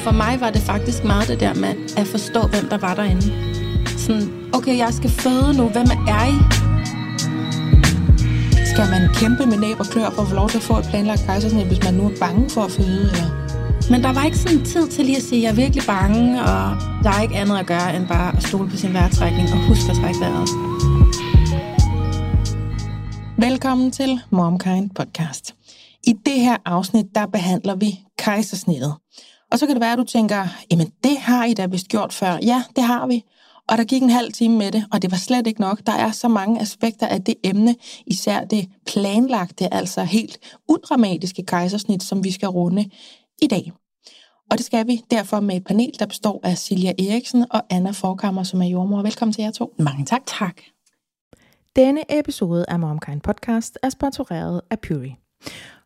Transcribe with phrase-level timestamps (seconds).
[0.00, 3.22] for mig var det faktisk meget det der med at forstå, hvem der var derinde.
[3.98, 5.68] Sådan, okay, jeg skal føde nu.
[5.68, 6.36] Hvem er I?
[8.72, 10.86] Skal man kæmpe med næb og klør for at få lov til at få et
[10.90, 13.02] planlagt kejsersnit, hvis man nu er bange for at føde?
[13.12, 13.30] Eller?
[13.90, 16.40] Men der var ikke sådan tid til lige at sige, at jeg er virkelig bange,
[16.40, 19.58] og der er ikke andet at gøre, end bare at stole på sin vejrtrækning og
[19.68, 20.48] huske at trække vejret.
[23.38, 25.54] Velkommen til MomKind podcast.
[26.06, 28.94] I det her afsnit, der behandler vi kejsersnittet.
[29.50, 32.12] Og så kan det være, at du tænker, jamen det har I da vist gjort
[32.12, 32.38] før.
[32.42, 33.24] Ja, det har vi.
[33.68, 35.80] Og der gik en halv time med det, og det var slet ikke nok.
[35.86, 37.76] Der er så mange aspekter af det emne,
[38.06, 42.90] især det planlagte, altså helt udramatiske kejsersnit, som vi skal runde
[43.42, 43.72] i dag.
[44.50, 47.90] Og det skal vi derfor med et panel, der består af Silja Eriksen og Anna
[47.90, 49.02] Forkammer, som er jordmor.
[49.02, 49.74] Velkommen til jer to.
[49.78, 50.22] Mange tak.
[50.26, 50.60] Tak.
[51.76, 55.16] Denne episode af MomKind Podcast er sponsoreret af Puri.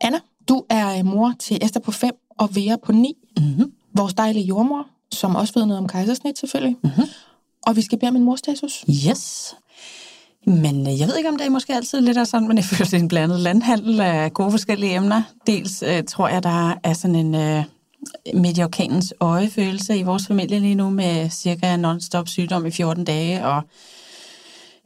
[0.00, 3.14] Anna, du er mor til Esther på 5 og Vera på 9.
[3.38, 3.72] Mm-hmm.
[3.94, 6.76] Vores dejlige jordmor, som også ved noget om kejsersnit selvfølgelig.
[6.82, 7.04] Mm-hmm.
[7.66, 8.84] Og vi skal bede om en morstatus.
[9.08, 9.54] Yes.
[10.46, 12.64] Men øh, jeg ved ikke, om det er måske altid lidt af sådan, men jeg
[12.70, 15.22] føler, det er en blandet landhandel af gode forskellige emner.
[15.46, 17.64] Dels øh, tror jeg, der er sådan en øh,
[18.34, 23.62] medioccanens øjefølelse i vores familie lige nu med cirka non-stop sygdom i 14 dage, og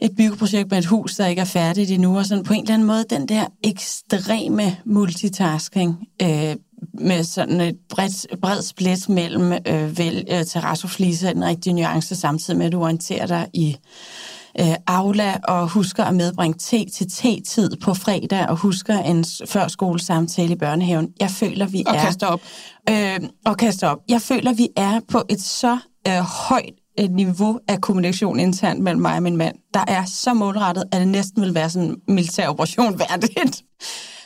[0.02, 2.74] et byggeprojekt med et hus, der ikke er færdigt endnu, og sådan på en eller
[2.74, 6.56] anden måde den der ekstreme multitasking øh,
[6.94, 12.16] med sådan et bredt, bred split mellem øh, vel, øh, terrassofliser og den rigtige nuance,
[12.16, 13.76] samtidig med at du orienterer dig i
[14.60, 20.52] øh, Aula og husker at medbringe te til te-tid på fredag og husker en førskolesamtale
[20.52, 21.08] i børnehaven.
[21.20, 22.00] Jeg føler, vi Og er...
[22.00, 22.40] kaster op.
[22.90, 23.98] Øh, og kaster op.
[24.08, 25.78] Jeg føler, vi er på et så
[26.08, 30.34] øh, højt et niveau af kommunikation internt mellem mig og min mand, der er så
[30.34, 33.62] målrettet, at det næsten vil være sådan en militær operation værdigt.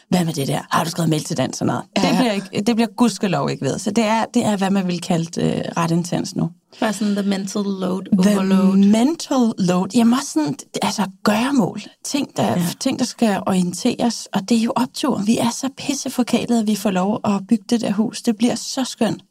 [0.08, 0.60] Hvad med det der?
[0.70, 1.52] Har du skrevet mail til den?
[1.52, 1.82] Sådan noget.
[1.96, 2.08] Ja.
[2.08, 3.78] Det, bliver ikke, det bliver gudskelov ikke ved.
[3.78, 6.50] Så det er, det er hvad man vil kalde øh, ret intens nu.
[6.80, 8.76] Bare sådan the mental load, The overload.
[8.76, 9.88] mental load.
[9.94, 11.80] Jamen også sådan, altså gøremål.
[12.04, 12.62] Ting der, ja.
[12.80, 14.28] ting, der skal orienteres.
[14.32, 15.18] Og det er jo optur.
[15.26, 18.22] Vi er så pisseforkælede, at vi får lov at bygge det der hus.
[18.22, 19.22] Det bliver så skønt.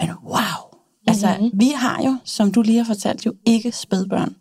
[0.00, 0.38] Men wow.
[1.06, 1.60] Altså, mm-hmm.
[1.60, 4.34] vi har jo, som du lige har fortalt, jo ikke spædbørn.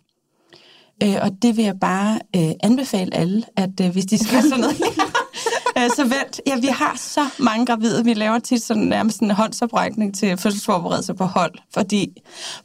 [1.04, 4.60] Øh, og det vil jeg bare øh, anbefale alle, at øh, hvis de skal sådan
[4.60, 4.76] noget...
[5.78, 8.04] Øh, så vent, ja, vi har så mange gravide.
[8.06, 12.08] Vi laver tit sådan nærmest en håndsoprækning til fødselsforberedelse på hold, fordi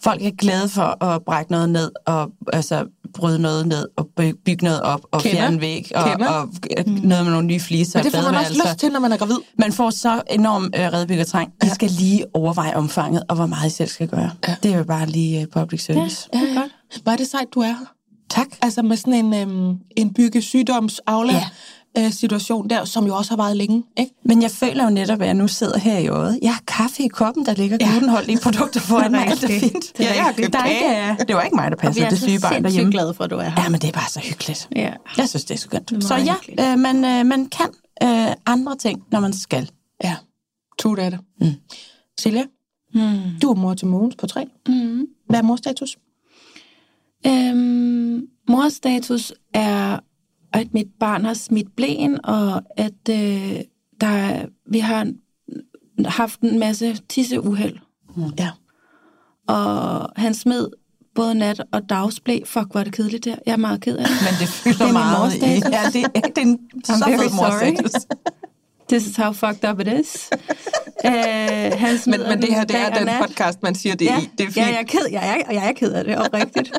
[0.01, 4.33] folk er glade for at brække noget ned, og altså bryde noget ned, og by-
[4.45, 5.37] bygge noget op, og Kender.
[5.39, 6.29] fjerne væg, og, Kender.
[6.29, 6.41] og,
[6.79, 7.99] og noget med nogle nye fliser.
[7.99, 9.37] Men det får man også lyst til, når man er gravid.
[9.59, 11.53] Man får så enorm øh, redbyggertræng.
[11.65, 14.31] I skal lige overveje omfanget, og hvor meget I selv skal gøre.
[14.49, 14.57] Ja.
[14.63, 16.29] Det er jo bare lige øh, public service.
[16.35, 16.63] Ja, ja.
[17.03, 17.87] Hvor er det sejt, du er her.
[18.31, 18.47] Tak.
[18.63, 21.45] Altså med sådan en, øhm, en bygge sygdomsaula Ja.
[21.99, 23.85] Øh, situation der, som jo også har varet længe.
[23.97, 24.13] Ikke?
[24.25, 26.39] Men jeg føler jo netop, at jeg nu sidder her i øjet.
[26.43, 27.91] Jeg har kaffe i koppen, der ligger Ja.
[27.91, 29.27] glutenholdige produkter foran mig.
[29.27, 29.93] Alt er fint.
[29.99, 30.65] Det er ja, jeg der er
[31.11, 32.93] ikke, det var ikke mig, der er det så syge barn derhjemme.
[32.93, 33.63] glade for, at du er her.
[33.63, 34.69] Ja, men det er bare så hyggeligt.
[34.77, 34.93] Ja.
[35.17, 35.93] Jeg synes, det er skønt.
[35.93, 37.69] er Så ja, øh, man, øh, man kan
[38.03, 39.71] øh, andre ting, når man skal.
[40.05, 40.17] Ja,
[40.79, 41.21] tut af det.
[41.41, 41.47] Mm.
[42.21, 42.45] Silja,
[42.95, 43.21] Hmm.
[43.43, 44.47] du er mor til Mogens på tre.
[44.69, 45.07] Mm.
[45.29, 45.97] Hvad er morstatus?
[47.27, 49.99] Øhm, morstatus er,
[50.53, 53.57] at mit barn har smidt blæen, og at øh,
[54.01, 55.07] der, er- vi har
[56.07, 57.77] haft en masse tisseuheld.
[58.39, 58.51] Ja.
[59.49, 60.69] Og han smed
[61.15, 62.41] både nat- og dagsblæ.
[62.47, 63.37] Fuck, hvor er det kedeligt der.
[63.47, 64.17] Jeg er meget ked af det.
[64.27, 65.39] Men det fylder Det er meget i.
[65.39, 65.55] Ja,
[65.93, 67.93] det, er- det er en så I'm very fed morstatus.
[68.89, 70.31] This is how fucked up it is.
[71.05, 71.11] øh,
[71.79, 73.21] han Men, men det her, det er den nat.
[73.27, 74.29] podcast, man siger det ja, i.
[74.39, 74.57] Det er fint.
[74.57, 76.73] ja, jeg er ked, jeg er, jeg er ked af det, oprigtigt.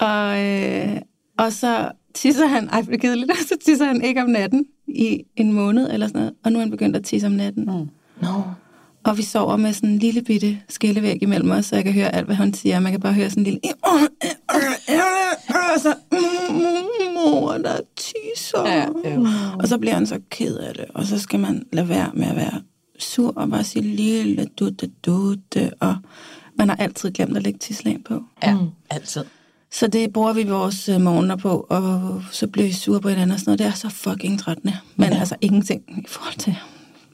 [0.00, 0.96] og, øh,
[1.38, 5.24] og så tisser han, ej, for det kedeligt, så tisser han ikke om natten i
[5.36, 7.64] en måned eller sådan noget, og nu er han begyndt at tisse om natten.
[7.64, 7.88] Mm.
[8.22, 8.42] Nå.
[9.04, 12.14] Og vi sover med sådan en lille bitte skillevæg imellem os, så jeg kan høre
[12.14, 12.80] alt, hvad hun siger.
[12.80, 13.60] Man kan bare høre sådan en lille...
[15.74, 15.94] Og så...
[17.14, 18.66] Mor, der tisser.
[18.66, 19.26] Ja, øv.
[19.58, 20.84] Og så bliver han så ked af det.
[20.94, 22.62] Og så skal man lade være med at være
[22.98, 25.70] sur og bare sige lille dutte dutte.
[25.80, 25.96] Og
[26.54, 28.22] man har altid glemt at lægge tisland på.
[28.42, 28.56] Ja,
[28.90, 29.24] altid.
[29.72, 33.30] Så det bruger vi vores øh, morgener på, og så bliver vi sure på hinanden
[33.30, 33.58] og sådan noget.
[33.58, 34.76] Det er så fucking trættende.
[34.96, 35.18] Men ja.
[35.18, 36.56] altså ingenting i forhold til,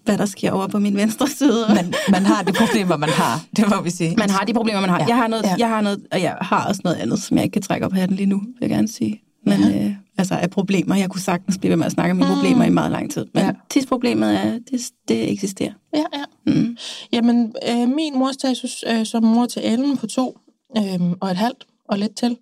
[0.04, 1.66] hvad der sker over på min venstre side.
[1.74, 3.40] Men man har de problemer, man har.
[3.56, 4.16] Det må vi sige.
[4.16, 4.98] man har de problemer, man har.
[4.98, 5.06] Ja.
[5.08, 5.54] Jeg har noget, Ja.
[5.58, 7.92] jeg har noget, og jeg har også noget andet, som jeg ikke kan trække op
[7.92, 9.22] på hatten lige nu, vil jeg gerne sige.
[9.46, 9.84] Men ja.
[9.84, 12.64] øh, altså af problemer, jeg kunne sagtens blive ved med at snakke om mine problemer
[12.64, 13.26] i meget lang tid.
[13.34, 13.52] Men ja.
[13.70, 15.72] tidsproblemet er, det, det eksisterer.
[15.94, 16.52] Ja, ja.
[16.52, 16.76] Mm.
[17.12, 20.38] Jamen, øh, min morstatus øh, som mor til Ellen på to
[20.76, 22.38] øh, og et halvt og lidt til,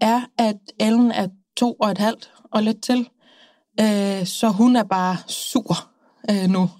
[0.00, 3.08] er, at Ellen er to og et halvt og lidt til.
[3.80, 5.90] Øh, så hun er bare sur
[6.30, 6.70] øh, nu.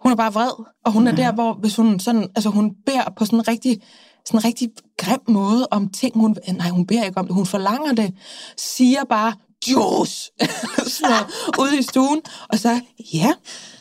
[0.00, 3.12] Hun er bare vred, og hun er der, hvor hvis hun sådan, altså hun beder
[3.16, 3.82] på sådan en rigtig,
[4.24, 7.46] sådan en rigtig grim måde om ting, hun, nej, hun beder ikke om det, hun
[7.46, 8.14] forlanger det,
[8.56, 9.32] siger bare,
[9.70, 10.30] juice,
[10.96, 11.26] sådan noget,
[11.58, 12.80] ude i stuen, og så,
[13.14, 13.32] ja,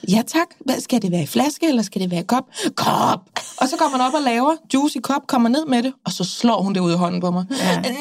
[0.09, 2.43] ja tak, hvad, skal det være i flaske, eller skal det være i kop?
[2.75, 3.19] Kop!
[3.57, 6.11] Og så kommer man op og laver juice i kop, kommer ned med det, og
[6.11, 7.45] så slår hun det ud i hånden på mig.
[7.51, 7.79] Ja.
[7.81, 7.91] Nej,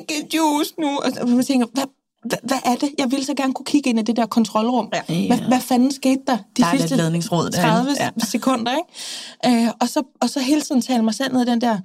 [0.00, 0.98] ikke juice nu.
[0.98, 1.84] Og så man tænker, hvad,
[2.24, 2.90] hvad, hvad er det?
[2.98, 4.88] Jeg ville så gerne kunne kigge ind i det der kontrolrum.
[5.08, 5.26] Ja.
[5.26, 7.68] Hvad, hvad fanden skete der de Der er lidt sidste ledningsråd derinde.
[7.70, 8.10] 30 Ja.
[8.18, 8.72] sekunder?
[8.76, 9.64] Ikke?
[9.64, 11.78] Øh, og, så, og så hele tiden tale mig selv ned i den der,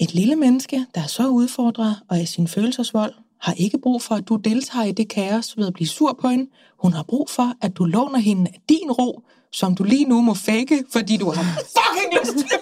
[0.00, 4.02] et lille menneske, der er så udfordret og er i sin følelsesvold, har ikke brug
[4.02, 6.50] for, at du deltager i det kaos ved at blive sur på hende.
[6.82, 9.22] Hun har brug for, at du låner hende din ro,
[9.52, 12.58] som du lige nu må fake, fordi du har fucking lyst til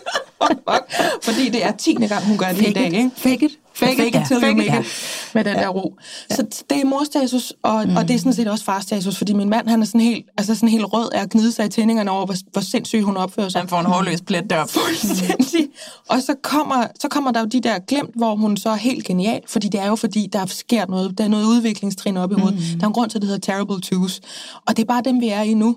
[1.23, 3.11] fordi det er tiende gang, hun gør det i dag, ikke?
[3.17, 3.59] Fake it.
[3.75, 4.85] Fake, Fake it it, till fake you it, make ja.
[5.35, 5.95] Med den der ro.
[6.31, 7.97] Så det er morstatus, og, mm.
[7.97, 10.55] og det er sådan set også farstatus, fordi min mand, han er sådan helt, altså
[10.55, 13.49] sådan helt rød af at gnide sig i tændingerne over, hvor, hvor sindssygt hun opfører
[13.49, 13.61] sig.
[13.61, 14.73] Han får en hårløs plet deroppe.
[14.73, 15.69] Fuldstændig.
[16.09, 19.05] Og så kommer, så kommer der jo de der glemt, hvor hun så er helt
[19.05, 22.35] genial, fordi det er jo fordi, der sker noget, der er noget udviklingstrin op i
[22.35, 22.59] hovedet.
[22.59, 22.79] Mm.
[22.79, 24.21] Der er en grund til, at det hedder Terrible Twos.
[24.67, 25.77] Og det er bare dem, vi er i nu.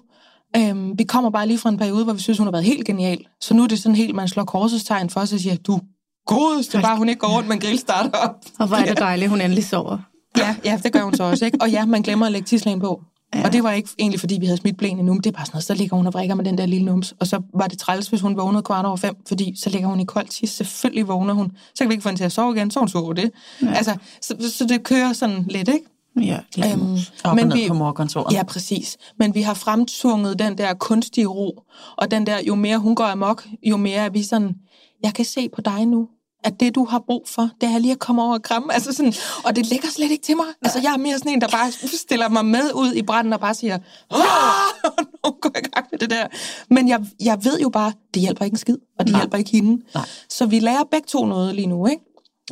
[0.58, 2.86] Øhm, vi kommer bare lige fra en periode, hvor vi synes, hun har været helt
[2.86, 3.26] genial.
[3.42, 5.80] Så nu er det sådan helt, man slår korsestegn for os og siger, du
[6.26, 8.36] godeste, bare hun ikke går rundt med en grillstarter op.
[8.60, 9.98] Og hvor er det dejligt, hun endelig sover.
[10.38, 11.58] Ja, ja, det gør hun så også, ikke?
[11.62, 13.02] Og ja, man glemmer at lægge tidslægen på.
[13.36, 13.46] Ja.
[13.46, 15.46] Og det var ikke egentlig, fordi vi havde smidt blæen endnu, men det er bare
[15.46, 17.14] sådan noget, så ligger hun og vrikker med den der lille nums.
[17.20, 20.00] Og så var det træls, hvis hun vågnede kvart over fem, fordi så ligger hun
[20.00, 20.50] i koldt tis.
[20.50, 21.52] Selvfølgelig vågner hun.
[21.76, 23.32] Så kan vi ikke få hende til at sove igen, så hun så over det.
[23.62, 23.74] Ja.
[23.74, 25.86] Altså, så, så det kører sådan lidt, ikke?
[26.24, 26.40] Ja,
[26.74, 28.34] Øhm, Op og ned på morkontoret.
[28.34, 28.98] Ja, præcis.
[29.20, 31.62] Men vi har fremtvunget den der kunstige ro,
[31.98, 34.56] og den der, jo mere hun går amok, jo mere er vi sådan,
[35.04, 36.08] jeg kan se på dig nu,
[36.44, 38.74] at det, du har brug for, det er lige at komme over og kramme.
[38.74, 39.14] Altså sådan,
[39.46, 40.46] og det ligger slet ikke til mig.
[40.62, 43.40] Altså, jeg er mere sådan en, der bare stiller mig med ud i branden og
[43.40, 43.78] bare siger,
[45.26, 46.28] nu går jeg i gang med det der.
[46.70, 49.22] Men jeg, jeg ved jo bare, det hjælper ikke en skid, og det Nej.
[49.22, 49.84] hjælper ikke hende.
[49.96, 50.06] Nej.
[50.30, 52.04] Så vi lærer begge to noget lige nu, ikke?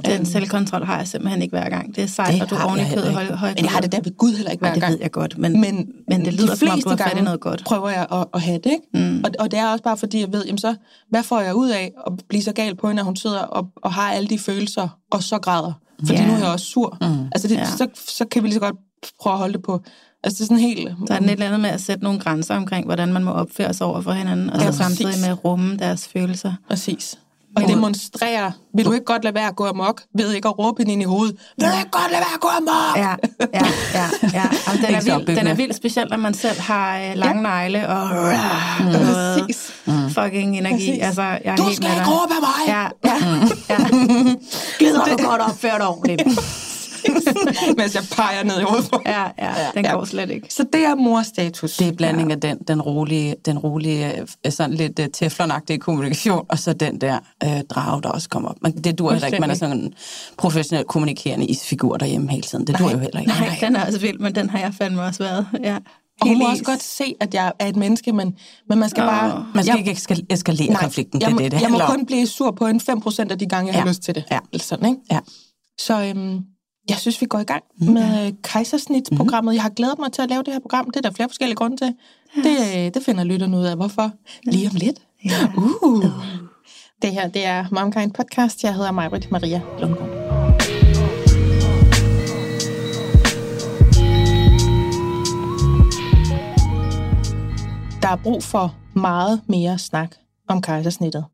[0.05, 1.95] Den selvkontrol har jeg simpelthen ikke hver gang.
[1.95, 3.91] Det er sejt, Det og du oven i kødet høj, høj Men jeg har det
[3.91, 4.93] der ved Gud heller ikke hver det gang.
[4.93, 7.21] ved jeg godt, men, Men, men det lyder de som om, du har fat i
[7.21, 7.63] noget godt.
[7.65, 9.09] prøver jeg at, at have det, ikke?
[9.11, 9.21] Mm.
[9.23, 10.75] Og, og det er også bare fordi, jeg ved, jamen så,
[11.09, 13.67] hvad får jeg ud af at blive så gal på hende, når hun sidder og,
[13.83, 15.73] og har alle de følelser, og så græder?
[16.05, 16.27] Fordi Ja.
[16.27, 16.97] nu er jeg også sur.
[17.01, 17.07] Mm.
[17.31, 17.59] Altså, det, Ja.
[17.59, 17.65] ja.
[17.65, 18.75] så, så kan vi lige så godt
[19.21, 19.81] prøve at holde det på.
[20.23, 20.89] Altså, det er sådan helt...
[21.07, 23.73] Der er et eller andet med at sætte nogle grænser omkring, hvordan man må opføre
[23.73, 25.21] sig over for hinanden, og så Ja, samtidig præcis.
[25.21, 26.53] med at rumme deres følelser.
[26.69, 27.19] Præcis.
[27.63, 28.51] Og demonstrere.
[28.75, 30.01] Vil du ikke godt lade være at gå amok?
[30.17, 31.35] Ved ikke at råbe hende ind i hovedet?
[31.57, 32.97] Vil du ikke godt lade være at gå amok?
[32.97, 33.15] Ja,
[33.53, 34.07] ja, ja.
[34.33, 34.45] ja.
[34.67, 37.87] Jamen, den, er vild, den er vild, specielt når man selv har øh, lange negle
[37.87, 38.07] og
[38.79, 38.85] mm.
[38.85, 39.73] noget Præcis.
[40.13, 40.75] fucking energi.
[40.75, 41.03] Præcis.
[41.03, 42.67] Altså, jeg er Du helt skal ikke råbe af mig!
[42.67, 43.15] Ja, ja,
[43.69, 43.87] ja.
[44.79, 46.21] Gider du godt opføre dig ordentligt?
[47.77, 49.91] Mens jeg peger ned i hovedet på Ja, ja, den Ja.
[49.91, 50.47] går slet ikke.
[50.53, 51.77] Så det er morstatus.
[51.77, 56.45] Det er blanding af den, den rolige, den rolige øh, sådan lidt uh, teflonagtige kommunikation,
[56.49, 58.55] og så den der øh, drage, der også kommer op.
[58.61, 59.93] Men det dur heller ikke, man er sådan en
[60.37, 62.67] professionel kommunikerende isfigur derhjemme hele tiden.
[62.67, 63.31] Det dur jo heller ikke.
[63.31, 65.47] Nej, den er også vild, men den har jeg fandme også været.
[65.63, 65.77] Ja.
[66.21, 68.35] Og hun må også godt se, at jeg er et menneske, men,
[68.69, 69.09] men man skal Åh.
[69.09, 69.45] bare...
[69.53, 72.05] Man skal jeg, ikke eskal- eskalere nej, konflikten, det er det, det Jeg må kun
[72.05, 73.79] blive sur på en 5% af de gange, jeg Ja.
[73.81, 74.23] har lyst til det.
[74.31, 74.39] Ja.
[74.53, 75.01] Eller sådan, ikke?
[75.11, 75.19] Ja.
[75.79, 76.39] Så øhm,
[76.89, 77.87] jeg synes, vi går i gang mm.
[77.93, 79.53] med øh, kejsersnitsprogrammet.
[79.53, 80.85] Jeg har glædet mig til at lave det her program.
[80.85, 81.93] Det er der flere forskellige grunde til.
[82.35, 83.75] Det, øh, det finder lytterne ud af.
[83.75, 84.11] Hvorfor?
[84.43, 84.99] Lige om lidt.
[85.25, 85.51] Ja.
[85.83, 86.05] Uh.
[87.01, 88.63] Det her, det er MomKind Podcast.
[88.63, 90.09] Jeg hedder Majbrit Maria Lundgaard.
[98.01, 100.15] Der er brug for meget mere snak
[100.47, 101.25] om kejsersnittet.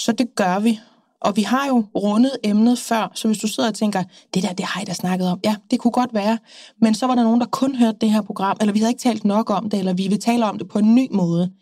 [0.00, 0.80] Så det gør vi.
[1.20, 4.02] Og vi har jo rundet emnet før, så hvis du sidder og tænker,
[4.34, 5.40] det der, det har jeg da snakket om.
[5.44, 6.38] Ja, det kunne godt være.
[6.80, 9.02] Men så var der nogen, der kun hørte det her program, eller vi havde ikke
[9.02, 11.52] talt nok om det, eller vi vil tale om det på en ny måde.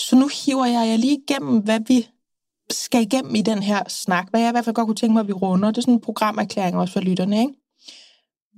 [0.00, 2.08] Så nu hiver jeg jer lige igennem, hvad vi
[2.70, 5.20] skal igennem i den her snak, hvad jeg i hvert fald godt kunne tænke mig,
[5.20, 5.70] at vi runder.
[5.70, 7.54] Det er sådan en programerklæring også for lytterne, ikke?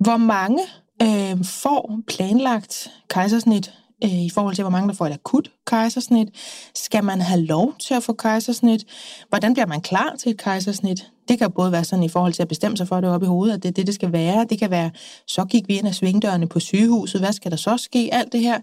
[0.00, 0.62] Hvor mange
[1.02, 3.72] øh, får planlagt kejsersnit
[4.04, 6.28] øh, i forhold til, hvor mange der får et akut kejsersnit?
[6.74, 8.84] Skal man have lov til at få kejsersnit?
[9.28, 11.10] Hvordan bliver man klar til et kejsersnit?
[11.28, 13.26] Det kan både være sådan i forhold til at bestemme sig for det op i
[13.26, 14.46] hovedet, at det er det, det skal være.
[14.50, 14.90] Det kan være,
[15.26, 17.20] så gik vi ind af svingdørene på sygehuset.
[17.20, 18.08] Hvad skal der så ske?
[18.12, 18.60] Alt det her.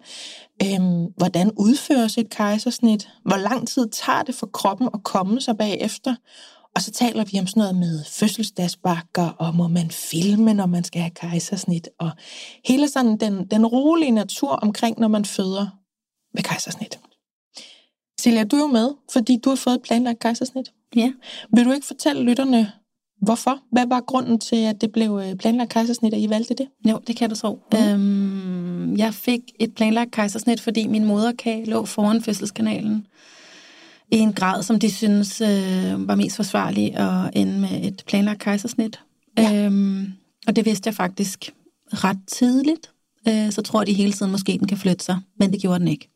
[0.64, 3.10] Øhm, hvordan udføres et kejsersnit?
[3.26, 6.16] Hvor lang tid tager det for kroppen at komme sig bagefter?
[6.76, 10.84] Og så taler vi om sådan noget med fødselsdagsbakker, og må man filme, når man
[10.84, 12.12] skal have kejsersnit, og
[12.66, 15.68] hele sådan den, den rolige natur omkring, når man føder
[16.34, 17.00] med kejsersnit.
[18.20, 20.72] Silja, du er jo med, fordi du har fået planlagt kejsersnit.
[20.96, 21.12] Ja.
[21.56, 22.72] Vil du ikke fortælle lytterne,
[23.22, 23.60] hvorfor?
[23.72, 26.68] Hvad var grunden til, at det blev øh, planlagt kejsersnit, og I valgte det?
[26.90, 27.60] Jo, det kan du tro.
[27.72, 27.78] Mm.
[27.78, 33.08] Øhm, jeg fik et planlagt kejsersnit, fordi min moderkage lå foran fødselskanalen
[34.12, 38.40] i en grad, som de synes øh, var mest forsvarlig at ende med et planlagt
[38.40, 39.00] kejsersnit.
[39.38, 39.66] Ja.
[39.66, 40.08] Øhm,
[40.48, 41.54] og det vidste jeg faktisk
[41.92, 42.92] ret tidligt.
[43.28, 45.88] Øh, så tror de hele tiden, måske den kan flytte sig, men det gjorde den
[45.88, 46.10] ikke.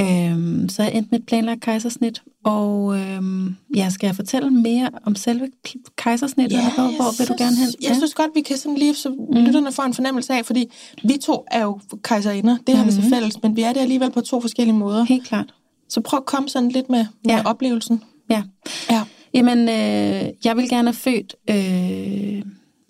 [0.00, 4.90] Øhm, så jeg endte med et planlagt kejsersnit, og øhm, ja, skal jeg fortælle mere
[5.04, 5.48] om selve
[5.96, 7.68] kejsersnittet, ja, hvor, hvor vil du gerne hen?
[7.82, 7.94] Jeg ja.
[7.94, 9.44] synes godt, vi kan sådan lige, så mm.
[9.44, 10.70] lytterne får en fornemmelse af, fordi
[11.04, 12.90] vi to er jo kejserinder, det har mm.
[12.90, 15.04] vi til fælles, men vi er det alligevel på to forskellige måder.
[15.04, 15.54] Helt klart.
[15.92, 17.42] Så prøv at komme sådan lidt med, med ja.
[17.44, 18.02] oplevelsen.
[18.30, 18.42] Ja.
[18.90, 19.02] ja.
[19.34, 22.42] Jamen, øh, jeg vil gerne have født øh,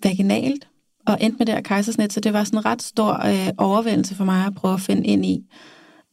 [0.03, 0.67] vaginalt,
[1.05, 4.15] og endte med det her kejsersnit, så det var sådan en ret stor øh, overvældelse
[4.15, 5.45] for mig at prøve at finde ind i,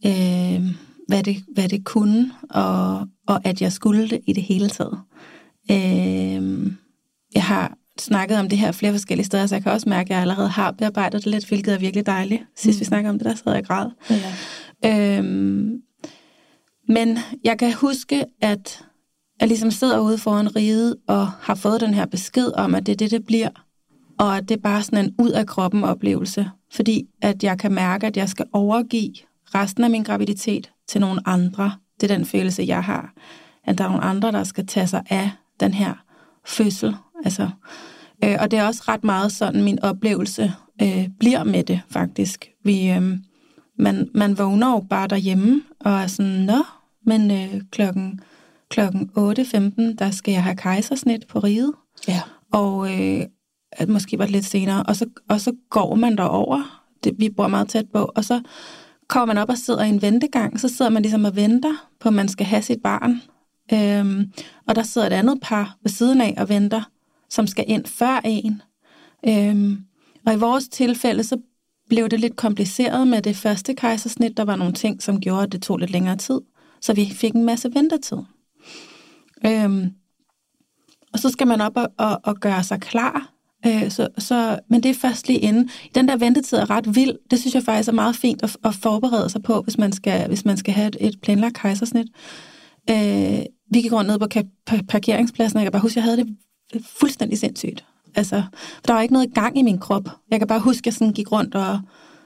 [0.07, 0.63] øh,
[1.09, 4.99] hvad, det, hvad det kunne, og, og at jeg skulle det i det hele taget.
[5.71, 6.73] Øh,
[7.35, 10.15] jeg har snakket om det her flere forskellige steder, så jeg kan også mærke, at
[10.15, 12.43] jeg allerede har bearbejdet det lidt, hvilket er virkelig dejligt.
[12.57, 12.81] Sidst mm.
[12.81, 13.87] vi snakkede om det, der sad jeg græd.
[14.83, 15.19] Ja.
[15.19, 15.71] Øh,
[16.91, 18.85] men jeg kan huske, at
[19.41, 22.93] jeg ligesom sidder ude foran riget og har fået den her besked om, at det
[22.93, 23.49] er det, det bliver.
[24.19, 26.51] Og at det er bare sådan en ud af kroppen oplevelse.
[26.73, 29.13] Fordi at jeg kan mærke, at jeg skal overgive
[29.55, 31.73] resten af min graviditet til nogle andre.
[32.01, 33.13] Det er den følelse, jeg har.
[33.65, 35.31] At der er nogle andre, der skal tage sig af
[35.61, 35.95] den her
[36.47, 36.97] fødsel.
[37.25, 37.51] Altså,
[38.25, 42.51] øh, og det er også ret meget sådan, min oplevelse øh, bliver med det, faktisk.
[42.65, 43.19] Vi, øh,
[43.79, 46.65] man, man vågner jo bare derhjemme og er sådan, nå,
[47.07, 48.21] men øh, klokken,
[48.69, 51.73] klokken 8.15, der skal jeg have kejsersnit på riget.
[52.09, 52.23] Ja.
[52.53, 53.27] Og øh,
[53.89, 54.83] måske var det lidt senere.
[54.83, 56.83] Og så, og så går man derover.
[57.05, 58.11] Det, vi bor meget tæt på.
[58.15, 58.41] Og så
[59.09, 60.61] kommer man op og sidder i en ventegang.
[60.61, 63.23] Så sidder man ligesom og venter på, at man skal have sit barn.
[63.73, 64.33] Øhm,
[64.69, 66.83] og der sidder et andet par ved siden af og venter,
[67.29, 68.63] som skal ind før en.
[69.29, 69.79] Øhm,
[70.27, 71.39] og i vores tilfælde, så
[71.89, 74.37] blev det lidt kompliceret med det første kejsersnit.
[74.37, 76.41] Der var nogle ting, som gjorde, at det tog lidt længere tid.
[76.83, 78.17] Så vi fik en masse ventetid.
[79.47, 79.93] Øhm,
[81.13, 83.33] og så skal man op og, og, og gøre sig klar.
[83.67, 85.71] Øh, så, så, men det er først lige inden.
[85.95, 87.15] Den der ventetid er ret vild.
[87.31, 90.29] Det synes jeg faktisk er meget fint at, at forberede sig på, hvis man skal,
[90.29, 92.07] hvis man skal have et, et planlagt kejsersnit.
[92.91, 94.27] Øh, vi gik rundt ned på
[94.89, 96.17] parkeringspladsen, og jeg kan bare huske, at jeg havde
[96.73, 97.85] det fuldstændig sindssygt.
[98.15, 98.43] Altså,
[98.87, 100.09] der var ikke noget gang i min krop.
[100.31, 101.81] Jeg kan bare huske, at jeg sådan gik rundt og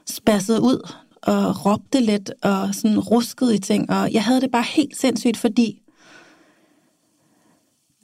[0.05, 0.91] spassede ud
[1.25, 3.89] og råbte lidt og sådan ruskede i ting.
[3.89, 5.81] Og jeg havde det bare helt sindssygt, fordi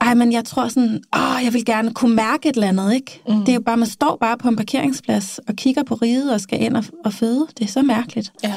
[0.01, 3.21] ej, men jeg tror sådan, åh, jeg vil gerne kunne mærke et eller andet, ikke?
[3.27, 3.39] Mm.
[3.39, 6.41] Det er jo bare, man står bare på en parkeringsplads og kigger på riget og
[6.41, 7.47] skal ind og, og føde.
[7.57, 8.33] Det er så mærkeligt.
[8.43, 8.53] Ja.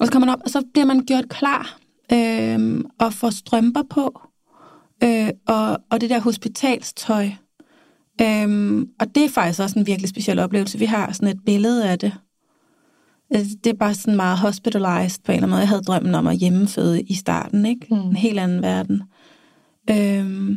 [0.00, 1.78] Og så kommer man op, og så bliver man gjort klar
[2.12, 4.20] øh, og får strømper på.
[5.04, 7.30] Øh, og, og det der hospitalstøj.
[8.22, 10.78] Øh, og det er faktisk også en virkelig speciel oplevelse.
[10.78, 12.12] Vi har sådan et billede af det.
[13.30, 15.60] Altså, det er bare sådan meget hospitalized på en eller anden måde.
[15.60, 17.86] Jeg havde drømmen om at hjemmeføde i starten, ikke?
[17.90, 17.96] Mm.
[17.96, 19.02] En helt anden verden.
[19.90, 20.56] Øhm,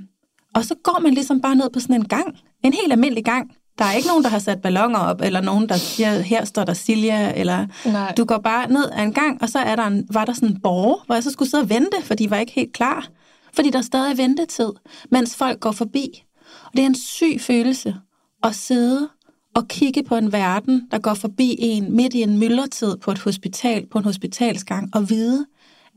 [0.55, 2.37] og så går man ligesom bare ned på sådan en gang.
[2.63, 3.51] En helt almindelig gang.
[3.77, 6.63] Der er ikke nogen, der har sat ballonger op, eller nogen, der siger, her står
[6.63, 8.13] der Silja, eller Nej.
[8.17, 10.49] du går bare ned af en gang, og så er der en, var der sådan
[10.49, 13.07] en borger, hvor jeg så skulle sidde og vente, for de var ikke helt klar.
[13.53, 14.69] Fordi der er stadig ventetid,
[15.11, 16.23] mens folk går forbi.
[16.65, 17.95] Og det er en syg følelse
[18.43, 19.09] at sidde
[19.55, 23.19] og kigge på en verden, der går forbi en midt i en myldretid på et
[23.19, 25.45] hospital, på en hospitalsgang, og vide,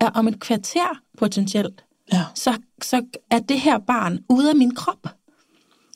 [0.00, 2.22] at om et kvarter potentielt, ja.
[2.34, 5.08] så, så er det her barn ude af min krop.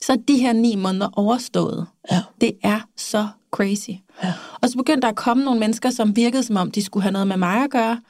[0.00, 1.86] Så er de her ni måneder overstået.
[2.10, 2.22] Ja.
[2.40, 3.90] Det er så crazy.
[4.22, 4.32] Ja.
[4.62, 7.12] Og så begyndte der at komme nogle mennesker, som virkede som om, de skulle have
[7.12, 8.00] noget med mig at gøre.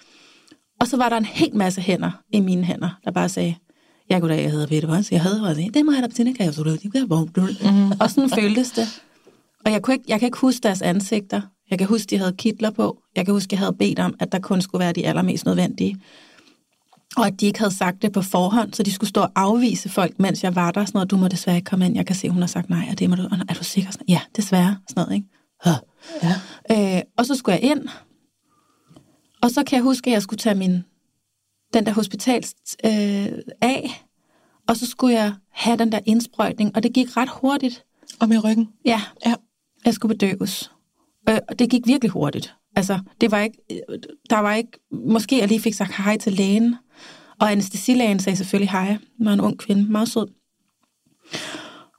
[0.81, 3.57] Og så var der en helt masse hænder i mine hænder, der bare sagde,
[4.09, 6.47] jeg goddag, jeg hedder Peter Vons, jeg havde det, det må jeg da betænde, kan
[6.47, 7.93] jeg så mm-hmm.
[8.01, 9.03] Og sådan føltes det.
[9.65, 11.41] Og jeg, kunne ikke, jeg kan ikke huske deres ansigter.
[11.71, 13.03] Jeg kan huske, de havde kitler på.
[13.17, 15.97] Jeg kan huske, jeg havde bedt om, at der kun skulle være de allermest nødvendige.
[17.17, 19.89] Og at de ikke havde sagt det på forhånd, så de skulle stå og afvise
[19.89, 20.85] folk, mens jeg var der.
[20.85, 21.97] Sådan noget, du må desværre ikke komme ind.
[21.97, 23.23] Jeg kan se, hun har sagt nej, og det må du.
[23.49, 23.91] Er du sikker?
[23.91, 24.77] Sådan, ja, desværre.
[24.89, 25.29] Sådan noget, ikke?
[26.23, 26.97] Ja.
[26.97, 27.89] Øh, og så skulle jeg ind.
[29.43, 30.85] Og så kan jeg huske, at jeg skulle tage min,
[31.75, 33.29] den der hospitals øh,
[33.61, 34.05] af.
[34.69, 36.77] Og så skulle jeg have den der indsprøjtning.
[36.77, 37.85] Og det gik ret hurtigt.
[38.21, 38.69] Og med ryggen?
[38.85, 39.03] Ja.
[39.27, 39.35] Ja.
[39.85, 40.73] Jeg skulle bedøves.
[41.27, 42.55] Og det gik virkelig hurtigt.
[42.77, 43.59] Altså, det var ikke,
[44.31, 46.77] der var ikke, måske jeg lige fik sagt hej til lægen,
[47.41, 50.27] og anestesilægen sagde selvfølgelig hej, var en ung kvinde, meget sød.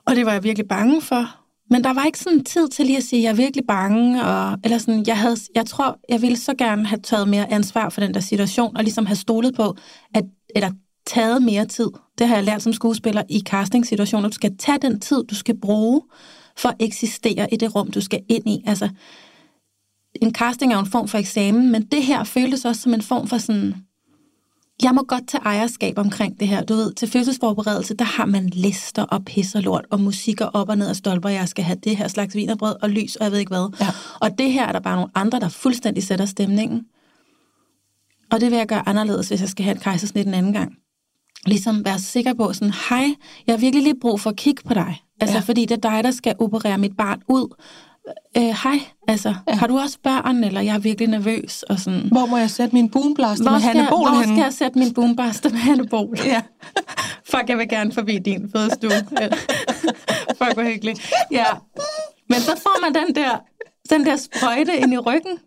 [0.06, 1.38] Og det var jeg virkelig bange for.
[1.70, 4.24] Men der var ikke sådan tid til lige at sige, at jeg er virkelig bange,
[4.24, 7.90] og, eller sådan, jeg, havde, jeg tror, jeg ville så gerne have taget mere ansvar
[7.90, 9.76] for den der situation, og ligesom have stolet på,
[10.16, 10.24] at,
[10.56, 10.72] eller
[11.06, 11.90] taget mere tid.
[12.18, 14.30] Det har jeg lært som skuespiller i castingsituationer.
[14.30, 16.02] Du skal tage den tid, du skal bruge
[16.58, 18.64] for at eksistere i det rum, du skal ind i.
[18.68, 18.90] Altså,
[20.22, 23.28] en casting er en form for eksamen, men det her føltes også som en form
[23.28, 23.76] for sådan,
[24.84, 26.64] jeg må godt tage ejerskab omkring det her.
[26.64, 30.70] Du ved, til fødselsforberedelse, der har man lister og pis og lort, og musikker op
[30.70, 33.32] og ned og stolper, jeg skal have det her slags vinerbrød og lys, og jeg
[33.32, 33.78] ved ikke hvad.
[33.82, 33.88] Ja.
[34.20, 36.86] Og det her er der bare nogle andre, der fuldstændig sætter stemningen.
[38.32, 40.74] Og det vil jeg gøre anderledes, hvis jeg skal have et kejsersnit en anden gang.
[41.46, 43.08] Ligesom være sikker på sådan, hej,
[43.48, 45.02] jeg har virkelig lige brug for at kigge på dig.
[45.22, 45.42] Altså, Ja.
[45.42, 47.56] fordi det er dig, der skal operere mit barn ud.
[48.38, 49.54] Øh, hej, altså, ja.
[49.56, 52.00] har du også børn, eller jeg er virkelig nervøs, og sådan...
[52.12, 54.36] Hvor må jeg sætte min boomblast Hvor med Hanne Bol hvor henne?
[54.36, 56.20] skal jeg sætte min boombaster med Hanne Bol?
[56.26, 56.42] Ja.
[57.32, 58.92] Fuck, jeg vil gerne forbi din fødestue.
[60.40, 61.12] Fuck, hvor hyggeligt.
[61.32, 61.46] Ja.
[62.30, 63.38] Men så får man den der,
[63.90, 65.38] den der sprøjte ind i ryggen.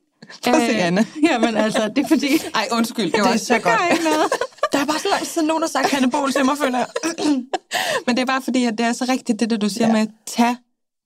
[0.44, 1.06] Prøv at se, Anne.
[1.30, 2.28] Jamen altså, det er fordi...
[2.54, 3.80] Ej, undskyld, det var Det så godt.
[3.92, 4.32] ikke noget.
[4.74, 6.78] Der er bare så lang tid siden, nogen har sagt Hanne Bol til mig, føler
[6.78, 6.88] jeg.
[8.06, 9.92] Men det er bare fordi, at det er så rigtigt, det der du siger ja.
[9.92, 10.56] med, tag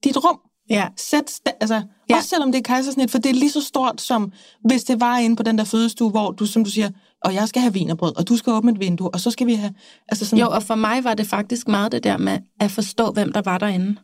[0.05, 0.39] dit rum.
[0.71, 2.17] Ja, Sæt, altså, ja.
[2.17, 4.33] Også selvom det er kejsersnit, for det er lige så stort som,
[4.65, 6.91] hvis det var inde på den der fødestue, hvor du, som du siger,
[7.25, 9.55] og jeg skal have vinerbrød, og du skal åbne et vindue, og så skal vi
[9.55, 9.75] have,
[10.09, 13.11] altså sådan, jo, og for mig var det faktisk meget det der med at forstå,
[13.11, 13.97] hvem der var derinde.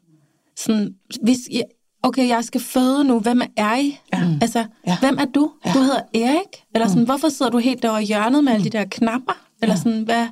[0.57, 1.65] Sådan, hvis, jeg,
[2.03, 3.99] okay, jeg skal føde nu, hvem er I?
[4.13, 4.23] Ja.
[4.43, 4.99] Altså, Ja.
[5.01, 5.51] hvem er du?
[5.67, 5.73] Ja.
[5.73, 6.65] Du hedder Erik?
[6.75, 7.07] Eller sådan, mm.
[7.07, 9.33] hvorfor sidder du helt derovre i hjørnet med alle de der knapper?
[9.65, 9.81] Eller Ja.
[9.83, 10.27] sådan, hvad...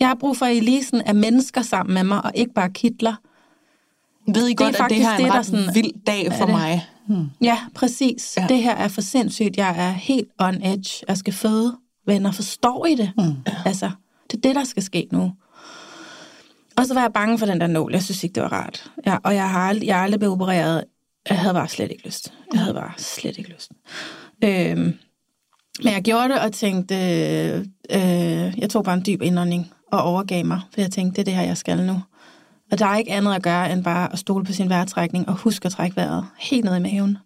[0.00, 2.52] Jeg har brug for, at I lige sådan er mennesker sammen med mig, og ikke
[2.54, 3.14] bare kitler.
[4.34, 6.04] ved I det er godt, at det faktisk her er en det, ret sådan- vild
[6.06, 6.86] dag for mig.
[7.42, 8.34] Ja, præcis.
[8.38, 8.46] Ja.
[8.48, 9.56] Det her er for sindssygt.
[9.56, 11.04] Jeg er helt on edge.
[11.08, 11.76] Jeg skal føde.
[12.06, 13.12] Venner, forstår I det?
[13.18, 13.34] Mm.
[13.64, 13.90] Altså,
[14.30, 15.32] det er det, der skal ske nu.
[16.76, 17.92] Og så var jeg bange for den der nål.
[17.92, 18.90] Jeg synes ikke, det var rart.
[19.06, 20.84] Ja, og jeg har aldrig, jeg har aldrig blevet opereret.
[21.28, 22.32] Jeg havde bare slet ikke lyst.
[22.52, 23.70] Jeg havde bare slet ikke lyst.
[24.44, 24.94] Øhm,
[25.84, 27.58] men jeg gjorde det og tænkte, øh,
[27.90, 31.24] øh, jeg tog bare en dyb indånding og overgav mig, for jeg tænkte, det er
[31.24, 32.02] det her, jeg skal nu.
[32.72, 35.34] Og der er ikke andet at gøre, end bare at stole på sin vejrtrækning og
[35.34, 37.18] huske at trække vejret helt ned i maven.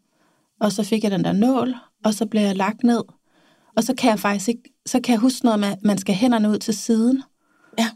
[0.61, 3.03] Og så fik jeg den der nål, og så blev jeg lagt ned.
[3.77, 6.15] Og så kan jeg faktisk ikke, så kan jeg huske noget med, at man skal
[6.15, 7.23] hænderne ud til siden.
[7.79, 7.89] Ja.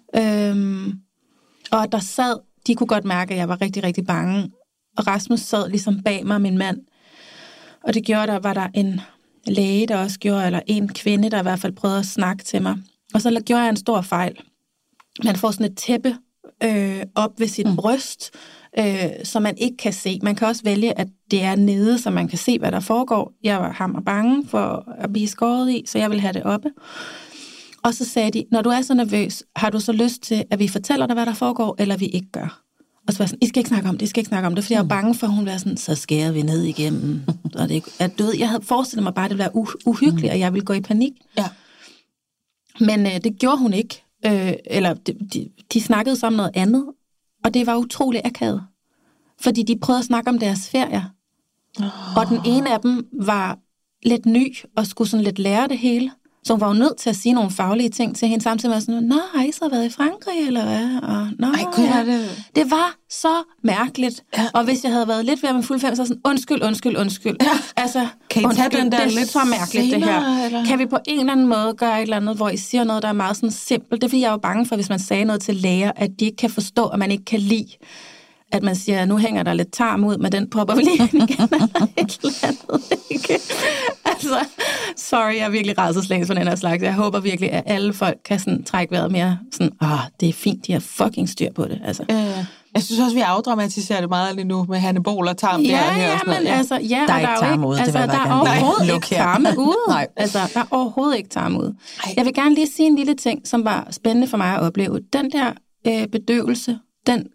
[0.50, 0.92] Øhm,
[1.70, 4.50] og der sad, de kunne godt mærke, at jeg var rigtig, rigtig bange.
[4.96, 6.80] Og Rasmus sad ligesom bag mig, min mand.
[7.84, 9.00] Og det gjorde, der var der en
[9.46, 12.62] læge, der også gjorde, eller en kvinde, der i hvert fald prøvede at snakke til
[12.62, 12.76] mig.
[13.14, 14.36] Og så gjorde jeg en stor fejl.
[15.24, 16.16] Man får sådan et tæppe
[16.64, 17.76] øh, op ved sit mm.
[17.76, 18.30] bryst,
[18.78, 20.18] øh, som man ikke kan se.
[20.22, 23.32] Man kan også vælge, at det er nede, så man kan se, hvad der foregår.
[23.42, 26.70] Jeg var hammer bange for at blive skåret i, så jeg vil have det oppe.
[27.84, 30.58] Og så sagde de, når du er så nervøs, har du så lyst til, at
[30.58, 32.63] vi fortæller dig, hvad der foregår, eller vi ikke gør?
[33.06, 34.46] Og så var jeg sådan, I skal ikke snakke om det, I skal ikke snakke
[34.46, 36.62] om det, fordi jeg var bange for, at hun var sådan, så skærer vi ned
[36.62, 37.22] igennem.
[37.54, 39.68] og det, at, du ved, jeg havde forestillet mig bare, at det ville være uh,
[39.86, 41.12] uhyggeligt, og jeg ville gå i panik.
[41.38, 41.48] Ja.
[42.80, 44.04] Men øh, det gjorde hun ikke.
[44.26, 46.86] Øh, eller de, de, de snakkede så om noget andet,
[47.44, 48.62] og det var utrolig akavet.
[49.40, 51.02] Fordi de prøvede at snakke om deres ferier.
[51.80, 52.16] Oh.
[52.16, 53.58] Og den ene af dem var
[54.02, 56.10] lidt ny, og skulle sådan lidt lære det hele.
[56.46, 58.80] Så hun var jo nødt til at sige nogle faglige ting til hende, samtidig med
[58.80, 60.96] sådan, Nå, har I så været i Frankrig, eller hvad?
[61.02, 62.04] Og, Nå, Ej, gud, ja.
[62.04, 63.28] det- det var så
[63.62, 64.22] mærkeligt.
[64.38, 64.46] Ja.
[64.54, 67.36] Og hvis jeg havde været lidt ved med fuld fem, så sådan, undskyld, undskyld, undskyld.
[67.40, 67.48] Ja.
[67.82, 70.44] Altså, Kan I tage undskyld, den der det er lidt så mærkeligt, det senere, her.
[70.46, 70.64] eller?
[70.64, 73.02] Kan vi på en eller anden måde gøre et eller andet, hvor I siger noget,
[73.02, 74.00] der er meget sådan simpelt?
[74.00, 76.10] Det er fordi, jeg er jo bange for, hvis man sagde noget til læger, at
[76.20, 77.66] de ikke kan forstå, at man ikke kan lide
[78.54, 81.30] at man siger, nu hænger der lidt tarm ud, men den popper vi lige ind
[81.30, 83.38] igen, eller et eller andet, ikke?
[84.04, 84.38] Altså,
[84.96, 86.82] sorry, jeg er virkelig rædselslagen for den her slags.
[86.82, 89.88] Jeg håber virkelig, at alle folk kan sådan trække vejret mere sådan, åh,
[90.20, 92.02] det er fint, de har fucking styr på det, altså.
[92.10, 95.62] Øh, jeg synes også, vi afdramatiserer det meget lige nu med Hanne Bol og Tarm.
[95.62, 96.42] der Ja, her og ja, sådan noget.
[96.42, 98.40] men altså, ja, Der er og ikke tarm ude, det altså, vil jeg der er
[98.40, 99.16] overhovedet ikke her.
[99.22, 99.76] tarme ude.
[99.88, 100.06] Nej.
[100.16, 101.74] Altså, der er overhovedet ikke tarme ude.
[102.04, 102.12] Ej.
[102.16, 105.00] Jeg vil gerne lige sige en lille ting, som var spændende for mig at opleve.
[105.12, 105.52] Den der
[105.86, 107.26] øh, bedøvelse, den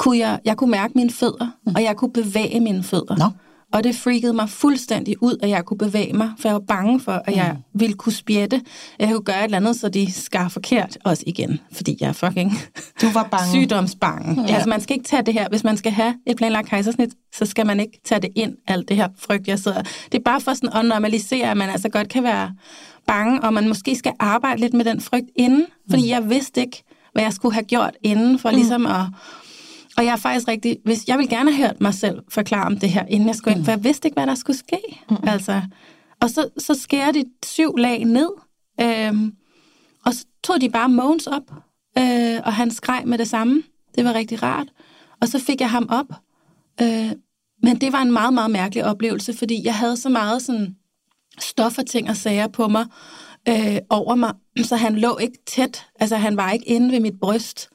[0.00, 1.74] kunne jeg, jeg kunne mærke mine fødder, mm.
[1.74, 3.16] og jeg kunne bevæge mine fødder.
[3.16, 3.24] Nå.
[3.72, 7.00] Og det freakede mig fuldstændig ud, at jeg kunne bevæge mig, for jeg var bange
[7.00, 8.62] for, at jeg ville kunne spjætte.
[8.98, 12.12] Jeg kunne gøre et eller andet, så de skar forkert også igen, fordi jeg er
[12.12, 12.52] fucking
[13.02, 13.46] Du var bange.
[13.50, 14.44] sygdomsbange.
[14.48, 14.54] Ja.
[14.54, 15.48] Altså man skal ikke tage det her.
[15.48, 18.88] Hvis man skal have et planlagt kejsersnit, så skal man ikke tage det ind, alt
[18.88, 19.82] det her frygt, jeg sidder.
[19.82, 22.52] Det er bare for sådan at normalisere, at man altså godt kan være
[23.06, 26.82] bange, og man måske skal arbejde lidt med den frygt inden, fordi jeg vidste ikke,
[27.12, 29.06] hvad jeg skulle have gjort inden, for ligesom at...
[30.00, 30.76] Og jeg er faktisk rigtig...
[30.84, 33.56] Hvis, jeg vil gerne have hørt mig selv forklare om det her, inden jeg skulle
[33.56, 34.80] ind, for jeg vidste ikke, hvad der skulle ske.
[35.22, 35.62] Altså,
[36.20, 38.30] og så, så skærer de syv lag ned,
[38.80, 39.32] øhm,
[40.06, 41.42] og så tog de bare Mogens op,
[41.98, 43.62] øh, og han skreg med det samme.
[43.94, 44.68] Det var rigtig rart.
[45.20, 46.14] Og så fik jeg ham op.
[46.82, 47.12] Øh,
[47.62, 50.76] men det var en meget, meget mærkelig oplevelse, fordi jeg havde så meget sådan
[51.38, 52.86] stof og ting og sager på mig,
[53.48, 54.34] øh, over mig,
[54.68, 55.86] så han lå ikke tæt.
[56.00, 57.68] Altså, han var ikke inde ved mit bryst,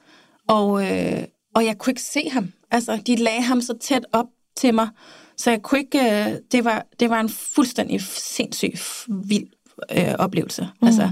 [0.47, 1.23] og, øh,
[1.55, 2.51] og jeg kunne ikke se ham.
[2.71, 4.89] Altså, de lagde ham så tæt op til mig,
[5.37, 5.99] så jeg kunne ikke...
[5.99, 8.73] Øh, det, var, det var en fuldstændig sindssyg,
[9.07, 9.47] vild
[9.91, 10.69] øh, oplevelse.
[10.81, 10.87] Mm.
[10.87, 11.11] Altså,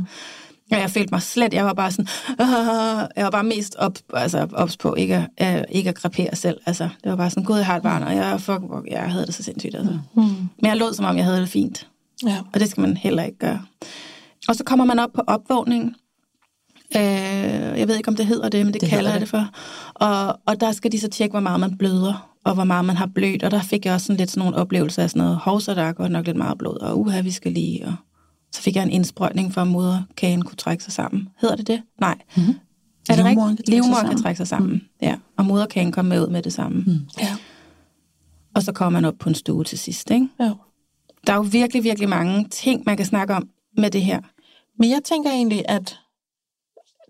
[0.72, 2.08] og jeg følte mig slet, jeg var bare sådan,
[2.42, 6.36] øh, jeg var bare mest op, altså, ops på ikke at, øh, ikke at krepere
[6.36, 6.58] selv.
[6.66, 9.26] Altså, det var bare sådan, gud, jeg har et barn, og jeg, fuck, jeg havde
[9.26, 9.76] det så sindssygt.
[9.76, 10.00] Altså.
[10.14, 10.22] Mm.
[10.22, 11.88] Men jeg lod, som om jeg havde det fint.
[12.26, 12.38] Ja.
[12.54, 13.66] Og det skal man heller ikke gøre.
[14.48, 15.96] Og så kommer man op på opvågningen.
[16.96, 19.50] Øh, jeg ved ikke, om det hedder det, men det, det kalder jeg det for.
[19.94, 22.96] Og, og der skal de så tjekke, hvor meget man bløder, og hvor meget man
[22.96, 23.44] har blødt.
[23.44, 25.74] Og der fik jeg også sådan lidt sådan nogle oplevelser af sådan noget, hov, så
[25.74, 27.86] der er godt nok lidt meget blod, og uha, vi skal lige...
[27.86, 27.94] Og
[28.52, 31.30] så fik jeg en indsprøjtning for, at moderkagen kunne trække sig sammen.
[31.42, 31.82] Hedder det det?
[32.00, 32.16] Nej.
[32.38, 32.56] Mm-hmm.
[33.10, 33.66] Er det Livmoderen rigtigt?
[33.66, 34.24] kan trække sig Livmoderen kan sammen.
[34.24, 34.82] trække sig sammen, mm.
[35.02, 35.16] ja.
[35.38, 36.84] Og moderkagen kom med ud med det samme.
[36.88, 37.00] Mm.
[37.20, 37.36] Ja.
[38.56, 40.28] Og så kommer man op på en stue til sidst, ikke?
[40.40, 40.52] ja.
[41.28, 44.20] Der er jo virkelig, virkelig mange ting, man kan snakke om med det her.
[44.80, 46.00] Men jeg tænker egentlig, at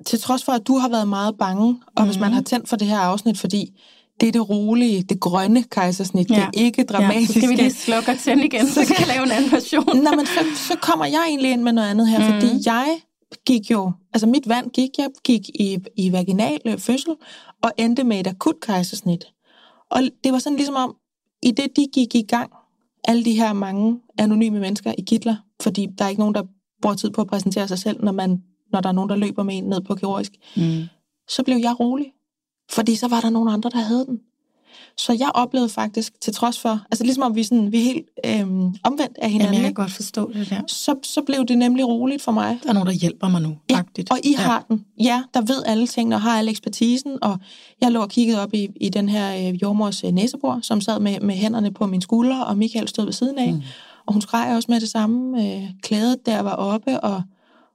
[0.06, 2.08] til trods for, at du har været meget bange, og mm-hmm.
[2.08, 3.80] hvis man har tændt for det her afsnit, fordi
[4.22, 6.36] det er det rolige, det grønne kejsersnit, ja.
[6.36, 7.40] det er ikke Ja, så dramatiske.
[7.40, 9.98] skal vi lige slukke og tænde igen, så kan jeg lave en anden version.
[10.04, 12.26] Nå, men så, så kommer jeg egentlig ind med noget andet her, mm.
[12.26, 13.00] fordi jeg
[13.46, 17.16] gik jo, altså mit vand gik, jeg gik i, i vaginal øh, fødsel,
[17.64, 19.26] og endte med et akut kejsersnit.
[19.92, 20.96] Og det var sådan ligesom om,
[21.44, 22.52] i det de gik i gang,
[23.04, 26.44] alle de her mange anonyme mennesker i kitler, fordi der er ikke nogen, der
[26.82, 29.44] bruger tid på at præsentere sig selv, når, man, når der er nogen, der løber
[29.44, 30.84] med en ned på kirurgisk, Mm.
[31.28, 32.08] så blev jeg rolig.
[32.72, 34.20] Fordi så var der nogen andre, der havde den.
[34.98, 38.08] Så jeg oplevede faktisk, til trods for, altså ligesom om vi, sådan, vi er helt
[38.26, 40.62] øhm, omvendt af hinanden, Jamen, jeg kan godt forstå det der.
[40.68, 42.60] så, så blev det nemlig roligt for mig.
[42.64, 44.08] Der er nogen, der hjælper mig nu, Ja, faktisk.
[44.12, 44.38] og I ja.
[44.38, 44.86] har den.
[45.00, 47.24] Ja, der ved alle tingene og har alle ekspertisen.
[47.24, 47.40] Og
[47.82, 51.00] jeg lå og kiggede op i, i den her øh, jordmors øh, næsebord, som sad
[51.00, 53.54] med, med hænderne på mine skuldre, og Michael stod ved siden af.
[53.54, 53.62] Mm.
[54.06, 55.46] Og hun skreg også med det samme.
[55.56, 57.22] Øh, klædet der var oppe, og,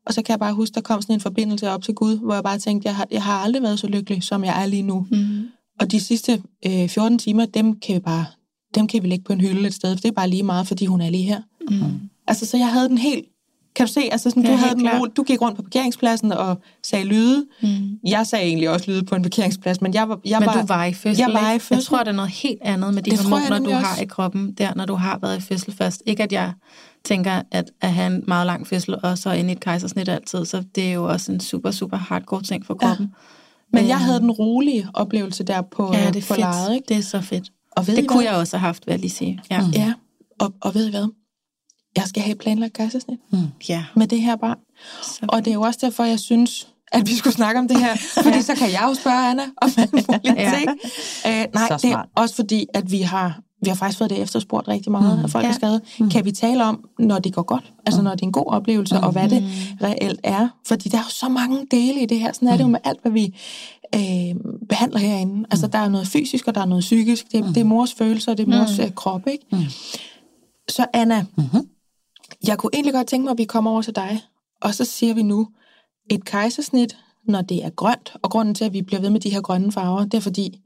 [0.08, 2.34] og så kan jeg bare huske, der kom sådan en forbindelse op til Gud, hvor
[2.34, 4.82] jeg bare tænkte, jeg har, jeg har aldrig været så lykkelig, som jeg er lige
[4.82, 5.06] nu.
[5.10, 5.46] Mm.
[5.80, 8.24] Og de sidste øh, 14 timer, dem kan vi bare
[8.74, 10.66] dem kan vi lægge på en hylde et sted, for det er bare lige meget,
[10.68, 11.40] fordi hun er lige her.
[11.70, 12.00] Mm.
[12.26, 13.24] Altså, så jeg havde den helt...
[13.74, 15.00] Kan du se, altså sådan, Ja, du, havde den, klart.
[15.02, 17.46] ro- du gik rundt på parkeringspladsen og sagde lyde.
[17.62, 17.68] Mm.
[18.06, 20.18] Jeg sagde egentlig også lyde på en parkeringsplads, men jeg var...
[20.24, 21.64] Jeg Men var, du var i fødsel, Jeg var i ikke?
[21.64, 21.74] fødsel.
[21.80, 23.76] Jeg tror, det er noget helt andet med de Det tror jeg hormoner, du nemlig
[23.78, 24.02] har også.
[24.02, 26.02] i kroppen, der, når du har været i fødsel først.
[26.06, 26.52] Ikke at jeg
[27.04, 30.44] tænker, at at have en meget lang fødsel, og så ind i et kejsersnit altid,
[30.44, 33.14] så det er jo også en super, super hardcore ting for kroppen.
[33.72, 36.38] men jeg Øhm, havde den rolige oplevelse der på, Ja, det er på fedt.
[36.38, 36.84] lejet, ikke?
[36.88, 37.50] Det er så fedt.
[37.76, 38.30] Og ved I Det kunne hvad?
[38.32, 39.40] jeg også have haft, vil jeg lige sige.
[39.50, 39.60] Ja.
[39.60, 39.70] Mm.
[39.70, 39.92] Ja,
[40.40, 41.08] og, og ved I hvad?
[41.96, 43.38] Jeg skal have planlagt kejsersnit Mm.
[43.68, 43.84] ja.
[43.96, 44.58] med det her barn.
[45.02, 47.78] Så Og det er jo også derfor, jeg synes, at vi skulle snakke om det
[47.80, 47.96] her.
[48.24, 50.52] Fordi så kan jeg jo spørge Anna om alle mulige Ja.
[50.58, 50.70] ting.
[51.26, 54.22] Øh, nej, Så det er også fordi, at vi har, vi har faktisk fået det
[54.22, 55.24] efterspurgt rigtig meget, Mm.
[55.24, 55.52] at folk Ja.
[55.52, 55.82] skrevet.
[56.12, 57.72] Kan vi tale om, når det går godt?
[57.86, 59.44] Altså når det er en god oplevelse, og hvad det
[59.82, 60.48] reelt er?
[60.66, 62.32] Fordi der er jo så mange dele i det her.
[62.32, 63.34] Sådan er det jo med alt, hvad vi
[63.94, 64.34] øh,
[64.68, 65.46] behandler herinde.
[65.50, 67.32] Altså der er noget fysisk, og der er noget psykisk.
[67.32, 69.44] Det, det er mors følelser, det er mors øh, krop, ikke?
[69.52, 69.58] Mm.
[70.68, 71.68] Så Anna, Mhm.
[72.46, 74.20] jeg kunne egentlig godt tænke mig, at vi kommer over til dig,
[74.62, 75.48] og så siger vi nu,
[76.10, 76.96] et kejsersnit,
[77.28, 79.72] når det er grønt, og grunden til, at vi bliver ved med de her grønne
[79.72, 80.60] farver, det er fordi,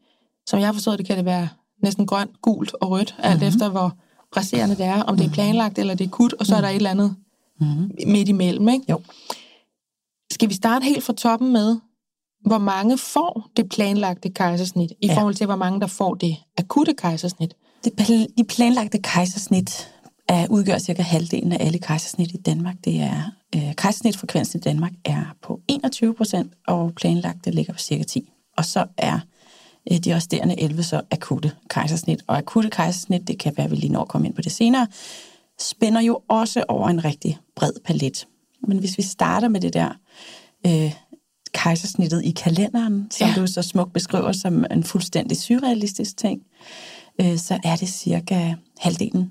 [0.47, 1.49] som jeg har forstået det, kan det være
[1.83, 3.49] næsten grønt, gult og rødt, alt Mhm.
[3.49, 3.97] efter hvor
[4.33, 6.69] presserende det er, om det er planlagt eller det er kut, og så er der
[6.69, 7.17] et eller andet
[7.61, 7.91] Mhm.
[8.07, 8.85] midt imellem, ikke?
[8.91, 9.01] Jo.
[10.33, 11.77] Skal vi starte helt fra toppen med,
[12.47, 15.17] hvor mange får det planlagte kejsersnit, i Ja.
[15.17, 17.55] forhold til, hvor mange der får det akutte kejsersnit?
[17.85, 19.89] Det, pl- de planlagte kejsersnit
[20.29, 22.75] er, udgør cirka halvdelen af alle kejsersnit i Danmark.
[22.85, 23.23] Det er
[23.57, 28.31] øh, kejsersnitfrekvensen i Danmark er på 21 procent, og planlagte ligger på cirka 10.
[28.57, 29.19] Og så er
[30.05, 32.23] de resterende 11 så akutte kejsersnit.
[32.27, 34.53] Og akutte kejsersnit, det kan være, at vi lige når at komme ind på det
[34.53, 34.87] senere,
[35.61, 38.27] spænder jo også over en rigtig bred palet.
[38.69, 39.89] Men hvis vi starter med det der
[40.67, 40.93] øh,
[41.55, 43.35] kejsersnittet i kalenderen, som Ja.
[43.35, 43.41] ja.
[43.41, 46.41] du så smukt beskriver som en fuldstændig surrealistisk ting,
[47.21, 49.31] øh, så er det cirka halvdelen,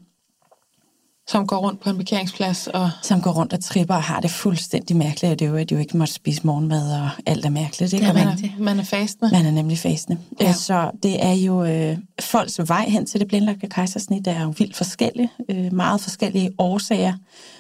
[1.27, 2.89] Som går rundt på en parkeringsplads og...
[3.01, 5.69] som går rundt og tripper og har det fuldstændig mærkeligt, og det er jo, at
[5.69, 7.93] de jo ikke måtte spise morgenmad, og alt er mærkeligt.
[7.93, 8.05] Ikke?
[8.05, 8.60] Det er Og man, rigtigt.
[8.60, 9.31] Man er fastende.
[9.31, 10.19] man er nemlig fastende.
[10.39, 10.45] Ja.
[10.45, 10.53] Ja.
[10.53, 14.53] Så det er jo øh, folks vej hen til det blindlagte kejsersnit, der er jo
[14.57, 15.29] vildt forskellige.
[15.49, 17.13] Øh, meget forskellige årsager.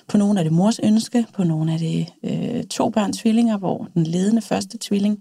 [0.07, 3.87] På nogle er det mors ønske, på nogle er det øh, to børns tvillinger, hvor
[3.93, 5.17] den ledende første tvilling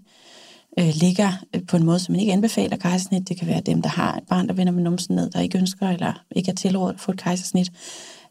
[0.79, 3.29] øh, ligger øh, på en måde, som man ikke anbefaler kejsersnit.
[3.29, 5.57] Det kan være dem, der har et barn, der vender med numsen ned, der ikke
[5.57, 7.71] ønsker eller ikke er tilrådet at få et kejsersnit.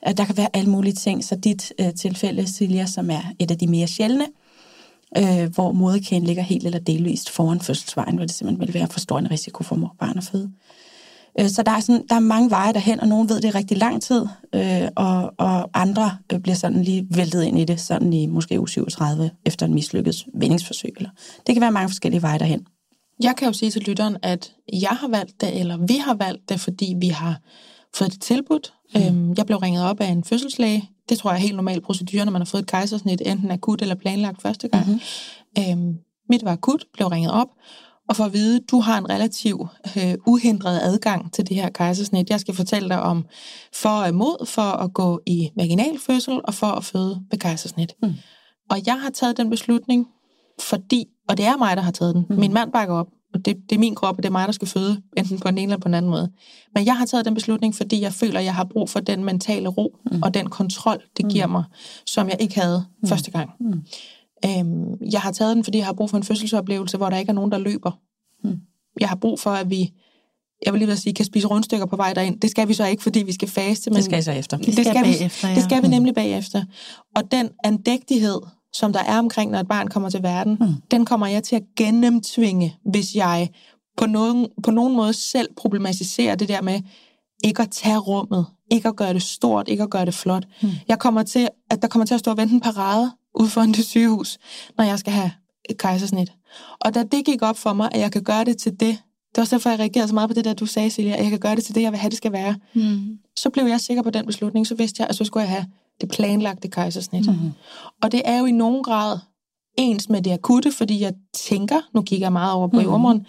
[0.09, 3.51] Øh, Der kan være alle mulige ting, så dit øh, tilfælde, Silja, som er et
[3.51, 4.27] af de mere sjældne,
[5.17, 9.01] øh, hvor moderkagen ligger helt eller delvist foran fødselsvejen, hvor det simpelthen vil være for
[9.01, 10.51] stor en risiko for mor og barn at føde.
[11.41, 13.51] Øh, så der er, sådan, der er mange veje derhen, og nogen ved det i
[13.51, 17.81] rigtig lang tid, øh, og, og andre øh, bliver sådan lige væltet ind i det,
[17.81, 20.93] sådan i måske u 37 efter en mislykket vendingsforsøg.
[20.97, 21.11] Eller.
[21.47, 22.67] Det kan være mange forskellige veje derhen.
[23.23, 26.49] Jeg kan jo sige til lytteren, at jeg har valgt det, eller vi har valgt
[26.49, 27.41] det, fordi vi har
[27.95, 28.73] fået det tilbudt.
[28.95, 29.01] Mm.
[29.03, 30.91] Øhm, jeg blev ringet op af en fødselslæge.
[31.09, 33.83] Det tror jeg er helt normal procedure, når man har fået et kejsersnit, enten akut
[33.83, 34.87] eller planlagt første gang.
[34.87, 35.81] Mm-hmm.
[35.89, 35.99] Øhm,
[36.29, 37.49] mit var akut, blev ringet op,
[38.09, 42.31] og for at vide, du har en relativ øh, uhindret adgang til det her kejsersnit.
[42.31, 43.25] Jeg skal fortælle dig om
[43.75, 47.95] for og imod for at gå i vaginalfødsel og for at føde ved kejsersnit.
[48.03, 48.13] Mm.
[48.71, 50.07] Og jeg har taget den beslutning,
[50.61, 52.27] fordi, og det er mig, der har taget den.
[52.29, 52.37] Mm.
[52.37, 54.53] Min mand bakker op, og det, det er min krop, og det er mig, der
[54.53, 56.31] skal føde, enten på den ene eller på den anden måde.
[56.75, 59.25] Men jeg har taget den beslutning, fordi jeg føler, at jeg har brug for den
[59.25, 60.23] mentale ro mm.
[60.23, 61.65] og den kontrol, det giver mig,
[62.07, 63.09] som jeg ikke havde mm.
[63.09, 63.51] første gang.
[63.61, 63.83] Mm.
[64.45, 67.31] Øhm, jeg har taget den, fordi jeg har brug for en fødselsoplevelse, hvor der ikke
[67.31, 67.91] er nogen, der løber.
[68.45, 68.61] Mm.
[69.01, 69.93] Jeg har brug for, at vi,
[70.67, 72.41] jeg vil lige vil sige, kan spise rundstykker på vej derind.
[72.41, 73.91] Det skal vi så ikke, fordi vi skal faste.
[73.91, 74.57] Men Det skal jeg så efter.
[74.57, 75.55] det skal, skal vi, bagefter, ja.
[75.55, 76.65] det skal vi nemlig bagefter.
[77.17, 78.41] Og den andægtighed,
[78.73, 80.67] som der er omkring, når et barn kommer til verden, mm.
[80.91, 83.49] den kommer jeg til at gennemtvinge, hvis jeg
[83.97, 86.81] på nogen, på nogen måde selv problematiserer det der med
[87.45, 90.45] ikke at tage rummet, ikke at gøre det stort, ikke at gøre det flot.
[90.63, 90.69] Mm.
[90.89, 93.73] Jeg kommer til, at der kommer til at stå og vente en parade ude foran
[93.73, 94.39] det sygehus,
[94.79, 95.33] når jeg skal have
[95.71, 96.33] et kejsersnit.
[96.81, 98.99] Og da det gik op for mig, at jeg kan gøre det til det,
[99.31, 101.23] det var også derfor, jeg reagerede så meget på det der, du sagde, Silja, at
[101.23, 102.57] jeg kan gøre det til det, jeg vil have, det skal være.
[102.75, 103.19] Mm.
[103.37, 105.67] Så blev jeg sikker på den beslutning, så vidste jeg, at så skulle jeg have
[106.01, 107.27] det planlagte kejsersnit.
[107.27, 107.53] Mm-hmm.
[108.03, 109.19] Og det er jo i nogen grad
[109.79, 112.91] ens med det akutte, fordi jeg tænker, nu kigger jeg meget over på mm-hmm.
[112.91, 113.27] jordmoren,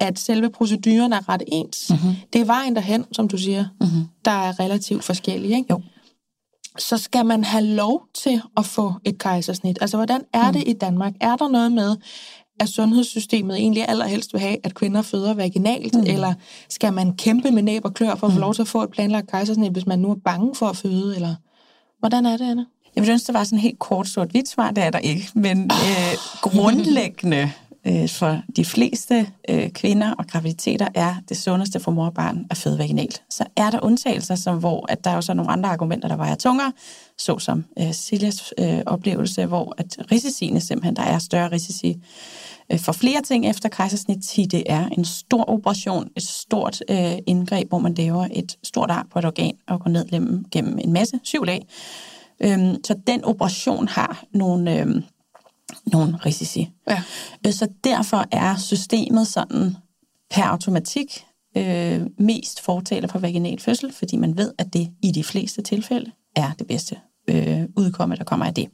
[0.00, 1.90] at selve proceduren er ret ens.
[1.90, 2.14] Mm-hmm.
[2.32, 4.04] Det er vejen derhen, som du siger, mm-hmm.
[4.24, 5.56] der er relativt forskellige.
[5.56, 5.66] Ikke?
[5.70, 5.80] Jo.
[6.78, 9.78] Så skal man have lov til at få et kejsersnit.
[9.80, 11.12] Altså, hvordan er det i Danmark?
[11.20, 11.96] Er der noget med,
[12.60, 16.00] at sundhedssystemet egentlig allerhelst vil have, at kvinder føder vaginalt, mm.
[16.00, 16.34] eller
[16.68, 18.90] skal man kæmpe med næb og klør for at få lov til at få et
[18.90, 21.34] planlagt kejsersnit, hvis man nu er bange for at føde, eller
[21.98, 22.64] hvordan er det, Anna?
[22.96, 25.30] Jeg synes, ønske, der var sådan helt kort sort-hvidt svar, det er der ikke.
[25.34, 27.50] Men øh, grundlæggende
[27.86, 32.46] øh, for de fleste øh, kvinder og graviditeter er det sundeste for mor og barn
[32.50, 33.22] at føde vaginalt.
[33.30, 36.16] Så er der undtagelser, som, hvor at der er jo så nogle andre argumenter, der
[36.16, 36.72] vejer tungere,
[37.18, 41.96] såsom øh, Siljas øh, oplevelse, hvor at risiciene simpelthen, der er større risici
[42.76, 47.68] for flere ting efter kejsersnit, til det er en stor operation, et stort øh, indgreb,
[47.68, 50.92] hvor man laver et stort ar på et organ og går ned gennem, gennem en
[50.92, 51.66] masse syv lag.
[52.40, 55.02] Øhm, så den operation har nogle, øhm,
[55.86, 56.70] nogle risici.
[56.88, 57.02] Ja.
[57.46, 59.76] Øh, Så derfor er systemet sådan
[60.30, 61.24] per automatik
[61.56, 66.10] øh, mest fortaler for vaginal fødsel, fordi man ved, at det i de fleste tilfælde
[66.36, 66.96] er det bedste
[67.28, 68.68] øh, udkomme, der kommer af det.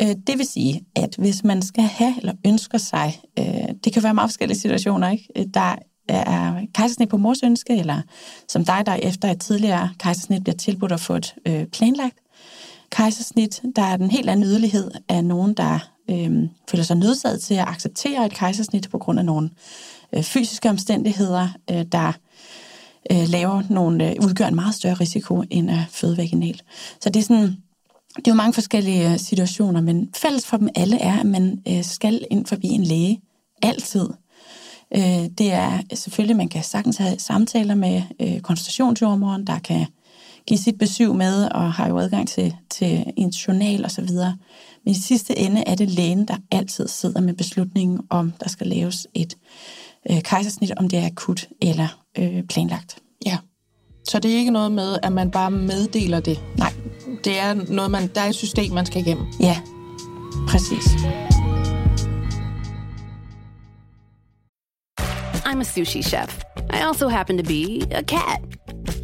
[0.00, 4.02] Øh, det vil sige, at hvis man skal have eller ønsker sig, øh, det kan
[4.02, 5.28] være meget forskellige situationer, ikke?
[5.36, 5.76] Øh, der
[6.08, 8.02] er kejsersnit på mors ønske, eller
[8.48, 12.16] som dig, der efter et tidligere kejsersnit bliver tilbudt at få et øh, planlagt
[12.90, 15.78] kejsersnit, der er den helt anden yderlighed af nogen, der
[16.10, 19.50] øh, føler sig nødsaget til at acceptere et kejsersnit på grund af nogle
[20.12, 22.12] øh, fysiske omstændigheder, øh, der
[23.12, 26.64] øh, laver nogle, øh, udgør en meget større risiko end at føde vaginalt.
[27.00, 27.56] Så det er sådan,
[28.16, 31.62] det er jo mange forskellige øh, situationer, men fælles for dem alle er, at man
[31.68, 33.20] øh, skal ind forbi en læge
[33.62, 34.08] altid.
[34.96, 39.86] Øh, det er selvfølgelig, man kan sagtens have samtaler med konstationsjordmoren, konsultationsjordmoren, der kan
[40.46, 44.08] give sit besøg med og har jo adgang til, til en journal osv.
[44.84, 48.66] Men i sidste ende er det lægen, der altid sidder med beslutningen om, der skal
[48.66, 49.36] laves et
[50.10, 52.96] øh, kejsersnit, om det er akut eller øh, planlagt.
[54.06, 54.10] Ja.
[54.10, 56.40] Så det er ikke noget med, at man bare meddeler det.
[56.58, 56.72] Nej.
[57.24, 59.26] Det er noget, man, der er et system, man skal igennem.
[59.40, 59.60] Ja,
[60.48, 60.86] præcis.
[65.44, 66.42] I'm a sushi chef.
[66.70, 68.40] I also happen to be a cat.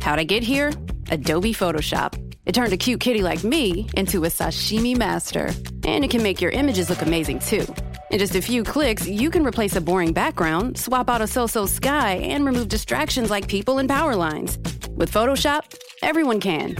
[0.02, 0.72] How'd I get here?
[1.10, 2.16] Adobe Photoshop.
[2.46, 5.46] It turned a cute kitty like me into a sashimi master.
[5.84, 7.66] And it can make your images look amazing too.
[8.10, 11.46] In just a few clicks, you can replace a boring background, swap out a so
[11.46, 14.58] so sky, and remove distractions like people and power lines.
[14.98, 15.62] With Photoshop,
[16.02, 16.76] everyone can.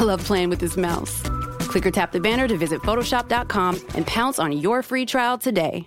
[0.00, 1.22] I love playing with this mouse.
[1.70, 5.84] Click or tap the banner to visit Photoshop.com and pounce on your free trial today.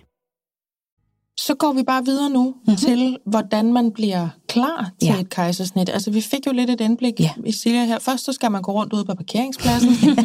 [1.36, 2.76] Så går vi bare videre nu mm-hmm.
[2.76, 5.20] til, hvordan man bliver klar til Ja.
[5.20, 5.88] et kejsersnit.
[5.88, 7.30] Altså, vi fik jo lidt et indblik Ja.
[7.46, 7.98] i Silja her.
[7.98, 9.90] Først så skal man gå rundt ude på parkeringspladsen.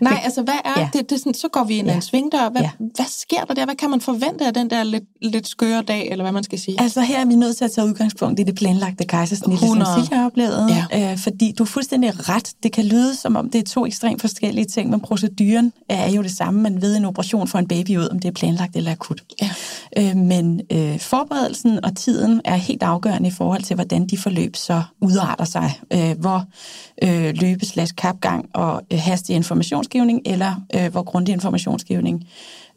[0.00, 0.88] Nej, altså, hvad er Ja.
[0.92, 1.10] det?
[1.10, 1.94] det er sådan, så går vi ind Ja.
[1.94, 2.48] en svingdør.
[2.50, 2.70] Hvad, Ja.
[2.78, 3.64] hvad sker der der?
[3.64, 6.58] Hvad kan man forvente af den der lidt, lidt skøre dag, eller hvad man skal
[6.58, 6.80] sige?
[6.80, 9.90] Altså her er vi nødt til at tage udgangspunkt i det planlagte kejsersnit, som 100.
[10.04, 10.68] Silja oplevede.
[10.92, 11.12] Ja.
[11.12, 12.52] Øh, fordi du er fuldstændig ret.
[12.62, 16.22] Det kan lyde, som om det er to ekstremt forskellige ting, men proceduren er jo
[16.22, 16.60] det samme.
[16.62, 19.22] Man ved en operation for en baby ud, om det er planlagt eller akut.
[19.42, 19.50] Ja.
[19.98, 24.56] Øh, men øh, forberedelsen og tiden er helt afgørende i forhold til, hvordan de forløb
[24.56, 25.80] så udarter sig.
[25.92, 26.44] Øh, hvor
[27.02, 29.36] øh, løbe kapgang og øh, hastig
[29.94, 32.28] informationsgivning, eller øh, hvor grundig informationsgivning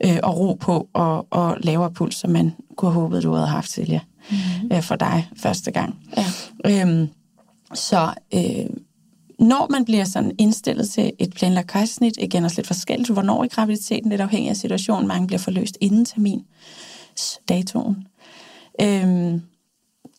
[0.06, 3.47] øh, og ro på og, og lavere puls, som man kunne have håbet, du havde
[3.47, 4.71] haft, Silja, mm-hmm.
[4.74, 5.95] øh, for dig første gang.
[6.17, 6.26] Ja.
[6.65, 7.10] Øhm,
[7.74, 8.65] så øh,
[9.39, 13.47] når man bliver sådan indstillet til et planlagt kejsersnit, igen også lidt forskelligt, hvornår i
[13.47, 16.43] graviditeten, lidt afhængig af situationen, mange bliver forløst inden termin,
[17.50, 18.08] datoen.
[18.82, 19.41] Øhm,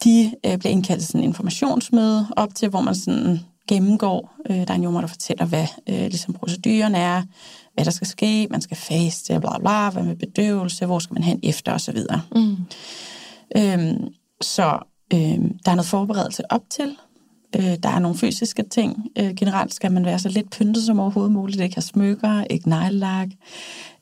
[0.05, 4.35] de øh, bliver indkaldt til sådan en informationsmøde op til, hvor man sådan gennemgår.
[4.51, 7.23] Øh, der er en jordmor, der fortæller, hvad øh, ligesom proceduren er,
[7.75, 11.23] hvad der skal ske, man skal faste, bla bla, hvad med bedøvelse, hvor skal man
[11.23, 11.99] hen efter osv.
[12.35, 12.57] Mm.
[13.57, 14.79] Øhm, så
[15.15, 16.97] øhm, der er noget forberedelse op til.
[17.57, 19.07] Øh, der er nogle fysiske ting.
[19.19, 21.61] Øh, generelt skal man være så lidt pyntet som overhovedet muligt.
[21.61, 23.29] Ikke have smykker, ikke neglelak.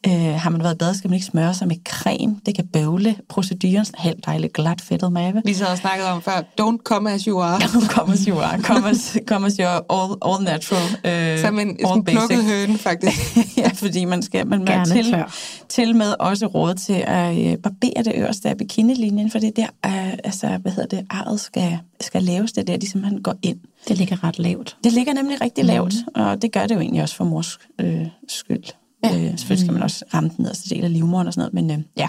[0.06, 2.36] Øh, har man været i bad, skal man ikke smøre sig med creme.
[2.46, 3.84] Det kan bøvle proceduren.
[3.84, 5.42] Sådan helt dejligt glat fedtet mave.
[5.44, 7.60] Vi så har snakket om før, don't come as you are.
[7.96, 8.62] come as you are.
[8.62, 10.82] Come as, come as you are all, all natural.
[11.04, 13.36] Øh, Som en, all en plukket høne, faktisk.
[13.62, 15.36] ja, fordi man skal man Gerne til, tør.
[15.68, 19.66] til med også råd til at øh, barbere det øverste af bikinilinjen, for det er
[19.82, 23.22] der, øh, altså, hvad hedder det, arret skal, skal laves, det er der, de simpelthen
[23.22, 23.58] går ind.
[23.88, 24.76] Det ligger ret lavt.
[24.84, 28.06] Det ligger nemlig rigtig lavt, og det gør det jo egentlig også for mors øh,
[28.28, 28.64] skyld.
[29.04, 29.16] Ja.
[29.16, 31.78] Øh, selvfølgelig skal man også ramme den nederste del af livmoderen og sådan noget, men
[31.78, 32.08] øh, ja.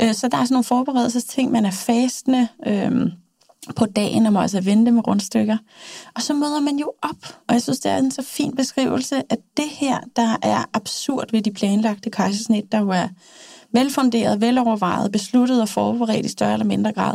[0.00, 3.10] Øh, så der er sådan nogle forberedelsesting, man er fastende øh,
[3.76, 5.56] på dagen, og må altså vente med rundstykker.
[6.14, 9.16] Og så møder man jo op, og jeg synes, det er en så fin beskrivelse,
[9.30, 13.08] at det her, der er absurd ved de planlagte kejsersnit, der jo er
[13.72, 17.14] velfunderet, velovervejet, besluttet og forberedt i større eller mindre grad,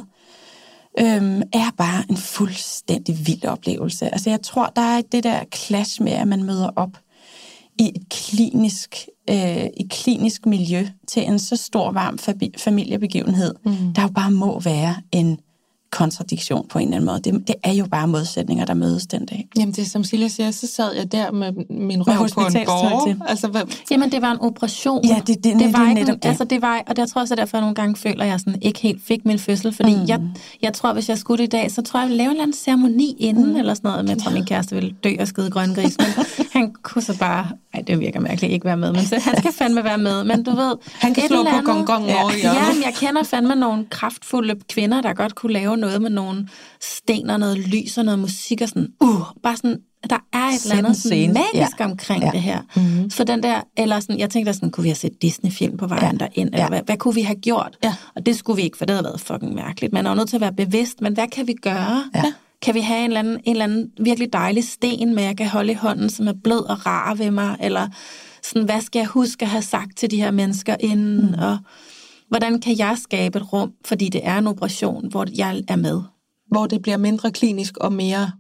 [1.00, 4.14] øhm, er bare en fuldstændig vild oplevelse.
[4.14, 6.98] Altså jeg tror, der er det der clash med, at man møder op
[7.82, 12.18] i et klinisk, øh, i klinisk miljø til en så stor, varm
[12.58, 13.94] familiebegivenhed, mm.
[13.96, 15.40] der jo bare må være en
[15.92, 17.20] kontradiktion på en eller anden måde.
[17.40, 19.48] Det, det er jo bare modsætninger, der mødes den dag.
[19.58, 22.54] Jamen, det er som Silja siger, så sad jeg der med min røv på en
[22.66, 23.08] borg.
[23.08, 23.22] til.
[23.28, 25.06] Altså, hvad, Jamen, det var en operation.
[25.06, 26.30] Ja, det- det- det det var ikke, netop det.
[26.30, 28.40] Altså, det var, og jeg tror også, at derfor jeg nogle gange føler, at jeg
[28.40, 29.74] sådan ikke helt fik min fødsel.
[29.74, 30.06] Fordi mm.
[30.08, 30.22] jeg,
[30.62, 32.32] jeg tror, hvis jeg skulle det i dag, så tror jeg, jeg ville lave en
[32.32, 33.56] eller anden ceremoni inden, mm.
[33.56, 34.06] eller sådan noget.
[34.06, 35.98] Men jeg tror, min kæreste ville dø og skide grøn gris.
[35.98, 37.48] Men han kunne så bare...
[37.74, 38.92] Ej, det virker mærkeligt ikke være med.
[38.92, 40.24] Men så, han skal fandme være med.
[40.24, 40.76] Men du ved...
[40.94, 42.22] Han kan slå på gongongen ja.
[42.24, 42.40] over i.
[42.44, 46.48] Ja, men jeg kender fandme nogle kraftfulde kvinder, der godt kunne lave noget med nogle
[46.82, 48.88] sten og noget lys og noget musik og sådan...
[49.02, 49.78] Uh, bare sådan...
[50.10, 51.86] Der er et Sæt eller andet sådan magisk Ja.
[51.86, 52.30] omkring Ja.
[52.34, 52.62] det her.
[52.76, 53.10] Mm-hmm.
[53.10, 56.18] For den der, eller sådan, jeg tænkte sådan, kunne vi have set Disney-film på vejen
[56.20, 56.26] Ja.
[56.26, 56.64] derind, eller Ja.
[56.64, 56.70] ja.
[56.70, 57.78] hvad, hvad kunne vi have gjort?
[57.84, 57.96] Ja.
[58.16, 59.94] Og det skulle vi ikke, for det havde været fucking mærkeligt.
[59.94, 62.04] Man er jo nødt til at være bevidst, men hvad kan vi gøre?
[62.16, 62.34] Ja.
[62.62, 65.48] Kan vi have en eller, anden, en eller anden virkelig dejlig sten, med jeg kan
[65.48, 67.58] holde i hånden, som er blød og rar ved mig?
[67.60, 67.88] Eller
[68.44, 71.28] sådan, hvad skal jeg huske at have sagt til de her mennesker inden?
[71.28, 71.34] Mm.
[71.40, 71.58] Og
[72.32, 76.02] hvordan kan jeg skabe et rum, fordi det er en operation, hvor jeg er med?
[76.52, 78.32] hvor det bliver mindre klinisk og mere,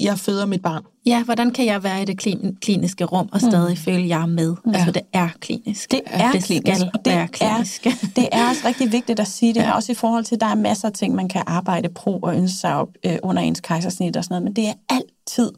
[0.00, 0.82] jeg føder mit barn.
[1.06, 3.76] Ja, hvordan kan jeg være i det klin- kliniske rum og stadig mm.
[3.76, 4.54] føle, at jeg er med?
[4.66, 4.72] Ja.
[4.72, 5.90] Altså, det er klinisk.
[5.90, 7.86] Det er det klinisk, skal og det være klinisk.
[7.86, 9.72] Er, det er også rigtig vigtigt at sige det, ja.
[9.72, 12.36] også i forhold til, at der er masser af ting, man kan arbejde pro og
[12.36, 15.52] ønske sig op øh, under ens kejsersnit og sådan noget, men det er altid,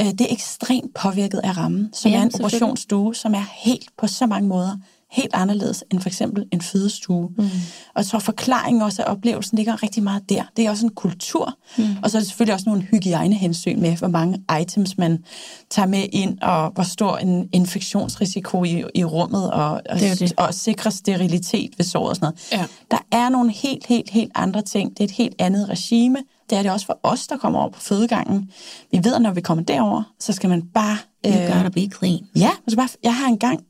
[0.00, 3.88] øh, det er ekstremt påvirket af rammen, som Ja, er en operationsstue, som er helt
[3.98, 4.76] på så mange måder
[5.10, 7.30] helt anderledes end for eksempel en fødestue.
[7.38, 7.48] Mm.
[7.94, 10.42] Og tror, forklaringen også af oplevelsen ligger rigtig meget der.
[10.56, 11.84] Det er også en kultur, mm.
[12.02, 15.24] og så er det selvfølgelig også nogle hygiejnehensyn med, hvor mange items man
[15.70, 20.32] tager med ind, og hvor stor en infektionsrisiko i, i rummet, og, og, Det det.
[20.36, 22.52] og sikre sterilitet ved såret og sådan noget.
[22.52, 22.66] Ja.
[22.90, 24.90] Der er nogle helt, helt, helt andre ting.
[24.90, 26.18] Det er et helt andet regime.
[26.50, 28.50] Det er det også for os, der kommer over på fødegangen.
[28.92, 30.98] Vi ved, at når vi kommer derover, så skal man bare...
[31.26, 32.20] You gotta be clean.
[32.36, 33.60] Ja, altså bare, jeg har engang,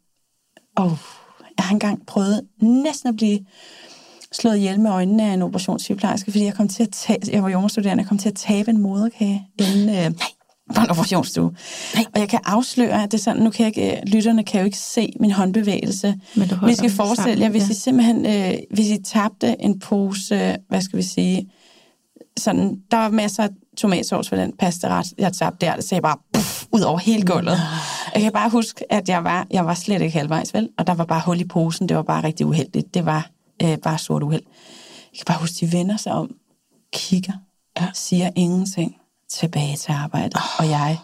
[0.76, 0.92] oh,
[1.58, 3.38] jeg har engang prøvet næsten at blive
[4.32, 7.48] slået ihjel med øjnene af en operationssygeplejerske, fordi jeg kom til at tage, jeg var
[7.48, 10.10] jordmorstuderende, jeg kom til at tabe en moderkage inden, øh,
[10.74, 11.52] på en operationsstue.
[11.94, 12.04] Nej.
[12.14, 14.60] Og jeg kan afsløre, at det er sådan, nu kan jeg ikke, øh, lytterne kan
[14.60, 16.20] jo ikke se min håndbevægelse.
[16.36, 17.70] Men du Vi skal forestille sammen, jer, hvis ja.
[17.70, 21.50] I simpelthen, øh, hvis I tabte en pose, hvad skal vi sige,
[22.38, 26.16] sådan, der var masser af tomatsauce for den pastaret, jeg tabte der, det sagde bare
[26.32, 27.58] puff, ud over hele gulvet.
[28.16, 30.68] Jeg kan bare huske, at jeg var, jeg var slet ikke halvvejs, vel?
[30.78, 32.94] Og der var bare hul i posen, det var bare rigtig uheldigt.
[32.94, 33.30] Det var
[33.62, 34.42] øh, bare sort uheld.
[35.12, 36.34] Jeg kan bare huske, de vender sig om,
[36.92, 37.32] kigger,
[37.80, 37.86] ja.
[37.94, 38.96] siger ingenting,
[39.30, 40.60] tilbage til arbejdet, oh.
[40.60, 40.98] og jeg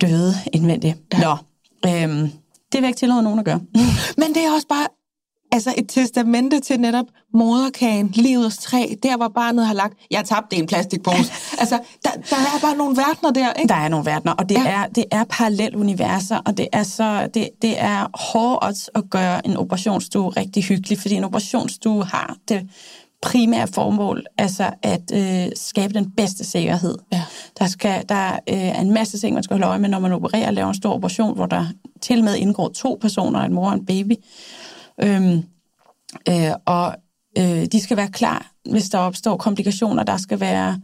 [0.00, 0.98] døde indvendigt.
[1.12, 1.18] Ja.
[1.18, 1.36] Nå,
[1.86, 2.30] øhm,
[2.72, 3.60] det vil jeg ikke tillade nogen at gøre.
[4.20, 4.86] Men det er også bare
[5.52, 10.56] altså et testamente til netop moderkagen, livets træ, der hvor barnet har lagt, jeg tabte
[10.56, 11.32] en plastikpose.
[11.60, 13.68] altså, der, der er bare nogle verdener der, ikke?
[13.68, 14.66] Der er nogle verdener, og det, Ja.
[14.66, 19.56] er, det er paralleluniverser, og det er, så, det, det er hårdt at gøre en
[19.56, 22.68] operationsstue rigtig hyggelig, fordi en operationsstue har det
[23.22, 26.94] primære formål, altså at øh, skabe den bedste sikkerhed.
[27.12, 27.22] Ja.
[27.58, 30.12] Der, skal, der øh, er en masse ting, man skal holde øje med, når man
[30.12, 31.66] opererer og laver en stor operation, hvor der
[32.00, 34.12] til med indgår to personer, en mor og en baby.
[35.02, 35.42] Øhm,
[36.28, 36.94] øh, og
[37.38, 40.02] øh, de skal være klar, hvis der opstår komplikationer.
[40.02, 40.80] Der skal være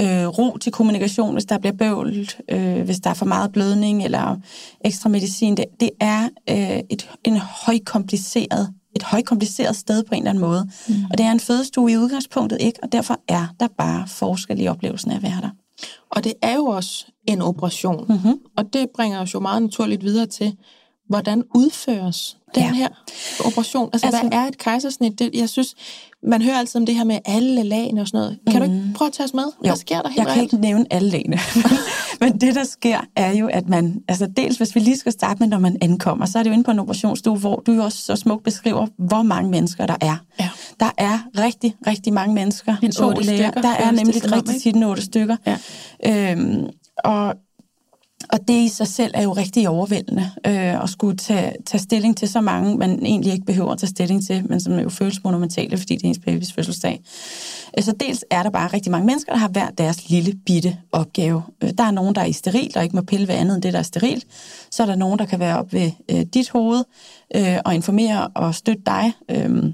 [0.00, 4.04] øh, ro til kommunikation, hvis der bliver bøvlet, øh, hvis der er for meget blødning
[4.04, 4.36] eller
[4.84, 5.56] ekstra medicin.
[5.56, 10.70] Det, det er øh, et, en højkompliceret et højkompliceret sted på en eller anden måde.
[10.88, 10.94] Mm.
[11.10, 14.68] Og det er en fødestue i udgangspunktet ikke, og derfor er der bare forskel i
[14.68, 15.50] oplevelsen af at være der.
[16.10, 18.06] Og det er jo også en operation.
[18.08, 18.38] Mm-hmm.
[18.56, 20.56] Og det bringer os jo meget naturligt videre til,
[21.12, 22.72] hvordan udføres den Ja.
[22.72, 22.88] her
[23.46, 23.90] operation?
[23.92, 25.18] Altså, altså, hvad er et kejsersnit?
[25.18, 25.74] Det, jeg synes,
[26.26, 28.38] man hører altid om det her med alle lagene og sådan noget.
[28.50, 29.44] Kan du ikke prøve at tage os med?
[29.60, 30.52] Hvad sker der helt Jeg kan reelt?
[30.52, 31.38] ikke nævne alle lagene.
[32.20, 34.00] Men det, der sker, er jo, at man...
[34.08, 36.52] Altså dels, hvis vi lige skal starte med, når man ankommer, så er det jo
[36.52, 39.96] inde på en operationsstue, hvor du jo også så smukt beskriver, hvor mange mennesker der
[40.00, 40.16] er.
[40.40, 40.48] Ja.
[40.80, 42.76] Der er rigtig, rigtig mange mennesker.
[42.82, 43.50] En otte læger.
[43.50, 45.36] stykker, Der er nemlig rigtig tit otte stykker.
[45.46, 46.32] Ja.
[46.32, 46.66] Øhm,
[47.04, 47.34] og,
[48.32, 52.16] og det i sig selv er jo rigtig overvældende øh, at skulle tage, tage stilling
[52.16, 55.24] til så mange, man egentlig ikke behøver at tage stilling til, men som jo føles
[55.24, 57.00] monumentale, fordi det er ens babys fødselsdag.
[57.78, 60.78] Øh, så dels er der bare rigtig mange mennesker, der har hver deres lille bitte
[60.92, 61.42] opgave.
[61.62, 63.62] Øh, der er nogen, der er i steril og ikke må pille ved andet end
[63.62, 64.26] det, der er sterilt.
[64.70, 66.84] Så er der nogen, der kan være op ved øh, dit hoved
[67.36, 69.12] øh, og informere og støtte dig.
[69.30, 69.72] Øh,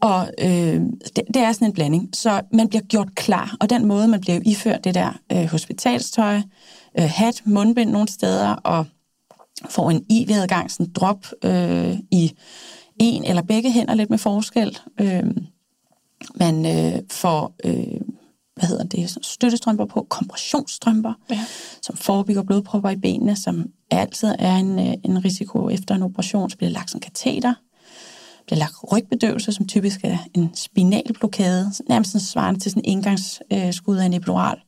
[0.00, 0.80] og øh,
[1.16, 2.10] det, det er sådan en blanding.
[2.12, 6.40] Så man bliver gjort klar, og den måde, man bliver iført det der øh, hospitalstøj,
[6.98, 8.86] øh, hat, mundbind nogle steder, og
[9.68, 12.32] får en IV-adgang, sådan drop øh, i
[13.00, 14.78] en eller begge hænder, lidt med forskel.
[15.00, 15.24] Øh,
[16.34, 18.00] man øh, får, øh,
[18.56, 21.40] hvad hedder det, støttestrømper på, kompressionsstrømper, Ja.
[21.82, 26.50] som forebygger blodpropper i benene, som altid er en, øh, en risiko efter en operation.
[26.50, 27.54] Så bliver lagt en kateter,
[28.46, 33.96] bliver lagt rygbedøvelse, som typisk er en spinalblokade, nærmest sådan svarende til sådan en engangsskud
[33.96, 34.58] af en epidural,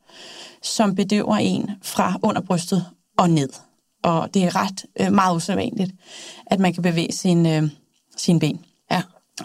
[0.61, 2.85] som bedøver en fra under brystet
[3.17, 3.49] og ned.
[4.03, 5.91] Og det er ret øh, meget usædvanligt,
[6.45, 7.69] at man kan bevæge sin, øh,
[8.17, 8.59] sine ben.
[8.91, 9.01] Ja.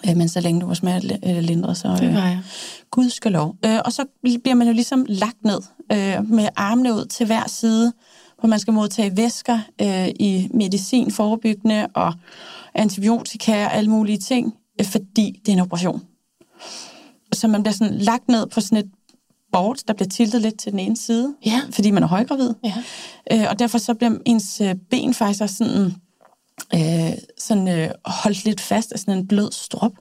[0.08, 2.42] Øh, men så længe du var smertelindret, så Det var jeg.
[2.90, 3.56] Gud skal lov.
[3.64, 5.60] Øh, og så bliver man jo ligesom lagt ned
[5.92, 7.92] øh, med armene ud til hver side,
[8.40, 12.12] hvor man skal modtage væsker øh, i medicin, forebyggende og
[12.74, 16.02] antibiotika og alle mulige ting, øh, fordi det er en operation.
[17.32, 18.90] Så man bliver sådan lagt ned på sådan et
[19.60, 21.60] board, der bliver tiltet lidt til den ene side, Ja.
[21.70, 22.50] fordi man er højgravid.
[22.64, 22.74] Ja.
[23.32, 25.94] Øh, og derfor så bliver ens øh, ben faktisk også sådan,
[26.74, 29.92] øh, sådan øh, holdt lidt fast af sådan en blød strop.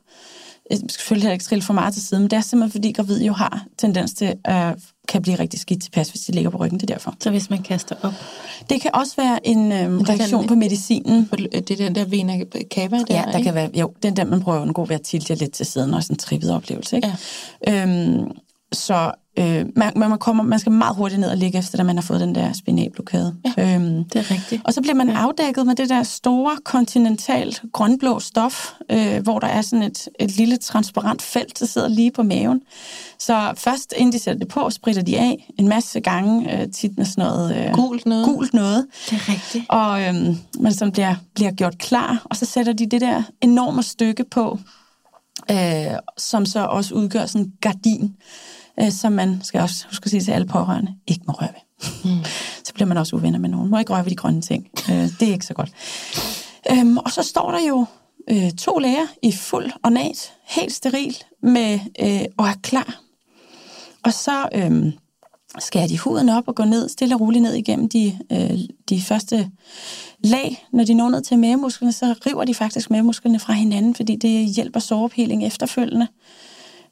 [0.69, 3.23] Jeg skal selvfølgelig ikke trille for meget til siden, men det er simpelthen, fordi gravid
[3.23, 4.73] jo har tendens til at øh,
[5.07, 6.79] kan blive rigtig skidt tilpas, hvis de ligger på ryggen.
[6.79, 7.15] Det er derfor.
[7.19, 8.13] Så hvis man kaster op.
[8.69, 11.29] Det kan også være en øh, den- reaktion på medicinen.
[11.53, 12.39] Det er den der vena
[12.73, 13.43] cava der, Ja, der ikke?
[13.45, 16.03] kan være, jo, den, man prøver at undgå ved at tilte lidt til siden, og
[16.03, 16.95] sådan en trippet oplevelse.
[16.95, 17.13] Ikke?
[17.67, 17.83] Ja.
[17.83, 18.31] Øhm,
[18.74, 21.95] så øh, man, man, kommer, man skal meget hurtigt ned og ligge efter, da man
[21.97, 23.36] har fået den der spinalblokade.
[23.57, 23.76] Ja.
[23.76, 24.61] Øhm, Det er rigtigt.
[24.66, 29.47] og så bliver man afdækket med det der store, kontinentalt grønblå stof, øh, hvor der
[29.47, 32.61] er sådan et, et lille transparent felt, der sidder lige på maven.
[33.20, 36.97] Så først, inden de sætter det på, spritter de af en masse gange, øh, tit
[36.97, 38.26] med sådan noget øh, Gult noget.
[38.26, 38.86] gult noget.
[39.09, 39.66] Det er rigtigt.
[39.70, 43.84] Og øhm, man sådan bliver, bliver gjort klar, og så sætter de det der enorme
[43.84, 44.59] stykke på,
[45.51, 48.15] øh, som så også udgør sådan en gardin,
[48.79, 52.11] øh, som man skal også huske at sige til alle pårørende, ikke må røre ved.
[52.11, 52.23] Mm.
[52.65, 53.69] Så bliver man også uvenner med nogen.
[53.69, 54.69] Må ikke røre ved de grønne ting.
[54.89, 55.71] Øh, det er ikke så godt.
[56.71, 57.86] Øhm, og så står der jo
[58.29, 63.01] øh, to læger i fuld ornat, helt steril, med, øh, og er klar.
[64.03, 64.93] Og så øhm,
[65.59, 69.01] skærer de huden op og går ned, stille og roligt ned igennem de, øh, de
[69.01, 69.51] første
[70.23, 70.65] lag.
[70.73, 74.45] Når de når ned til mavemusklerne, så river de faktisk mavemusklerne fra hinanden, fordi det
[74.45, 76.07] hjælper såreopheling efterfølgende.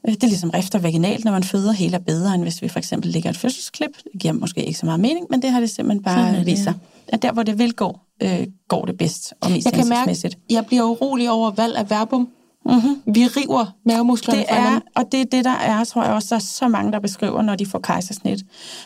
[0.08, 2.78] Øh, Det er ligesom rifter vaginalt, når man føder helt bedre, end hvis vi for
[2.78, 3.90] eksempel lægger et fødselsklip.
[4.12, 6.62] Det giver måske ikke så meget mening, men det har det simpelthen bare det, vist
[6.62, 6.74] sig.
[7.08, 10.36] At der, hvor det vil gå, øh, går det bedst og mest Jeg kan mærke,
[10.50, 12.28] jeg bliver urolig over valg af verbum.
[12.66, 13.14] Mm-hmm.
[13.14, 16.36] Vi river mavemusklerne Det er, og det er det, der er, tror jeg også, der
[16.36, 18.42] er så mange, der beskriver, når de får kejsersnit.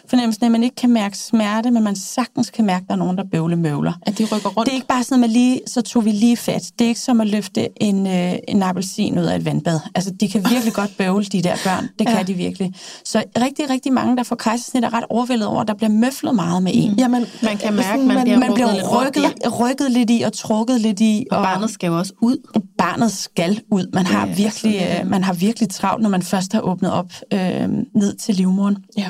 [0.08, 2.94] Fornemmelsen af, at man ikke kan mærke smerte, men man sagtens kan mærke, at der
[2.94, 3.92] er nogen, der bøvle møvler.
[4.02, 4.66] At de rykker rundt.
[4.66, 6.70] Det er ikke bare sådan, at man lige, så tog vi lige fat.
[6.78, 9.80] Det er ikke som at løfte en, øh, en appelsin ud af et vandbad.
[9.94, 11.88] Altså, de kan virkelig godt bøvle, de der børn.
[11.98, 12.22] Det kan Ja.
[12.22, 12.72] de virkelig.
[13.04, 16.34] Så rigtig, rigtig mange, der får kejsersnit, er ret overvældet over, at der bliver møflet
[16.34, 16.94] meget med en.
[16.98, 18.66] Jamen, Man kan mærke, sådan, man bliver Man bliver
[19.06, 21.26] rykket lidt rykket, rykket lidt i og trukket lidt i.
[21.30, 22.36] Og barnet skal jo også ud.
[22.78, 23.90] barnet skal ud.
[23.92, 25.04] Man har, Ja, virkelig, er det.
[25.04, 28.76] øh, man har virkelig travlt, når man først har åbnet op øh, ned til livmoderen.
[28.98, 29.08] Ja.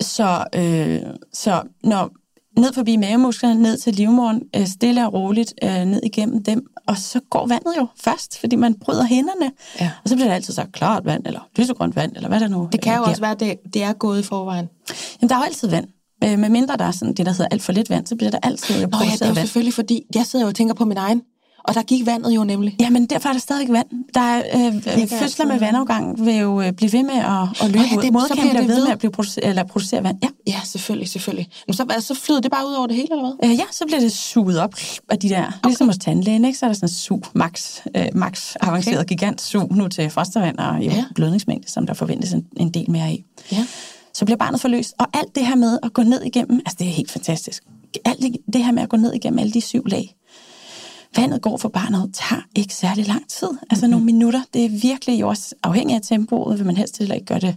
[0.00, 1.00] Så, øh,
[1.32, 2.10] så når
[2.60, 6.96] ned forbi mavemusklerne, ned til livmoderen, øh, stille og roligt øh, ned igennem dem, og
[6.98, 9.50] så går vandet jo først, fordi man bryder hænderne.
[9.80, 9.90] Ja.
[10.04, 12.68] Og så bliver det altid sagt klart vand, eller lysegrønt vand, eller hvad der nu
[12.72, 13.10] Det kan øh, jo bliver.
[13.10, 14.68] også være, at det, det er gået i forvejen.
[15.22, 15.86] Jamen, der er jo altid vand.
[16.24, 18.30] Øh, med mindre der er sådan det, der hedder alt for lidt vand, så bliver
[18.30, 19.36] der altid Nå ja, det er jo vand.
[19.46, 21.22] selvfølgelig, fordi jeg sidder jo og tænker på min egen,
[21.68, 22.76] og der gik vandet jo nemlig.
[22.80, 23.86] Jamen, derfor er der stadig vand.
[24.14, 25.60] Der er, øh, øh, fødsler med vand.
[25.76, 28.02] vandafgang vil jo øh, blive ved med at, at løbe Nå ja, ud.
[28.02, 30.18] det- så Moderkagen bliver det ved med at blive producere, eller producere vand.
[30.22, 30.28] Ja.
[30.46, 31.48] Ja, selvfølgelig, selvfølgelig.
[31.66, 33.50] Men så, hvad, så flyder det bare ud over det hele, eller hvad?
[33.50, 34.74] Øh, ja, så bliver det suget op
[35.08, 35.52] af de der, okay.
[35.64, 36.58] ligesom hos tandlægen, ikke?
[36.58, 39.08] så er der sådan en sug, max, øh, max avanceret okay.
[39.08, 41.04] gigant sug nu til fostervand og jo, ja.
[41.14, 43.24] blødningsmængde, som der forventes en, en del mere af.
[43.52, 43.66] Ja.
[44.14, 44.94] Så bliver barnet forløst.
[44.98, 47.62] Og alt det her med at gå ned igennem, altså det er helt fantastisk.
[48.04, 50.14] Alt det, det her med at gå ned igennem alle de syv lag.
[51.16, 53.48] Vandet går for barnet, tager ikke særlig lang tid.
[53.70, 53.90] Altså mm-hmm.
[53.90, 54.42] nogle minutter.
[54.54, 57.56] Det er virkelig jo også afhængig af tempoet, vil man helst heller ikke gøre det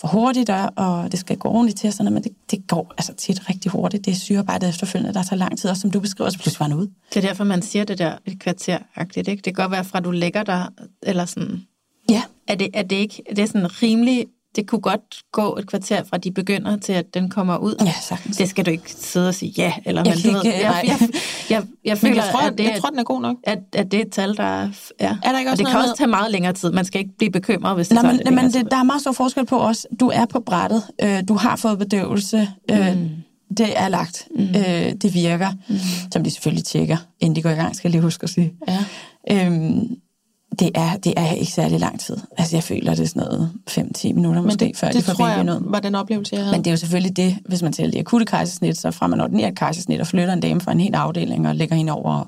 [0.00, 2.92] for hurtigt, og- og det skal gå ordentligt til, og sådan men det, det går
[2.98, 4.04] altså tit rigtig hurtigt.
[4.04, 6.76] Det er syrearbejdet efterfølgende, der tager lang tid, og som du beskriver, så pludselig var
[6.76, 6.90] ude.
[7.14, 9.42] Det er derfor, man siger det der et kvarter-agtigt, ikke?
[9.42, 10.66] Det kan godt være fra, du lægger dig,
[11.02, 11.62] eller sådan...
[12.10, 13.22] Ja, Er det, er det ikke...
[13.30, 14.26] Det er sådan rimelig...
[14.56, 15.00] Det kunne godt
[15.32, 17.74] gå et kvarter fra, de begynder til, at den kommer ud.
[17.86, 18.36] ja sagtens.
[18.36, 21.08] Det skal du ikke sidde og sige ja, eller Jeg du ved, ikke- jeg, jeg,
[21.50, 23.36] jeg, jeg, føler, jeg tror, at det, jeg tror, den er god nok.
[23.44, 24.68] at, at det er et tal, der er...
[25.00, 25.16] Ja.
[25.22, 26.70] Er der ikke og også det kan noget også tage meget længere tid.
[26.72, 29.12] Man skal ikke blive bekymret, hvis det tager men, men det, der er meget stor
[29.12, 29.86] forskel på os.
[30.00, 30.82] Du er på brættet.
[31.02, 32.48] Øh, du har fået bedøvelse.
[32.70, 33.08] Øh, Mm.
[33.56, 34.28] Det er lagt.
[34.38, 34.42] Mm.
[34.44, 35.50] Øh, det virker.
[35.68, 35.76] Mm.
[36.12, 38.52] Som de selvfølgelig tjekker, inden de går i gang, skal jeg lige huske at sige.
[38.68, 38.84] Ja.
[39.46, 39.96] Øhm,
[40.58, 42.16] det, er, det er ikke særlig lang tid.
[42.38, 45.02] Altså, jeg føler, det er sådan noget 5-10 minutter Men måske, det, før det de
[45.02, 45.60] får tror babyen jeg ud.
[45.70, 46.56] var den oplevelse, jeg havde.
[46.56, 49.20] Men det er jo selvfølgelig det, hvis man tæller de akutte kejsersnit, så fra man
[49.20, 52.24] ordinerer et kejsersnit og flytter en dame fra en hel afdeling og lægger hende over.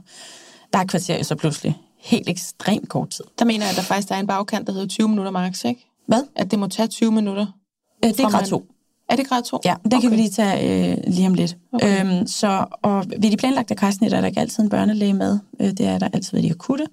[0.72, 3.24] Der er et kvarter så pludselig helt ekstremt kort tid.
[3.38, 5.86] Der mener jeg, at der faktisk er en bagkant, der hedder 20 minutter max, ikke?
[6.08, 6.22] Hvad?
[6.36, 7.46] At det må tage 20 minutter.
[8.04, 8.64] Øh, det er grad man- 2.
[9.10, 9.60] Er det grad 2?
[9.64, 10.00] Ja, det okay.
[10.00, 11.56] kan vi lige tage øh, lige om lidt.
[11.72, 12.16] Okay.
[12.18, 15.38] Øhm, så, og ved de planlagte kejsersnit er der ikke altid en børnelæge med.
[15.60, 16.86] Øh, det er der altid ved de akutte.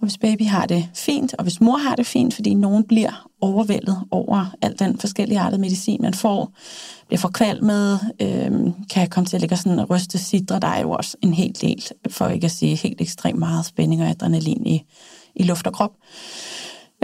[0.00, 3.28] Og hvis baby har det fint, og hvis mor har det fint, fordi nogen bliver
[3.40, 6.52] overvældet over al den forskellige artede medicin, man får,
[7.06, 8.52] bliver forkvalmet, øh,
[8.90, 10.60] kan komme til at ligge og sådan ryste sidre.
[10.60, 14.02] Der er jo også en hel del, for ikke at sige helt ekstremt meget spænding
[14.02, 14.82] og adrenalin i,
[15.34, 15.92] i luft og krop.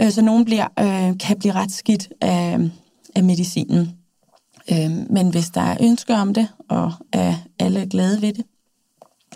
[0.01, 2.59] Øh, så nogen bliver, øh, kan blive ret skidt af,
[3.15, 3.97] af medicinen.
[4.71, 8.45] Øh, men hvis der er ønsker om det, og er alle glade ved det,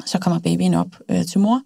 [0.06, 1.62] så kommer babyen op øh, til mor.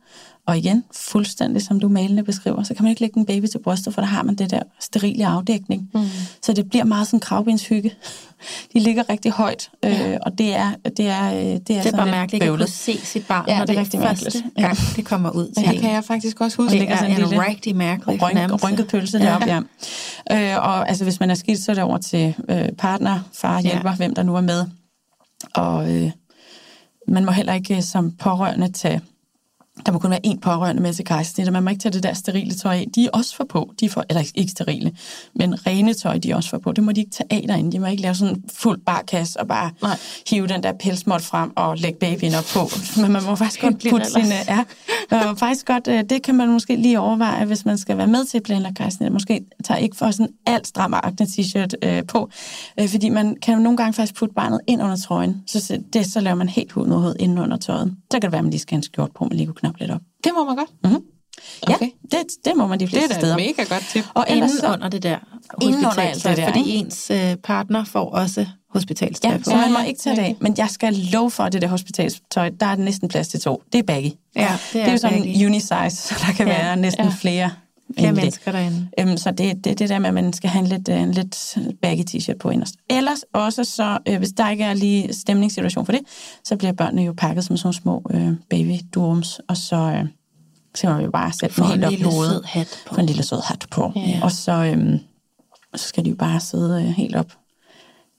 [0.52, 3.60] Og igen, fuldstændig som du malende beskriver, så kan man ikke lægge en baby til
[3.60, 5.90] brystet, for der har man det der sterile afdækning.
[5.94, 6.02] Mm.
[6.44, 7.94] Så det bliver meget sådan kravbenshygge.
[8.74, 11.82] De ligger rigtig højt, øh, og det er, det er, øh, det er, det er
[11.82, 14.44] sådan bare mærkeligt at kunne se sit barn, Ja, når det er det rigtig første
[14.44, 14.56] mærkeligt.
[14.56, 15.82] gang, det kommer ud til Det en.
[15.82, 16.72] kan jeg faktisk også huske.
[16.72, 19.26] Det ligger er sådan en en lille rigtig mærkelig Rynk, rynket pølse ja.
[19.26, 19.46] deroppe,
[20.32, 20.54] ja.
[20.58, 23.62] Øh, og altså, hvis man er skilt, så er det over til øh, partner, far,
[23.62, 23.96] hjælper, ja.
[23.96, 24.66] hvem der nu er med.
[25.56, 26.12] Og øh,
[27.08, 29.02] man må heller ikke øh, som pårørende tage
[29.86, 32.04] der må kun være én pårørende med til kejsersnit, og man må ikke tage det
[32.04, 32.88] der sterile tøj af.
[32.96, 34.92] De er også for på, de får, eller ikke sterile,
[35.36, 36.72] men rene tøj, de er også for på.
[36.72, 37.72] Det må de ikke tage af derinde.
[37.72, 39.98] De må ikke lave sådan en fuld barkasse og bare Nej.
[40.30, 42.60] Hive den der pelsmåt frem og lægge babyen op på.
[43.02, 44.36] Men man må faktisk godt putte sine...
[44.48, 44.64] Ja,
[45.12, 48.26] og faktisk godt, øh, det kan man måske lige overveje, hvis man skal være med
[48.26, 49.12] til planlagt kejsersnit.
[49.12, 52.30] Måske tager ikke for sådan alt stram og t-shirt øh, på,
[52.80, 55.44] øh, fordi man kan nogle gange faktisk putte barnet ind under trøjen.
[55.48, 57.96] Så, det, så laver man helt hud mod hud inden under tøjet.
[58.12, 59.61] Så kan det være, at man lige skal have en skjort på, man lige kunne
[59.62, 60.02] knappe lidt op.
[60.24, 60.70] Det må man godt.
[60.84, 61.02] Mm-hmm.
[61.68, 61.90] Okay.
[62.14, 63.38] Ja, det, det må man de Det fleste er da steder.
[63.38, 64.06] et mega godt tip.
[64.14, 65.18] Og Inden så, under det der
[65.98, 66.72] alt det der, fordi ikke?
[66.72, 69.44] ens øh, partner får også hospitalstøj ja, på.
[69.44, 70.36] så man må ikke tage det af.
[70.40, 73.64] Men jeg skal love for, at det der hospitalstøj, der er næsten plads til to.
[73.74, 74.10] Det er baggy.
[74.36, 75.46] Ja, Det er jo sådan begge.
[75.46, 77.12] unisize, så der kan Ja, være næsten ja.
[77.22, 77.52] flere.
[77.98, 78.88] Flere mennesker derinde.
[79.00, 81.12] Øhm, så det, det det der med, at man skal have en lidt, øh, en
[81.12, 82.76] lidt baggy t-shirt på inderst.
[82.90, 86.02] Ellers også så, øh, hvis der ikke er lige stemningssituation for det,
[86.44, 90.06] så bliver børnene jo pakket som sådan små øh, baby dorms, og så, øh,
[90.76, 92.46] Så må vi bare sætte For en helt op i hovedet.
[92.46, 92.96] hat på.
[92.96, 93.92] En lille sød hat på.
[93.96, 94.20] Ja.
[94.24, 95.00] Og så, øhm,
[95.76, 97.32] så skal de jo bare sidde øh, helt op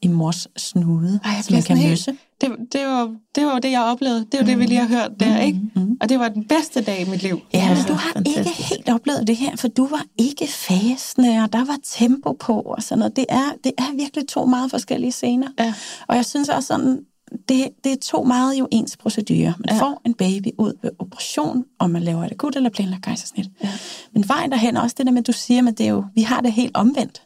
[0.03, 2.17] i mors snude, Ej, så man kan helt- løse.
[2.41, 4.21] Det, det, var, det var det, jeg oplevede.
[4.33, 5.61] Det var det, vi lige har hørt der, ikke?
[5.77, 5.97] mm.
[6.01, 7.41] Og det var den bedste dag i mit liv.
[7.55, 8.39] Ja, men du har fantastisk.
[8.39, 12.61] ikke helt oplevet det her, for du var ikke fastende, og der var tempo på
[12.61, 13.17] og sådan noget.
[13.17, 15.49] Det er, det er virkelig to meget forskellige scener.
[15.59, 15.75] Ja.
[16.09, 17.01] Og jeg synes også sådan,
[17.49, 19.53] det, det er to meget jo ens procedurer.
[19.59, 19.75] Man Ja.
[19.75, 19.81] ja.
[19.81, 23.47] får en baby ud ved operation, om man laver et akut eller planlagt kejsersnit.
[23.65, 23.69] Ja.
[24.15, 26.05] Men vejen derhen er også det der med, at du siger, at det er jo,
[26.15, 27.23] vi har det helt omvendt.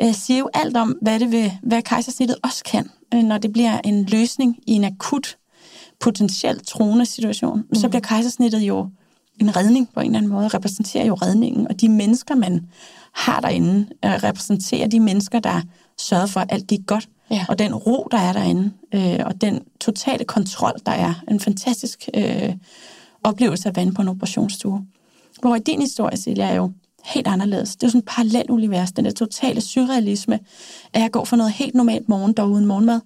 [0.00, 3.52] Øh, siger jo alt om, hvad, det vil, hvad kejsersnittet også kan, øh, når det
[3.52, 5.36] bliver en løsning i en akut,
[6.00, 7.64] potentielt truende situation.
[7.68, 7.74] Mm.
[7.74, 8.88] Så bliver kejsersnittet jo
[9.40, 12.66] en redning på en eller anden måde, repræsenterer jo redningen, og de mennesker, man
[13.12, 15.60] har derinde, øh, repræsenterer de mennesker, der
[15.98, 17.46] sørger for, at alt gik godt, Ja.
[17.48, 21.14] og den ro, der er derinde, øh, og den totale kontrol, der er.
[21.28, 22.54] En fantastisk øh,
[23.24, 24.86] oplevelse at vande på en operationsstue.
[25.40, 26.72] Hvor i din historie, Silja, er jo
[27.04, 27.76] helt anderledes.
[27.76, 30.40] Det er jo sådan et parallelt univers, den der totale surrealisme
[30.92, 33.00] at gå fra noget helt normalt morgendog uden morgenmad,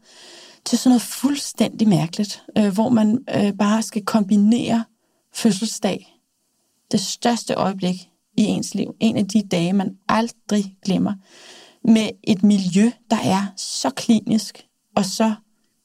[0.64, 4.84] til sådan noget fuldstændig mærkeligt, øh, hvor man øh, bare skal kombinere
[5.34, 6.20] fødselsdag,
[6.92, 7.96] det største øjeblik
[8.36, 11.12] i ens liv, en af de dage, man aldrig glemmer,
[11.84, 14.66] med et miljø, der er så klinisk
[14.96, 15.34] og så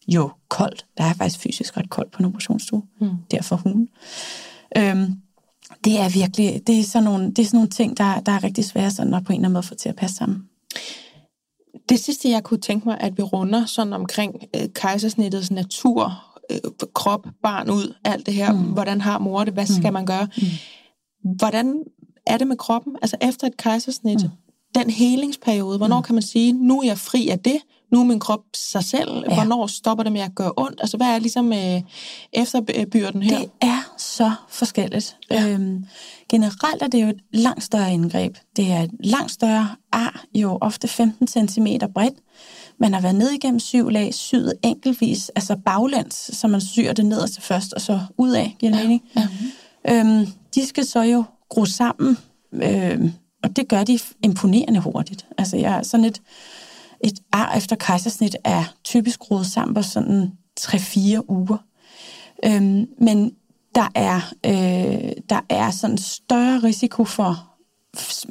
[0.07, 0.85] jo koldt.
[0.97, 3.09] Der er faktisk fysisk ret koldt på en operationsstue, mm.
[3.31, 3.87] derfor hun.
[4.77, 5.13] Øhm,
[5.85, 8.43] det er virkelig, det er sådan nogle, det er sådan nogle ting, der, der er
[8.43, 10.43] rigtig svære sådan at på en eller anden måde få til at passe sammen.
[11.89, 16.87] Det sidste, jeg kunne tænke mig, at vi runder sådan omkring øh, kejsersnittets natur, øh,
[16.93, 18.51] krop, barn ud, alt det her.
[18.51, 18.59] Mm.
[18.59, 19.53] Hvordan har mor det?
[19.53, 20.27] Hvad skal man gøre?
[20.37, 20.43] Mm.
[21.37, 21.83] Hvordan
[22.27, 22.95] er det med kroppen?
[23.01, 24.29] Altså efter et kejsersnit, mm.
[24.75, 26.03] den helingsperiode, hvornår mm.
[26.03, 27.57] kan man sige, nu er jeg fri af det,
[27.91, 29.33] nu er min krop sig selv, ja.
[29.33, 30.79] hvornår stopper det med at gøre ondt?
[30.81, 31.81] Altså hvad er ligesom øh,
[32.33, 33.37] efterbyrden her?
[33.39, 35.17] Det er så forskelligt.
[35.31, 35.47] Ja.
[35.47, 35.85] Øhm,
[36.29, 38.35] generelt er det jo et langt større indgreb.
[38.55, 42.15] Det er et langt større ar, jo ofte 15 cm bredt.
[42.79, 47.05] Man har været ned igennem syv lag, syet enkeltvis, altså baglæns, så man syr det
[47.05, 49.03] nederste først, og så ud af, giver Ja, mening?
[49.15, 49.27] ja.
[49.89, 52.17] Øhm, de skal så jo gro sammen,
[52.53, 53.13] øhm,
[53.43, 55.25] og det gør de imponerende hurtigt.
[55.37, 56.21] Altså jeg er sådan et,
[57.03, 61.57] et ar efter kejsersnit er typisk rodet sammen på sådan 3-4 uger.
[62.45, 63.31] Øhm, men
[63.75, 67.47] der er, øh, der er sådan større risiko for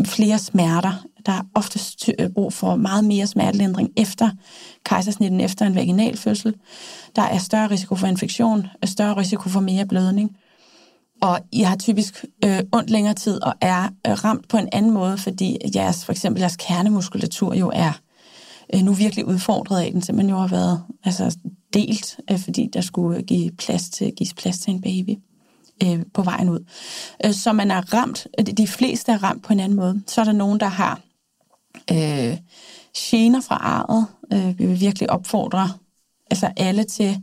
[0.05, 1.05] flere smerter.
[1.27, 1.81] Der er ofte
[2.19, 4.31] øh, brug for meget mere smertelindring efter
[4.85, 6.55] kejsersnitten, efter en vaginal fødsel.
[7.17, 10.37] Der er større risiko for infektion, større risiko for mere blødning.
[11.23, 14.91] Og I har typisk øh, ondt længere tid og er øh, ramt på en anden
[14.91, 17.93] måde, fordi jeres, for eksempel jeres kernemuskulatur jo er
[18.75, 21.37] øh, nu virkelig udfordret af den, simpelthen jo har været altså,
[21.75, 25.19] delt, øh, fordi der skulle give plads til, gives plads til en baby
[25.83, 26.61] øh, på vejen ud.
[27.25, 30.03] Øh, så man er ramt, øh, de fleste er ramt på en anden måde.
[30.07, 31.01] Så er der nogen, der har
[31.93, 32.37] øh,
[32.97, 34.07] gener fra arret.
[34.33, 35.73] Øh, vi vil virkelig opfordre
[36.31, 37.19] altså alle til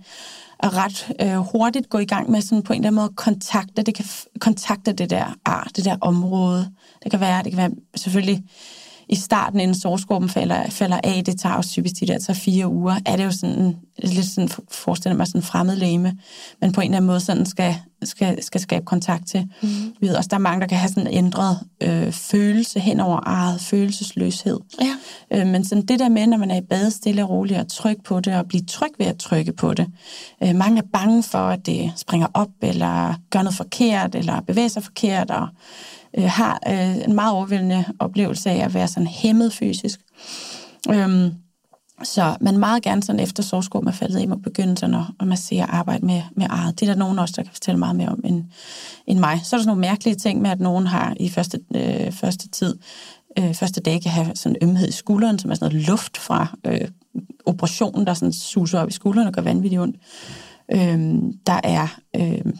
[0.59, 3.81] at ret øh, hurtigt gå i gang med sådan på en eller anden måde kontakte,
[3.81, 6.71] det kan f- kontakte det der ar, det der område.
[7.03, 8.43] Det kan være, det kan være selvfølgelig
[9.09, 12.67] i starten, inden sårskorpen falder, falder af, det tager også typisk de der tager fire
[12.67, 16.17] uger, er det jo sådan, lidt sådan, forestiller mig sådan fremmed læme,
[16.61, 19.49] men på en eller anden måde sådan skal, skal, skal skabe kontakt til.
[19.61, 19.69] Mm.
[20.01, 22.99] Vi ved også, der er mange, der kan have sådan en ændret øh, følelse hen
[22.99, 24.59] over eget, følelsesløshed.
[24.81, 24.95] Ja.
[25.39, 27.67] Øh, men sådan det der med, når man er i bad stille og roligt og
[27.67, 29.87] trykke på det, og blive tryg ved at trykke på det.
[30.43, 34.67] Øh, mange er bange for, at det springer op, eller gør noget forkert, eller bevæger
[34.67, 35.47] sig forkert, og
[36.17, 39.99] øh, har øh, en meget overvældende oplevelse af at være sådan hæmmet fysisk.
[40.89, 41.31] Øhm,
[42.03, 45.27] så man meget gerne sådan efter sovskum er faldet i, må begynde sådan at, at
[45.27, 46.79] massere og arbejde med, med eget.
[46.79, 48.43] Det er der nogen også, der kan fortælle meget mere om end,
[49.07, 49.41] end mig.
[49.43, 52.49] Så er der sådan nogle mærkelige ting med, at nogen har i første, øh, første
[52.49, 52.77] tid,
[53.39, 56.57] øh, første dag kan have sådan ømhed i skulderen, som er sådan noget luft fra
[56.65, 56.87] øh,
[57.45, 59.97] operationen, der sådan suser op i skulderen og gør vanvittigt ondt.
[60.71, 62.53] Øhm, der er øh,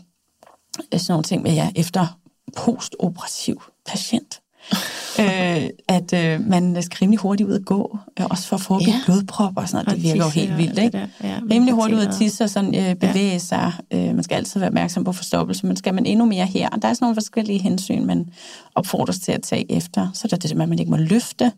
[0.92, 2.20] sådan nogle ting med, ja, efter
[2.56, 4.40] postoperativ patient,
[5.20, 8.92] øh, at øh, man skal rimelig hurtigt ud at gå, øh, også for at forebygge
[8.92, 9.02] Ja.
[9.06, 9.88] blodpropper og sådan noget.
[9.88, 11.10] Og Det virker jo helt vildt, ikke?
[11.24, 13.38] Ja, rimelig hurtigt ud at tisse og sådan, øh, bevæge ja.
[13.38, 13.74] sig.
[13.92, 16.70] Øh, man skal altid være opmærksom på forstoppelse, men skal man endnu mere her?
[16.70, 18.30] Der er sådan nogle forskellige hensyn, man
[18.76, 20.08] opfordres til at tage efter.
[20.14, 21.52] Så er der det, at man ikke må løfte.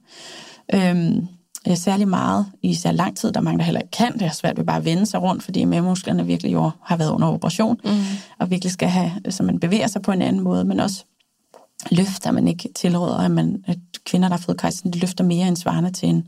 [0.73, 1.27] Øhm,
[1.67, 3.31] øh, særlig meget i så lang tid.
[3.31, 4.13] Der er mange, der heller ikke kan.
[4.13, 7.11] Det er svært ved bare at vende sig rundt, fordi mavemusklerne virkelig jo har været
[7.11, 7.91] under operation, mm.
[8.39, 11.03] og virkelig skal have, så man bevæger sig på en anden måde, men også
[11.91, 15.47] løfter man ikke tilråder, at, man, at kvinder, der har fået kejsen, de løfter mere
[15.47, 16.27] end svarende til en,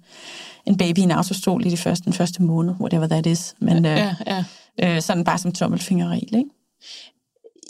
[0.66, 3.56] en baby i en autostol i de første, den første måned, whatever that is.
[3.60, 4.46] Men øh, Ja, ja.
[4.84, 6.50] øh, sådan bare som tommelfingerregel, ikke?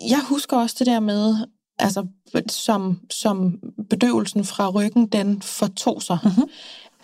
[0.09, 1.35] Jeg husker også det der med,
[1.79, 2.05] altså,
[2.49, 3.59] som, som
[3.89, 6.43] bedøvelsen fra ryggen, den fortog sig, mm-hmm.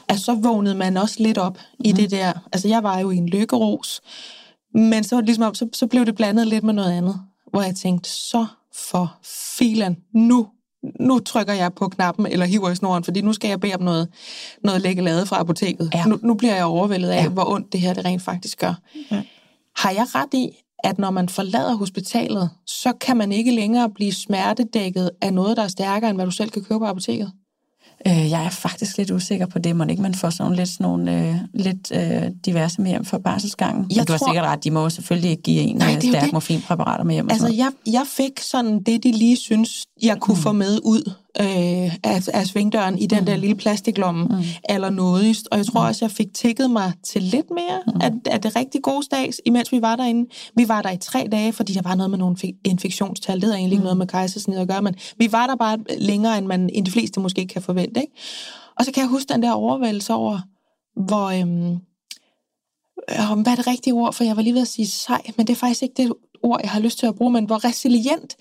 [0.09, 1.85] Altså, så vågnede man også lidt op mm-hmm.
[1.85, 2.33] i det der.
[2.53, 4.01] Altså, jeg var jo i en lykkeros,
[4.73, 8.09] men så, ligesom, så, så blev det blandet lidt med noget andet, hvor jeg tænkte,
[8.09, 9.17] så for
[9.57, 10.47] filen, nu
[10.99, 13.81] nu trykker jeg på knappen eller hiver i snoren, fordi nu skal jeg bede om
[13.81, 14.07] noget,
[14.63, 15.91] noget læggelade fra apoteket.
[15.93, 16.05] Ja.
[16.05, 17.29] Nu, nu bliver jeg overvældet af, ja.
[17.29, 18.73] hvor ondt det her det rent faktisk gør.
[19.11, 19.21] Ja.
[19.77, 20.49] Har jeg ret i,
[20.83, 25.63] at når man forlader hospitalet, så kan man ikke længere blive smertedækket af noget, der
[25.63, 27.31] er stærkere, end hvad du selv kan købe på apoteket?
[28.07, 29.75] Øh, jeg er faktisk lidt usikker på det.
[29.75, 33.17] Må ikke man får sådan lidt, sådan nogle, øh, lidt øh, diverse med hjem for
[33.17, 33.91] barselsgangen?
[33.95, 36.33] Jeg du tror, har sikkert ret, de må selvfølgelig ikke give en nej, øh, stærk
[36.33, 37.29] morfinpræparater med hjem.
[37.29, 40.41] Altså, jeg, jeg fik sådan det, de lige synes, jeg kunne mm.
[40.41, 43.25] få med ud øh, af, af svingdøren i den mm.
[43.25, 44.43] der lille plastiklomme mm.
[44.69, 45.37] eller noget.
[45.51, 45.87] Og jeg tror mm.
[45.87, 48.01] også, jeg fik tækket mig til lidt mere mm.
[48.01, 50.29] af, af det rigtig gode stags, imens vi var derinde.
[50.55, 52.35] Vi var der i tre dage, fordi der var noget med nogle
[52.65, 53.41] infektionstal.
[53.41, 53.83] Det er egentlig mm.
[53.83, 56.91] noget med kejsersnit at gøre, men vi var der bare længere, end, man, end de
[56.91, 58.01] fleste måske kan forvente.
[58.01, 58.13] Ikke?
[58.79, 60.39] Og så kan jeg huske den der overvældelse over,
[60.95, 61.25] hvor...
[61.25, 61.79] Øhm,
[63.07, 64.13] hvad er det rigtige ord?
[64.13, 66.13] For jeg var lige ved at sige sej, men det er faktisk ikke det
[66.43, 68.35] ord, jeg har lyst til at bruge, men hvor resilient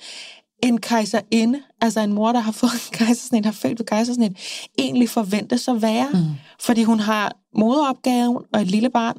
[0.62, 4.32] en kejserinde, altså en mor, der har fået en kejsersnit, har født ved kejsersnit,
[4.78, 6.08] egentlig forventes at være.
[6.12, 6.18] Mm.
[6.60, 9.16] Fordi hun har moderopgaven og et lille barn,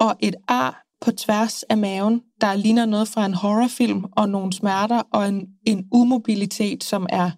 [0.00, 4.52] og et ar på tværs af maven, der ligner noget fra en horrorfilm, og nogle
[4.52, 7.30] smerter, og en, en umobilitet, som er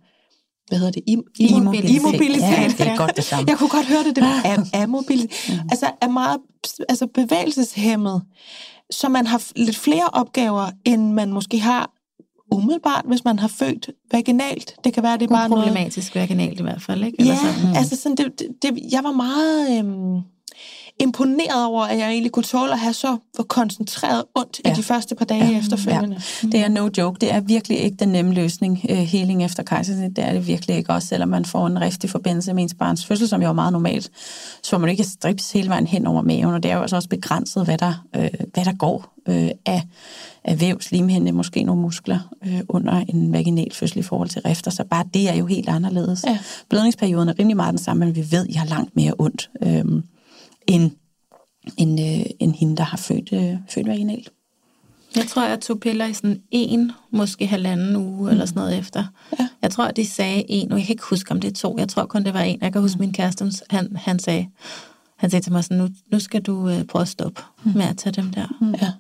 [0.68, 1.02] hvad hedder det?
[1.06, 1.96] Im, immobilitet.
[1.96, 2.42] immobilitet.
[2.42, 3.50] Ja, det er godt det samme.
[3.50, 5.30] Jeg kunne godt høre det, det var am, amobilitet.
[5.48, 5.68] Mm.
[5.70, 6.38] Altså er meget
[6.88, 8.22] altså bevægelseshæmmet,
[8.90, 11.90] så man har lidt flere opgaver, end man måske har
[12.50, 14.74] umiddelbart, hvis man har født vaginalt.
[14.84, 15.64] Det kan være, det er bare noget...
[15.64, 17.20] Problematisk vaginalt i hvert fald, ikke?
[17.20, 17.70] Eller ja, sådan.
[17.70, 17.76] Mm.
[17.76, 20.20] altså sådan, det, det, jeg var meget øhm,
[21.00, 23.16] imponeret over, at jeg egentlig kunne tåle at have så
[23.48, 24.72] koncentreret ondt ja.
[24.72, 25.58] i de første par dage ja.
[25.58, 26.20] efterfølgende.
[26.42, 26.48] Ja.
[26.48, 27.18] Det er no joke.
[27.20, 30.16] Det er virkelig ikke den nemme løsning, uh, healing efter kejsersnit.
[30.16, 33.06] Det er det virkelig ikke også, selvom man får en rigtig forbindelse med ens barns
[33.06, 34.10] fødsel, som jo er meget normalt.
[34.62, 37.08] Så man ikke strips hele vejen hen over maven, og det er jo altså også
[37.08, 39.82] begrænset, hvad der, uh, hvad der går uh, af
[40.46, 44.70] af væv, slimhinde, måske nogle muskler øh, under en vaginal fødsel i forhold til rifter.
[44.70, 46.24] Så bare det er jo helt anderledes.
[46.26, 46.38] Ja.
[46.68, 49.50] Blødningsperioden er rimelig meget den samme, men vi ved, at I har langt mere ondt
[49.62, 49.84] øh,
[50.66, 50.90] end,
[51.76, 54.32] end, øh, end hende, der har født, øh, født vaginalt.
[55.16, 58.28] Jeg tror, jeg tog piller i sådan en, måske halvanden uge mm.
[58.28, 59.04] eller sådan noget efter.
[59.38, 59.48] Ja.
[59.62, 61.78] Jeg tror, de sagde en, og jeg kan ikke huske, om det er to.
[61.78, 62.58] Jeg tror kun, det var en.
[62.62, 64.48] Jeg kan huske, min kæreste, han, han sagde,
[65.16, 67.72] han sagde til mig sådan, nu, nu skal du øh, prøve at stoppe mm.
[67.74, 68.46] med at tage dem der.
[68.60, 68.74] Mm.
[68.74, 68.92] Ja.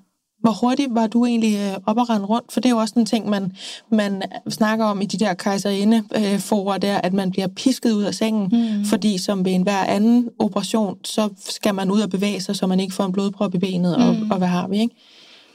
[0.46, 2.52] Hvor hurtigt var du egentlig øh, op og rende rundt?
[2.52, 3.52] For det er jo også en ting, man,
[3.90, 6.40] man snakker om i de der kejserinde øh,
[6.82, 8.84] der, at man bliver pisket ud af sengen, mm.
[8.84, 12.80] fordi som ved enhver anden operation, så skal man ud og bevæge sig, så man
[12.80, 14.04] ikke får en blodprop i benet, mm.
[14.04, 14.94] og, og hvad har vi, ikke?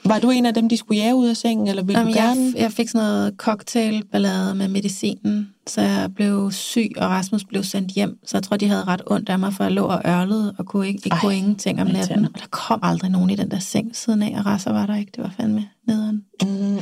[0.05, 2.19] Var du en af dem, de skulle jæve ud af sengen, eller ville Jamen, du
[2.19, 2.41] gerne?
[2.55, 7.63] Jeg, jeg fik sådan noget cocktailballade med medicinen, så jeg blev syg, og Rasmus blev
[7.63, 8.19] sendt hjem.
[8.25, 10.65] Så jeg tror, de havde ret ondt af mig, for jeg lå og ørlede, og
[10.65, 12.25] kunne ikke, ikke Ej, kunne ingenting om natten.
[12.25, 14.95] Og der kom aldrig nogen i den der seng siden af, og Rasser var der
[14.95, 15.11] ikke.
[15.15, 16.23] Det var fandme nederen.
[16.43, 16.79] Mm.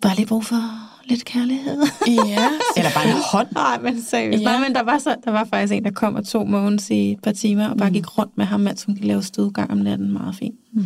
[0.00, 0.62] Bare lige brug for
[1.04, 1.82] lidt kærlighed.
[2.06, 2.48] Ja.
[2.76, 3.48] Eller bare en hånd.
[3.54, 4.42] Nej, men seriøst.
[4.42, 4.44] Ja.
[4.44, 7.12] Nej, men der var, så, der var faktisk en, der kom og tog Mogens i
[7.12, 7.94] et par timer, og bare mm.
[7.94, 10.12] gik rundt med ham, mens hun lave stødgang om natten.
[10.12, 10.54] Meget fint.
[10.72, 10.84] Mm.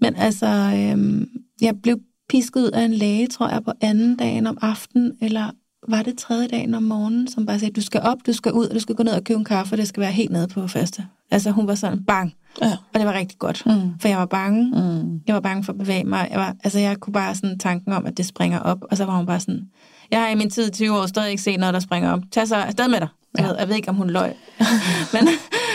[0.00, 0.46] Men altså,
[0.76, 1.28] øhm,
[1.60, 1.98] jeg blev
[2.28, 5.50] pisket ud af en læge, tror jeg, på anden dagen om aftenen, eller
[5.88, 8.66] var det tredje dagen om morgenen, som bare sagde, du skal op, du skal ud,
[8.66, 10.48] og du skal gå ned og købe en kaffe, og det skal være helt nede
[10.48, 11.06] på første.
[11.30, 12.34] Altså hun var sådan, bang.
[12.62, 12.76] Ja.
[12.94, 13.98] Og det var rigtig godt, mm.
[14.00, 14.64] for jeg var bange.
[14.64, 15.20] Mm.
[15.26, 16.28] Jeg var bange for at bevæge mig.
[16.30, 19.04] Jeg, var, altså, jeg kunne bare sådan tanken om, at det springer op, og så
[19.04, 19.62] var hun bare sådan,
[20.10, 22.20] jeg har i min tid i 20 år stadig ikke set noget, der springer op.
[22.32, 23.08] Tag så afsted med dig.
[23.38, 23.42] Ja.
[23.42, 24.34] Jeg, ved, jeg ved ikke, om hun løg,
[25.12, 25.28] men,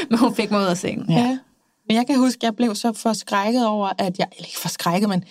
[0.09, 1.09] men hun fik mig ud af sengen.
[1.09, 1.37] Ja.
[1.87, 5.09] Men jeg kan huske, at jeg blev så forskrækket over, at jeg, eller ikke forskrækket,
[5.09, 5.23] men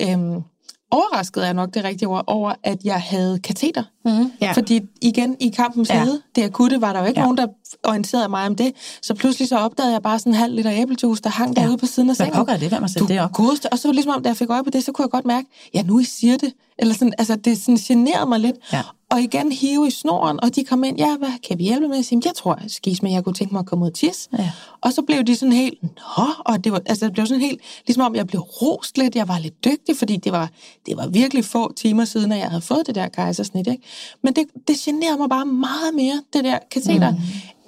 [0.00, 0.42] øhm,
[0.90, 3.82] overrasket er nok det rigtige ord, over at jeg havde kateter.
[4.04, 4.52] Mm, ja.
[4.52, 6.04] Fordi igen, i kampens ja.
[6.04, 7.24] hede, det akutte, var der jo ikke ja.
[7.24, 7.46] nogen, der
[7.84, 8.72] orienterede mig om det.
[9.02, 11.62] Så pludselig så opdagede jeg bare sådan en halv liter æblejuice, der hang ja.
[11.62, 12.34] derude på siden af sengen.
[12.34, 13.32] Hvad pokker det, hvad man sætter det op?
[13.32, 13.72] Godeste.
[13.72, 15.48] Og så ligesom om, da jeg fik øje på det, så kunne jeg godt mærke,
[15.74, 16.52] ja, nu I siger det.
[16.78, 18.56] Eller sådan, altså, det sådan generede mig lidt.
[18.72, 21.88] Ja og igen hive i snoren, og de kom ind, ja, hvad kan vi hjælpe
[21.88, 21.96] med?
[21.96, 24.28] Jeg siger, jeg tror, skis med, jeg kunne tænke mig at komme ud og tisse.
[24.38, 24.50] Ja.
[24.80, 27.60] Og så blev de sådan helt, nå, og det, var, altså, det blev sådan helt,
[27.86, 30.50] ligesom om jeg blev rost lidt, jeg var lidt dygtig, fordi det var,
[30.86, 33.82] det var virkelig få timer siden, at jeg havde fået det der kejsersnit, ikke?
[34.22, 37.18] Men det, det generede mig bare meget mere, det der kateter, mm.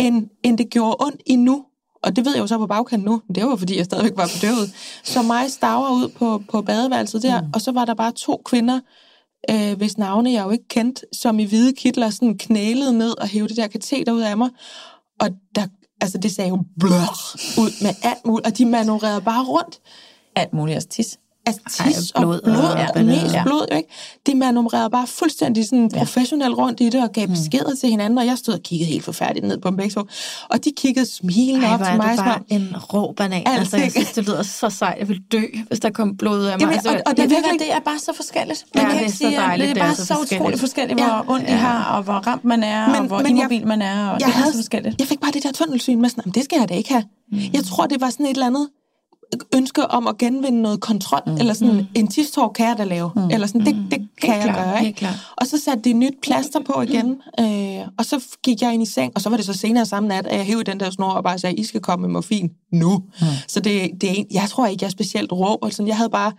[0.01, 1.65] End, end det gjorde ondt endnu.
[2.03, 4.31] Og det ved jeg jo så på bagkanten nu, det var fordi, jeg stadigvæk var
[4.41, 4.75] bedøvet.
[5.05, 7.51] Så mig staver ud på, på badeværelset der, mm.
[7.55, 8.81] og så var der bare to kvinder,
[9.51, 13.29] øh, hvis navne jeg jo ikke kendt, som i hvide kitler sådan knælede ned og
[13.29, 14.51] hævde det der kateter ud af mig.
[15.21, 15.67] Og der,
[16.01, 19.81] altså det sagde jo blør ud med alt muligt, og de manøvrerede bare rundt.
[20.37, 21.19] Alt muligt, altså tis.
[21.47, 23.22] Altså Ej, tis blod og blod, og og ballade.
[23.22, 23.43] mest Ja.
[23.45, 23.88] blod, jo ikke?
[24.26, 27.32] De manumrerede bare fuldstændig sådan professionelt rundt i det og gav Mm.
[27.34, 30.03] beskeder til hinanden, og jeg stod og kiggede helt forfærdeligt ned på dem begge to.
[30.51, 33.43] Og de kiggede smilende Ej, op til er mig, som bare en rå banan.
[33.47, 34.99] Altså, jeg synes, det lyder så sejt.
[34.99, 36.61] Jeg vil dø, hvis der kom blod ud af mig.
[36.61, 38.66] Jamen, altså, og- og Det, det er det, virkelig- det er bare så forskelligt.
[38.74, 40.07] Ja, Man kan det er ikke så sige, dejligt, Det det er er bare så
[40.07, 41.01] så utroligt forskelligt.
[41.01, 41.34] hvor Ja.
[41.34, 44.07] ondt I har, og hvor ramt man er, og hvor men jeg- immobil man er,
[44.09, 44.97] og jeg det er så forskelligt.
[44.99, 47.05] Jeg fik bare det der tunnelsyn med sådan, "Jamen, det skal jeg da ikke have.
[47.32, 47.38] Mm.
[47.53, 48.68] Jeg tror, det var sådan et eller andet
[49.55, 51.33] ønske om at genvinde noget kontrol, mm.
[51.37, 53.31] eller sådan, en tistår kan jeg da lave, mm.
[53.31, 55.09] eller sådan, det, det kan jeg klart, gøre, helt ikke?
[55.37, 58.83] Og så satte de et nyt plaster på igen, øh, og så gik jeg ind
[58.83, 60.91] i seng, og så var det så senere samme nat, at jeg hævde den der
[60.91, 62.97] snor og bare sagde, I skal komme med morfin nu.
[63.20, 63.26] Mm.
[63.49, 65.97] Så det, det er, en- jeg tror ikke, jeg er specielt rå, og sådan, jeg
[65.97, 66.33] havde bare,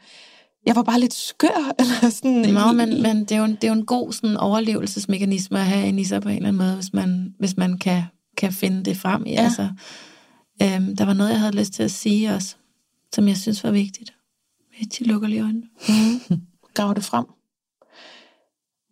[0.66, 2.32] jeg var bare lidt skør, eller sådan.
[2.54, 5.60] Nå, i- men, men det, er jo en, det er jo en god sådan, overlevelsesmekanisme
[5.60, 8.04] at have i sig på en eller anden måde, hvis man, hvis man kan,
[8.38, 9.24] kan finde det frem.
[9.26, 9.42] Ja.
[9.44, 9.68] Altså,
[10.62, 12.56] øhm, der var noget, jeg havde lyst til at sige også,
[13.16, 14.14] som jeg synes var vigtigt.
[14.80, 15.68] Jeg lukker lige øjnene.
[16.74, 17.26] graver det frem.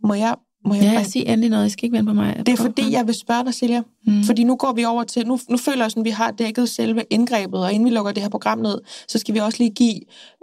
[0.07, 1.65] Må jeg, må jeg Ja, bare- sig endelig noget.
[1.67, 2.43] I skal ikke vente på mig.
[2.45, 3.81] Det er fordi, jeg vil spørge dig, Silja.
[4.05, 4.23] Mm.
[4.23, 6.69] Fordi nu går vi over til, nu, nu føler jeg sådan, at vi har dækket
[6.69, 9.69] selve indgrebet, og inden vi lukker det her program ned, så skal vi også lige
[9.69, 9.99] give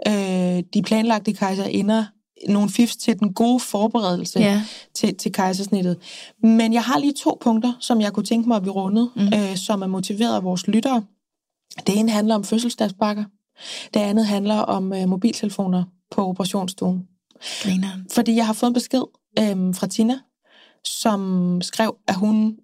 [0.07, 2.05] øh, de planlagte kejserinder
[2.49, 4.61] nogle fifs til den gode forberedelse Ja.
[4.93, 5.97] til, til kejsersnittet.
[6.43, 9.21] Men jeg har lige to punkter, som jeg kunne tænke mig, at vi rundede, mm.
[9.27, 11.03] øh, som er motiveret af vores lyttere.
[11.87, 13.23] Det ene handler om fødselsdagsbakker.
[13.93, 17.07] Det andet handler om øh, mobiltelefoner på operationsstuen.
[17.63, 18.05] Grineren.
[18.11, 19.03] Fordi jeg har fået en besked
[19.39, 20.19] øhm, fra Tina,
[20.83, 22.57] som skrev, at hun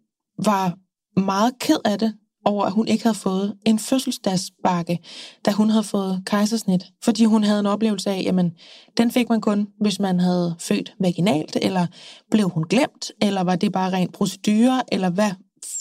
[0.45, 0.77] var
[1.19, 2.13] meget ked af det,
[2.45, 4.99] over at hun ikke havde fået en fødselsdagsbakke,
[5.45, 6.85] da hun havde fået kejsersnit.
[7.03, 8.51] Fordi hun havde en oplevelse af, jamen,
[8.97, 11.87] den fik man kun, hvis man havde født vaginalt, eller
[12.31, 15.31] blev hun glemt, eller var det bare rent procedure, eller hvad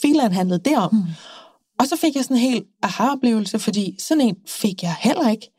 [0.03, 0.95] filan handlede det om.
[0.95, 1.03] Mm.
[1.83, 5.51] Og så fik jeg sådan en helt aha-oplevelse, fordi sådan en fik jeg heller ikke.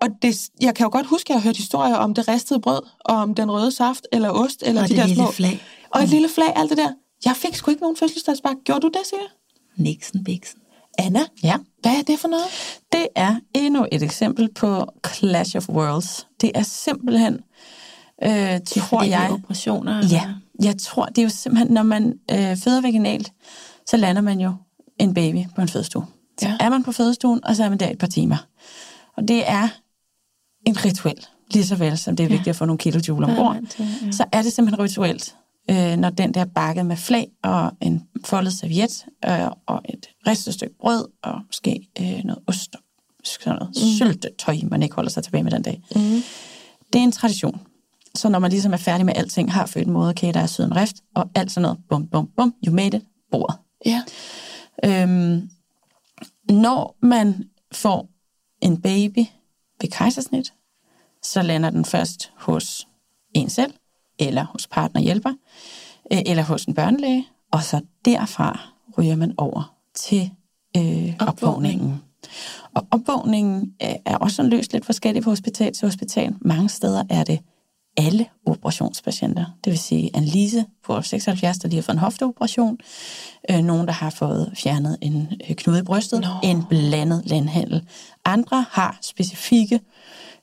[0.00, 2.60] Og det, jeg kan jo godt huske, at jeg har hørt historier om det ristede
[2.60, 5.30] brød, og om den røde saft, eller ost, eller Og de det der lille små...
[5.30, 5.60] flag.
[5.90, 6.92] Og et lille flag, alt det der.
[7.24, 8.62] Jeg fik sgu ikke nogen fødselsdagsbakke.
[8.64, 9.24] Gjorde du det, Silja?
[9.76, 10.60] Nixon Bixen.
[10.98, 11.20] Anna?
[11.42, 11.56] Ja.
[11.82, 12.44] Hvad er det for noget?
[12.92, 16.26] Det er endnu et eksempel på Clash of Worlds.
[16.40, 17.34] Det er simpelthen,
[18.22, 19.26] øh, tror Det er fordi, jeg...
[19.26, 20.06] er operationer.
[20.10, 23.32] Ja, jeg tror, det er jo simpelthen, når man øh, føder vaginalt,
[23.86, 24.54] så lander man jo
[24.98, 26.06] en baby på en fødestue.
[26.40, 26.56] Så Ja.
[26.60, 28.36] er man på fødestuen, og så er man der et par timer.
[29.16, 29.68] Og det er
[30.66, 33.54] en rituel, lige så vel som det er vigtigt at få nogle kilojoule ombord.
[33.54, 34.10] vant til, ja.
[34.10, 35.36] Så er det simpelthen rituelt,
[35.70, 40.54] øh, når den der bakket med flag og en foldet serviet øh, og et ristet
[40.54, 42.80] stykke brød og måske øh, noget ost og
[43.24, 43.74] sådan noget mm.
[43.98, 45.82] syltetøj, man ikke holder sig tilbage med den dag.
[45.96, 46.22] Mm.
[46.92, 47.60] Det er en tradition.
[48.14, 50.76] Så når man ligesom er færdig med alting, har født en moderkage, der er syden
[50.76, 53.56] rift, og alt sådan noget, bum, bum, bum, you made it, bordet.
[53.86, 54.02] Ja.
[54.84, 55.50] Øhm,
[56.50, 58.08] når man får
[58.60, 59.26] en baby
[59.80, 60.54] ved kejsersnit,
[61.22, 62.88] så lander den først hos
[63.34, 63.74] en selv,
[64.18, 65.32] eller hos partnerhjælper,
[66.12, 68.60] øh, eller hos en børnelæge, og så derfra
[68.98, 70.30] ryger man over til
[70.76, 72.02] øh, opvågningen.
[72.74, 76.34] Og opvågningen øh, er også sådan løst lidt forskelligt fra hospital til hospital.
[76.40, 77.40] Mange steder er det
[77.96, 79.44] alle operationspatienter.
[79.64, 82.78] Det vil sige Annelise på 76, der lige har fået en hofteoperation.
[83.50, 86.20] Øh, nogen, der har fået fjernet en øh, knude i brystet.
[86.20, 86.28] No.
[86.42, 87.88] En blandet landhandel.
[88.24, 89.80] Andre har specifikke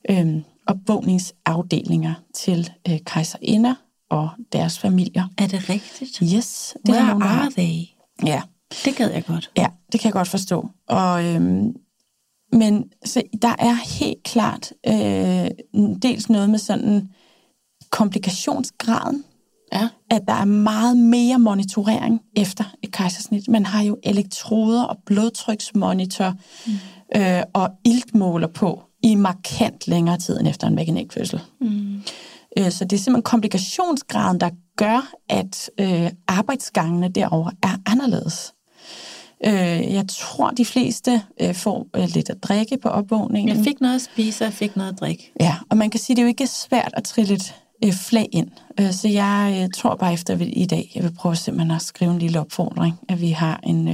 [0.10, 0.36] øh,
[0.68, 3.76] opvågningsafdelinger til øh, kejserinder
[4.10, 5.28] og deres familier.
[5.38, 6.18] Er det rigtigt?
[6.36, 7.42] Yes, det er Where har.
[7.42, 7.84] are they?
[8.26, 8.42] Ja,
[8.86, 9.52] Det gad jeg godt.
[9.58, 10.70] Ja, det kan jeg godt forstå.
[10.90, 11.76] Og, øhm,
[12.52, 15.48] men så der er helt klart øh,
[16.02, 17.10] dels noget med sådan
[17.90, 19.24] komplikationsgraden,
[19.74, 19.88] Ja.
[20.10, 23.48] at der er meget mere monitorering efter et kejsersnit.
[23.48, 26.34] Man har jo elektroder og blodtryksmonitor
[26.68, 26.74] mm.
[27.22, 31.42] øh, og iltmåler på i markant længere tid end efter en vaginalfødsel.
[31.62, 32.02] Mm.
[32.58, 38.54] Øh, så det er simpelthen komplikationsgraden, der gør, at øh, arbejdsgangene derover er anderledes.
[39.46, 43.56] Øh, jeg tror, de fleste øh, får øh, lidt at drikke på opvågningen.
[43.56, 45.32] Jeg fik noget at spise, og jeg fik noget at drikke.
[45.40, 47.94] Ja, og man kan sige, at det er jo ikke svært at trille et øh,
[47.94, 48.48] flag ind.
[48.80, 52.12] Øh, så jeg øh, tror bare efter i dag, jeg vil prøve simpelthen at skrive
[52.12, 53.88] en lille opfordring, at vi har en...
[53.88, 53.94] Øh,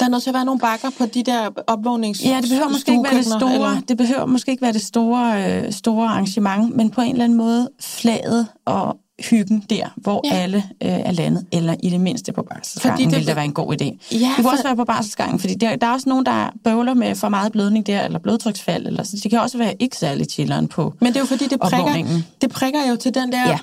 [0.00, 2.24] Der er nødt til at være nogle bakker på de der opvågnings...
[2.24, 4.82] Ja, det behøver måske ikke være det store, eller- det behøver måske ikke være det
[4.82, 8.96] store, øh, store arrangement, men på en eller anden måde flaget og
[9.30, 10.34] hyggen der, hvor Ja.
[10.36, 13.36] alle øh, er landet, eller i det mindste på barselsgangen, Fordi det- det vil det
[13.36, 13.84] være en god idé.
[13.84, 13.98] Ja, det
[14.36, 17.14] kunne for- også være på barselsgangen, fordi der, der er også nogen, der bøvler med
[17.14, 20.68] for meget blødning der, eller blodtryksfald, eller, så det kan også være ikke særlig chilleren
[20.68, 22.24] på Men det er jo fordi, det prikker, opvågningen.
[22.40, 23.58] det prikker jo til den der ja.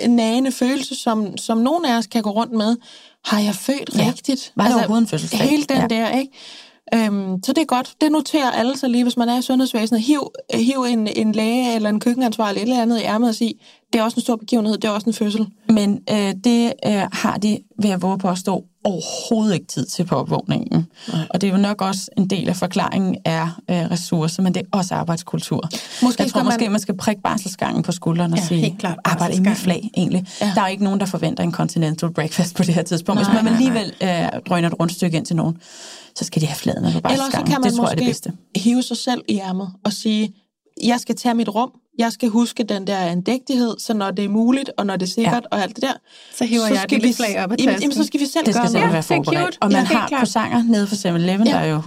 [0.00, 0.06] Ja.
[0.06, 2.76] nagende følelse, som, som nogen af os kan gå rundt med.
[3.24, 4.06] Har jeg født Ja.
[4.06, 4.28] rigtigt?
[4.30, 5.40] Altså, Var det overhovedet en fødselsdag?
[5.40, 5.86] Hele den Ja.
[5.86, 6.32] der, ikke?
[6.94, 7.92] Øhm, så det er godt.
[8.00, 10.02] Det noterer alle sig lige, hvis man er i sundhedsvæsenet.
[10.02, 13.54] Hiv, hiv en, en læge eller en køkkenansvarlig eller andet i ærmet og sige,
[13.92, 15.46] det er også en stor begivenhed, det er også en fødsel.
[15.68, 19.86] Men øh, det øh, har de, ved at våge på at stå, overhovedet ikke tid
[19.86, 20.86] til på opvågningen.
[21.12, 21.26] Nej.
[21.30, 24.60] Og det er jo nok også en del af forklaringen er øh, ressourcer, men det
[24.60, 25.68] er også arbejdskultur.
[26.02, 26.46] Måske jeg tror man...
[26.46, 29.90] måske, man skal prikke barselsgangen på skulderen og ja, sige, klart, arbejde i mit flag
[29.96, 30.26] egentlig.
[30.40, 30.52] Ja.
[30.54, 33.22] Der er ikke nogen, der forventer en continental breakfast på det her tidspunkt.
[33.22, 35.56] Nej, Hvis man alligevel øh, drøner et rundstykke ind til nogen,
[36.16, 37.12] så skal de have fladen på barselsgangen.
[37.12, 38.32] Eller så kan man det tror måske jeg er det bedste.
[38.56, 40.32] hive sig selv i ærmet og sige,
[40.82, 44.28] jeg skal tage mit rum, jeg skal huske den der andægtighed, så når det er
[44.28, 45.56] muligt, og når det er sikkert, ja.
[45.56, 45.92] og alt det der,
[46.34, 47.80] så hiver så jeg et lille flag op af tasken.
[47.80, 48.92] Jamen, så skal vi selv det skal gøre noget.
[48.92, 49.58] være forberedt.
[49.60, 51.52] Og man ja, har croissanter nede for 7-Eleven, ja.
[51.52, 51.82] der er jo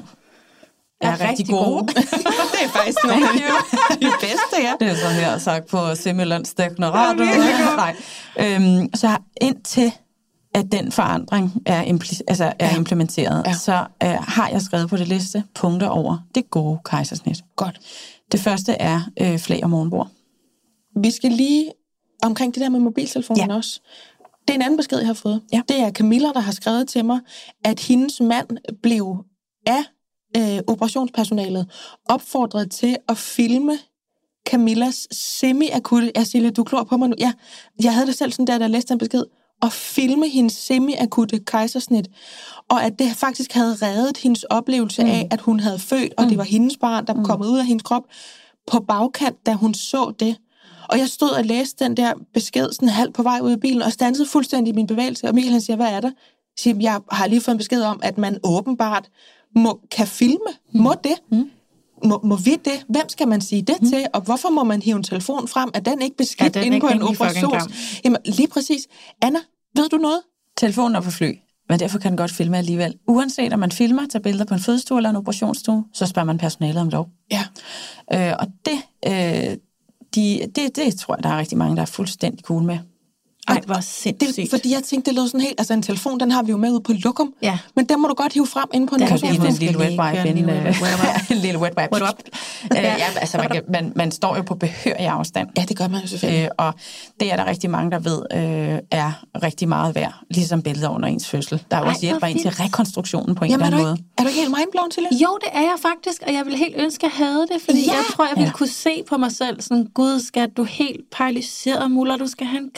[1.02, 1.66] er, er rigtig, rigtig gode.
[1.66, 1.88] gode.
[2.54, 4.74] det er faktisk nogle af de bedste, ja.
[4.80, 7.26] Det er så her sagt på Simmelands Radio.
[7.76, 7.96] Nej.
[8.40, 9.92] Øhm, så indtil
[10.54, 12.78] at den forandring er, impl- altså er ja.
[12.78, 13.54] implementeret, ja.
[13.54, 17.38] så øh, har jeg skrevet på det liste punkter over det gode kejsersnit.
[17.56, 17.80] Godt.
[18.32, 20.08] Det første er øh, flag og morgenbord.
[20.96, 21.72] Vi skal lige
[22.24, 23.56] omkring det der med mobiltelefonen ja.
[23.56, 23.82] også.
[24.42, 25.42] Det er en anden besked, jeg har fået.
[25.54, 25.62] Ja.
[25.68, 27.20] Det er Camilla, der har skrevet til mig,
[27.64, 28.48] at hendes mand
[28.84, 29.18] blev
[29.66, 29.84] af
[30.38, 31.72] øh, operationspersonalet
[32.10, 33.78] opfordret til at filme
[34.48, 36.12] Camillas semi-akutte...
[36.16, 37.16] Jeg siger, du klor på mig nu.
[37.20, 37.34] Ja,
[37.84, 39.24] jeg havde det selv sådan der, da jeg læste den besked
[39.62, 42.08] at filme hendes semi-akutte kejsersnit,
[42.70, 45.10] og at det faktisk havde reddet hendes oplevelse mm.
[45.10, 46.30] af, at hun havde født, og mm.
[46.30, 47.26] det var hendes barn, der mm.
[47.26, 48.04] kommet ud af hendes krop,
[48.72, 50.36] på bagkant, da hun så det.
[50.90, 53.82] Og jeg stod og læste den der besked sådan halvt på vej ud af bilen,
[53.82, 56.08] og stansede fuldstændig i min bevægelse, og Michael han siger, hvad er der?
[56.08, 59.10] Jeg siger, jeg har lige fået en besked om, at man åbenbart
[59.56, 60.52] må, kan filme.
[60.74, 60.82] Mm.
[60.82, 61.16] Må det?
[61.32, 61.50] Mm
[62.06, 62.86] må, må vi det?
[62.90, 63.90] Hvem skal man sige det mm.
[63.90, 64.06] til?
[64.14, 65.70] Og hvorfor må man hive en telefon frem?
[65.74, 67.54] Er den ikke beskidt ja, inde på en operation?
[68.06, 68.88] Jamen, lige præcis.
[69.22, 69.40] Anna,
[69.76, 70.22] ved du noget?
[70.58, 72.96] Telefonen er på fly, men derfor kan den godt filme alligevel.
[73.08, 76.38] Uanset om man filmer, tager billeder på en fødestue eller en operationsstue, så spørger man
[76.38, 77.10] personalet om lov.
[77.32, 77.44] Ja.
[78.14, 79.58] Øh, og det, øh,
[80.16, 82.80] de, det, det tror jeg, der er rigtig mange, der er fuldstændig cool med.
[83.48, 84.36] Ej, hvor sindssygt.
[84.36, 85.56] Det, fordi jeg tænkte, det lød sådan helt...
[85.58, 87.34] Altså, en telefon, den har vi jo med ude på lokum.
[87.42, 87.58] Ja.
[87.76, 89.30] Men den må du godt hive frem ind på en telefon.
[89.30, 90.30] Kan en lille wet wipe.
[90.30, 91.98] En, lille wet wipe.
[92.76, 95.50] ja, altså, man, kan, man, man står jo på behørig afstand.
[95.58, 96.44] Ja, det gør man jo selvfølgelig.
[96.44, 96.74] Øh, og
[97.20, 100.14] det er der rigtig mange, der ved, øh, er rigtig meget værd.
[100.30, 101.64] Ligesom billeder under ens fødsel.
[101.72, 104.04] Der er jo også hjælper en til rekonstruktionen på en Jamen, eller anden måde.
[104.18, 105.22] Er du ikke helt mindblown til det?
[105.22, 106.24] Jo, det er jeg faktisk.
[106.28, 107.62] Og jeg vil helt ønske, at jeg havde det.
[107.66, 107.94] Fordi ja.
[107.94, 108.54] jeg tror, jeg ville ja.
[108.54, 112.64] kunne se på mig selv sådan, Gud, skal du helt paralyseret, muller, du skal have
[112.64, 112.70] en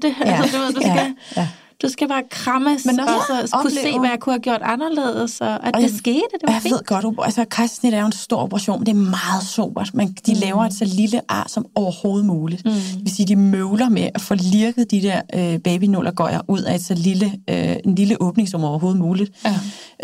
[0.00, 0.14] krammelette det.
[0.30, 0.42] Ja.
[0.42, 1.14] Altså, du, ved, du skal...
[1.36, 1.46] Ja.
[1.82, 3.12] Du skal bare krammes, Men også,
[3.42, 5.98] og så kunne se, hvad jeg kunne have gjort anderledes, og at og det jeg,
[5.98, 6.22] skete.
[6.32, 6.74] Det var jeg fint.
[6.74, 9.94] ved godt, altså kejsersnit er jo en stor operation, det er meget sobert.
[9.94, 10.40] Man, de mm.
[10.40, 12.64] laver et så lille ar som overhovedet muligt.
[12.64, 12.70] Mm.
[12.70, 16.74] Det vil sige, de møvler med at få lirket de der øh, babynullergøjer ud af
[16.74, 19.32] et så lille, øh, en lille åbning som overhovedet muligt.
[19.44, 19.54] Ja.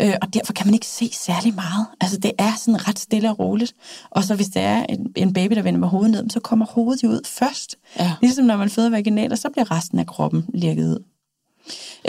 [0.01, 1.85] Øh, og derfor kan man ikke se særlig meget.
[2.01, 3.73] Altså det er sådan ret stille og roligt.
[4.09, 6.65] Og så hvis det er en, en baby, der vender med hovedet ned, så kommer
[6.65, 7.75] hovedet jo ud først.
[7.99, 8.11] Ja.
[8.21, 11.12] Ligesom når man føder vaginaler, så bliver resten af kroppen lirket ud.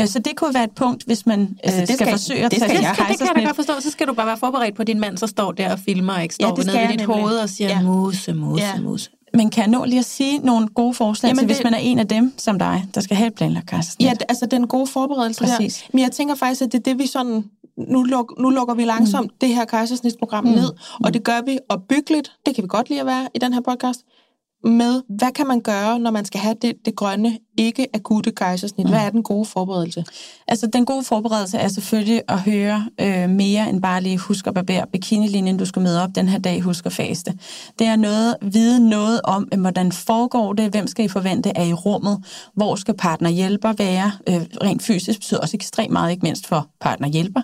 [0.00, 2.50] Øh, så det kunne være et punkt, hvis man altså, det skal, skal forsøge at
[2.50, 3.72] det tage det, det, det kan jeg da godt forstå.
[3.80, 6.12] Så skal du bare være forberedt på, at din mand så står der og filmer,
[6.12, 7.06] og ikke står ja, nede i dit nemlig.
[7.06, 7.82] hoved og siger, ja.
[7.82, 8.80] muse, muse, ja.
[8.80, 9.10] muse.
[9.34, 11.56] Men kan jeg nå lige at sige nogle gode forslag Jamen til, det...
[11.56, 14.06] hvis man er en af dem, som dig, der skal have et planlagt kejsersnit?
[14.06, 15.76] Ja, altså den gode forberedelse Præcis.
[15.76, 15.88] der.
[15.92, 17.44] Men jeg tænker faktisk, at det er det, vi sådan...
[17.88, 19.36] Nu, luk, nu lukker vi langsomt mm.
[19.40, 20.50] det her kejsersnitsprogram mm.
[20.50, 21.12] ned, og mm.
[21.12, 22.32] det gør vi opbyggeligt.
[22.46, 24.00] Det kan vi godt lide at være i den her podcast
[24.64, 28.88] med, hvad kan man gøre, når man skal have det, det grønne, ikke akutte kejsersnit?
[28.88, 30.04] Hvad er den gode forberedelse?
[30.48, 34.54] Altså, den gode forberedelse er selvfølgelig at høre øh, mere end bare lige husk at
[34.54, 37.38] barbere bikinilinjen, du skal møde op den her dag, husk at faste.
[37.78, 41.72] Det er noget, vide noget om, hvordan foregår det, hvem skal I forvente er i
[41.72, 46.46] rummet, hvor skal partner hjælper være, øh, rent fysisk betyder også ekstremt meget, ikke mindst
[46.46, 47.40] for partner hjælper.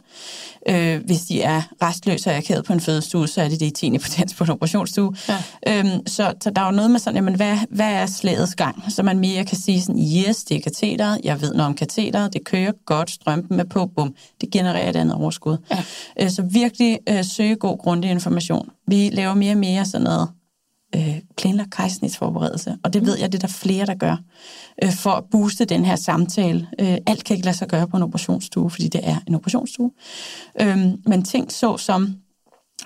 [0.69, 3.71] Øh, hvis de er restløse og akavet på en fødestue, så er det det i
[3.71, 3.99] 10.
[3.99, 5.15] potens på en operationsstue.
[5.29, 5.39] Ja.
[5.69, 8.93] Øhm, så, så der er jo noget med sådan, jamen, hvad, hvad er slagets gang?
[8.93, 12.33] Så man mere kan sige sådan, yes, det er katheteret, jeg ved noget om katheteret,
[12.33, 15.57] det kører godt, strømpen er på, bum, det genererer et andet overskud.
[15.71, 15.85] Ja.
[16.21, 18.71] Øh, så virkelig øh, søge god, grundig information.
[18.87, 20.29] Vi laver mere og mere sådan noget
[20.97, 24.17] øh, planlagt kejsnitsforberedelse, og det ved jeg, det er der flere, der gør,
[24.85, 26.69] øh, for at booste den her samtale.
[26.81, 29.91] Øh, alt kan ikke lade sig gøre på en operationsstue, fordi det er en operationsstue.
[30.61, 32.15] Øh, men ting så som,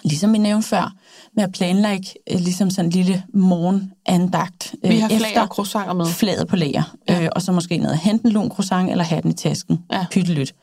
[0.04, 0.94] ligesom vi nævnte før,
[1.36, 4.74] med at planlægge øh, ligesom sådan en lille morgenandagt.
[4.84, 6.06] Øh, Vi har flag og croissanter med.
[6.06, 6.96] Flaget på lager.
[7.08, 7.22] Ja.
[7.22, 9.78] Øh, og så måske noget hente en lun croissant eller have den i tasken.
[9.92, 10.06] Ja.
[10.10, 10.54] Pyttelyt.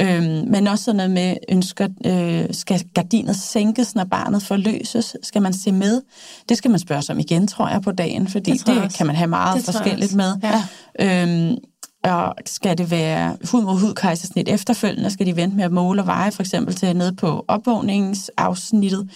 [0.00, 5.16] Øhm, men også sådan noget med, ønsker, øh, skal gardinet sænkes, når barnet forløses?
[5.22, 6.02] Skal man se med?
[6.48, 9.06] Det skal man spørge sig om igen, tror jeg, på dagen, fordi det, det kan
[9.06, 10.32] man have meget forskelligt med.
[10.42, 10.62] Ja.
[11.00, 11.56] Øhm,
[12.04, 15.10] og skal det være hud mod hud kejsersnit efterfølgende?
[15.10, 19.10] Skal de vente med at måle og veje, for eksempel til ned på opvågningsafsnittet?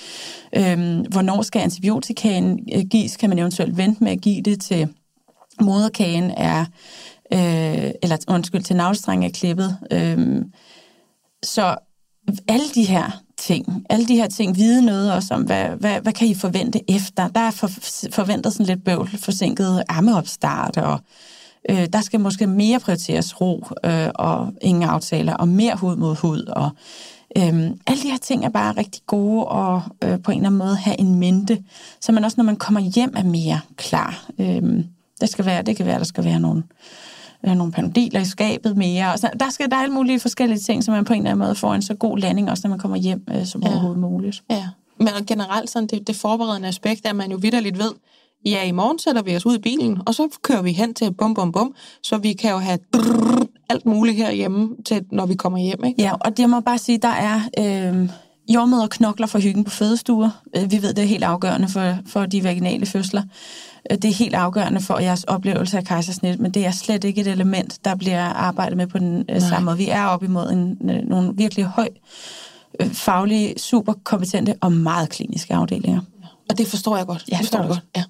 [0.56, 3.16] Øhm, hvornår skal antibiotikaen øh, gives?
[3.16, 4.88] Kan man eventuelt vente med at give det til
[5.60, 6.60] moderkagen er,
[7.32, 9.78] øh, eller undskyld, til navlstreng er klippet?
[9.90, 10.52] Øhm,
[11.42, 11.76] så
[12.48, 16.12] alle de her ting, alle de her ting, vide noget også om, hvad, hvad, hvad
[16.12, 17.28] kan I forvente efter?
[17.28, 17.66] Der er for,
[18.10, 21.00] forventet sådan lidt bøvl, forsinket armeopstart, og
[21.70, 26.16] øh, der skal måske mere prioriteres ro øh, og ingen aftaler, og mere hud mod
[26.16, 26.70] hud, og
[27.36, 30.58] øh, alle de her ting er bare rigtig gode og øh, på en eller anden
[30.58, 31.64] måde have en mente,
[32.00, 34.24] så man også, når man kommer hjem, er mere klar.
[34.38, 34.84] Øh,
[35.20, 36.62] det, skal være, det kan være, der skal være nogle
[37.46, 39.12] øh, nogle panodiler i skabet mere.
[39.12, 41.30] Og så, der skal der er alle mulige forskellige ting, så man på en eller
[41.30, 43.68] anden måde får en så god landing, også når man kommer hjem øh, som ja.
[43.68, 44.42] overhovedet muligt.
[44.50, 47.90] Ja, men generelt sådan det, det forberedende aspekt, at man jo vidderligt ved,
[48.44, 51.12] ja, i morgen sætter vi os ud i bilen, og så kører vi hen til
[51.12, 55.34] bum, bum, bum, så vi kan jo have drrr, alt muligt herhjemme, til, når vi
[55.34, 55.84] kommer hjem.
[55.84, 56.02] Ikke?
[56.02, 57.40] Ja, og det må bare sige, der er...
[57.58, 58.10] Øh,
[58.48, 60.30] jordmøder knokler for hyggen på fødestuer.
[60.56, 63.22] Øh, vi ved, det er helt afgørende for, for de vaginale fødsler.
[63.90, 67.20] Øh, det er helt afgørende for jeres oplevelse af kejsersnit, men det er slet ikke
[67.20, 69.38] et element, der bliver arbejdet med på den øh, Nej.
[69.38, 69.76] samme måde.
[69.76, 70.78] Vi er op imod en,
[71.08, 71.88] nogle virkelig høj
[72.92, 76.00] faglige, super kompetente og meget kliniske afdelinger.
[76.50, 77.24] Og det forstår jeg godt.
[77.28, 77.82] Ja, det forstår jeg godt.
[77.96, 78.04] Ja.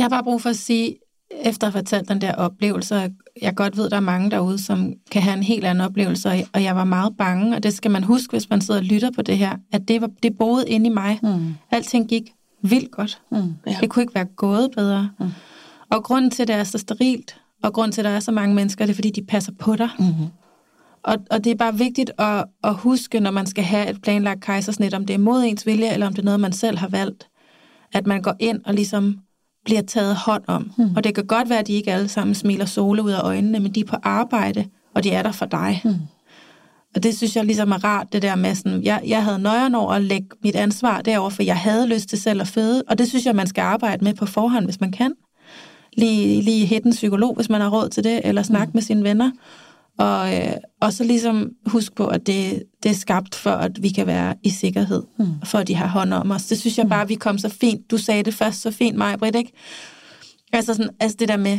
[0.00, 0.96] Jeg har bare brug for at sige,
[1.44, 4.92] efter at have fortalt den der oplevelse, jeg godt ved, der er mange derude, som
[5.10, 8.04] kan have en helt anden oplevelse, og jeg var meget bange, og det skal man
[8.04, 10.86] huske, hvis man sidder og lytter på det her, at det, var, det boede inde
[10.86, 11.18] i mig.
[11.22, 11.54] Mm.
[11.70, 12.32] Alting gik
[12.62, 13.22] vildt godt.
[13.32, 13.54] Mm.
[13.66, 13.76] Ja.
[13.80, 15.10] Det kunne ikke være gået bedre.
[15.18, 15.30] Mm.
[15.90, 18.32] Og grunden til, at det er så sterilt, og grunden til, at der er så
[18.32, 19.88] mange mennesker, det er, fordi de passer på dig.
[19.98, 20.26] Mm-hmm.
[21.02, 24.40] Og, og det er bare vigtigt at, at huske, når man skal have et planlagt
[24.40, 26.88] kejsersnit, om det er mod ens vilje, eller om det er noget, man selv har
[26.88, 27.28] valgt,
[27.92, 29.18] at man går ind og ligesom
[29.64, 30.70] bliver taget hånd om.
[30.78, 30.96] Mm.
[30.96, 33.60] Og det kan godt være, at de ikke alle sammen smiler sole ud af øjnene,
[33.60, 35.80] men de er på arbejde, og de er der for dig.
[35.84, 35.94] Mm.
[36.94, 39.74] Og det synes jeg ligesom er rart, det der med sådan, jeg, jeg havde nøjeren
[39.74, 42.98] over at lægge mit ansvar derover, for jeg havde lyst til selv at føde, og
[42.98, 45.12] det synes jeg, man skal arbejde med på forhånd, hvis man kan.
[45.96, 48.76] Lige, lige hætte en psykolog, hvis man har råd til det, eller snakke mm.
[48.76, 49.30] med sine venner.
[50.00, 53.88] Og, øh, og så ligesom husk på, at det, det er skabt for, at vi
[53.88, 55.26] kan være i sikkerhed, mm.
[55.44, 56.44] for at de har hånd om os.
[56.44, 56.90] Det synes jeg mm.
[56.90, 57.90] bare, vi kom så fint.
[57.90, 59.52] Du sagde det først så fint, mig, Britt, ikke?
[60.52, 61.58] Altså, sådan, altså det der med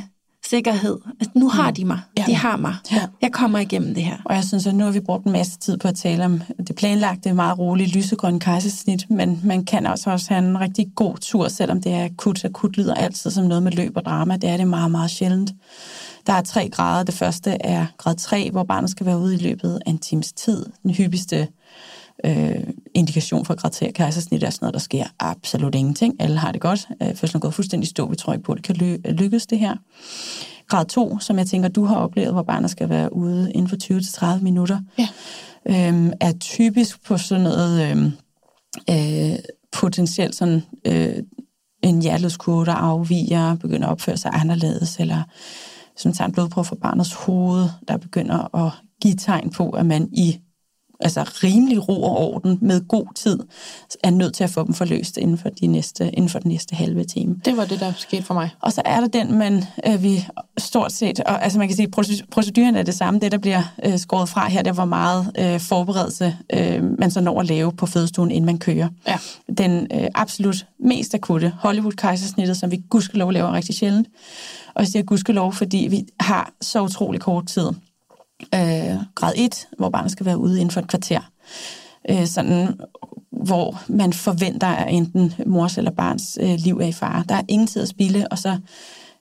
[0.50, 0.98] sikkerhed.
[1.20, 1.76] Altså, nu har mm.
[1.76, 2.00] de mig.
[2.18, 2.24] Ja.
[2.28, 2.76] De har mig.
[2.92, 3.08] Ja.
[3.22, 4.18] Jeg kommer igennem det her.
[4.26, 6.42] Og jeg synes, at nu har vi brugt en masse tid på at tale om
[6.68, 11.18] det planlagte, meget roligt, lysegrønne kejsersnit, men man kan også, også have en rigtig god
[11.18, 12.46] tur, selvom det er akut.
[12.46, 14.38] Akut lyder altid som noget med løb og drama.
[14.38, 15.52] Det er det meget, meget sjældent.
[16.28, 17.04] Der er tre grader.
[17.04, 20.34] Det første er grad 3, hvor barnet skal være ude i løbet af en times
[20.34, 20.66] tid.
[20.84, 21.48] Den hyppigste
[22.26, 22.64] øh,
[22.94, 26.22] indikation for grad 3 kejsersnit er sådan noget, der sker absolut ingenting.
[26.22, 26.88] Alle har det godt.
[27.02, 28.10] Øh, fødslen er gået fuldstændig stå.
[28.10, 29.76] Vi tror ikke på, at det kan ly- lykkes det her.
[30.68, 34.36] Grad 2, som jeg tænker, du har oplevet, hvor barnet skal være ude inden for
[34.38, 35.08] 20-30 minutter, ja.
[35.66, 38.12] øh, er typisk på sådan noget øh,
[38.90, 39.40] øh,
[39.72, 40.64] potentielt sådan...
[40.88, 41.24] Øh,
[41.84, 45.24] en hjertelødskurve, der afviger, begynder at opføre sig anderledes, eller
[45.98, 48.72] som tager en blodprøve for barnets hoved, der begynder at
[49.02, 50.40] give tegn på, at man i
[51.02, 53.40] altså rimelig ro og orden med god tid,
[54.04, 56.76] er nødt til at få dem forløst inden for, de næste, inden for den næste
[56.76, 57.42] halve time.
[57.46, 58.50] Det var det, der skete for mig.
[58.62, 60.28] Og så er der den, man øh, vi
[60.58, 61.88] stort set, og altså man kan sige,
[62.32, 65.60] proceduren er det samme, det der bliver øh, skåret fra her, det var meget øh,
[65.60, 68.90] forberedelse, øh, man så når at lave på fødestuen, inden man kører.
[69.08, 69.18] Ja.
[69.58, 74.08] Den øh, absolut mest akutte Hollywood-kejsersnittet, som vi gudskelov laver rigtig sjældent,
[74.76, 77.68] og jeg siger gudskelov, fordi vi har så utrolig kort tid.
[78.56, 81.22] Øh, grad 1, hvor barnet skal være ude inden for et kvarter.
[82.10, 82.80] Øh, sådan,
[83.32, 87.24] hvor man forventer, at enten mors eller barns øh, liv er i fare.
[87.30, 88.58] Der er ingen tid at spille, og så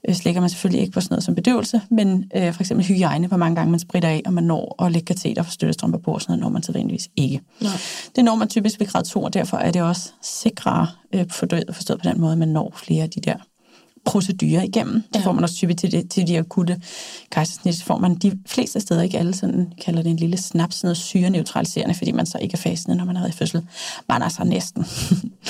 [0.08, 3.26] øh, slækker man selvfølgelig ikke på sådan noget som bedøvelse, men øh, for eksempel hygiejne,
[3.26, 6.12] hvor mange gange man spritter af, og man når at lægge kateter for støttestrømper på,
[6.12, 7.40] og sådan noget når man sædvanligvis ikke.
[7.60, 7.72] Nej.
[8.16, 12.00] Det når man typisk ved grad 2, og derfor er det også sikrere øh, forstået
[12.02, 13.36] på den måde, at man når flere af de der
[14.04, 14.94] procedurer igennem.
[14.94, 15.26] Det ja.
[15.26, 16.80] får man også typisk til, de, til de akutte
[17.30, 17.74] kejsersnit.
[17.74, 20.96] Så får man de fleste steder ikke alle sådan, kalder det en lille snaps, noget
[20.96, 23.66] syreneutraliserende, fordi man så ikke er fasende, når man er i fødsel.
[24.08, 24.86] Man er så næsten.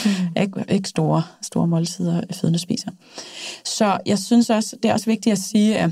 [0.04, 0.10] Mm.
[0.42, 2.90] ikke, ikke store, store måltider, fødende spiser.
[3.64, 5.90] Så jeg synes også, det er også vigtigt at sige, at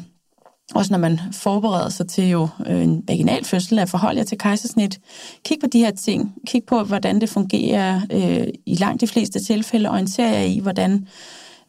[0.75, 4.39] også når man forbereder sig til jo øh, en vaginal fødsel, at forholde jer til
[4.39, 5.01] kejsersnit.
[5.45, 6.35] Kig på de her ting.
[6.47, 9.91] Kig på, hvordan det fungerer øh, i langt de fleste tilfælde.
[9.91, 11.07] Orienter jer i, hvordan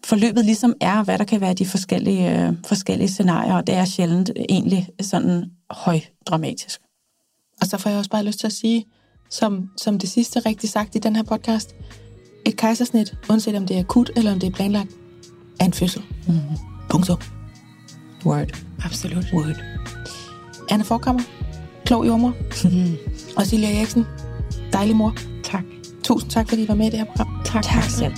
[0.05, 3.85] forløbet ligesom er, hvad der kan være de forskellige, øh, forskellige scenarier, og det er
[3.85, 6.81] sjældent egentlig sådan højdramatisk.
[7.61, 8.85] Og så får jeg også bare lyst til at sige,
[9.29, 11.75] som, som det sidste rigtig sagt i den her podcast,
[12.45, 14.89] et kejsersnit, uanset om det er akut eller om det er planlagt,
[15.59, 16.01] er en fødsel.
[16.27, 16.57] Mm-hmm.
[16.89, 17.17] Punktum.
[18.25, 18.63] Word.
[18.83, 19.25] Absolut.
[19.33, 19.63] Word.
[20.69, 21.21] Anna Forkammer,
[21.85, 22.33] klog jordmor.
[23.37, 24.05] og Silja Eriksen,
[24.73, 25.13] dejlig mor.
[25.43, 25.63] Tak.
[26.03, 27.41] Tusind tak, fordi I var med i det her program.
[27.45, 27.63] Tak.
[27.63, 28.13] Tak selv.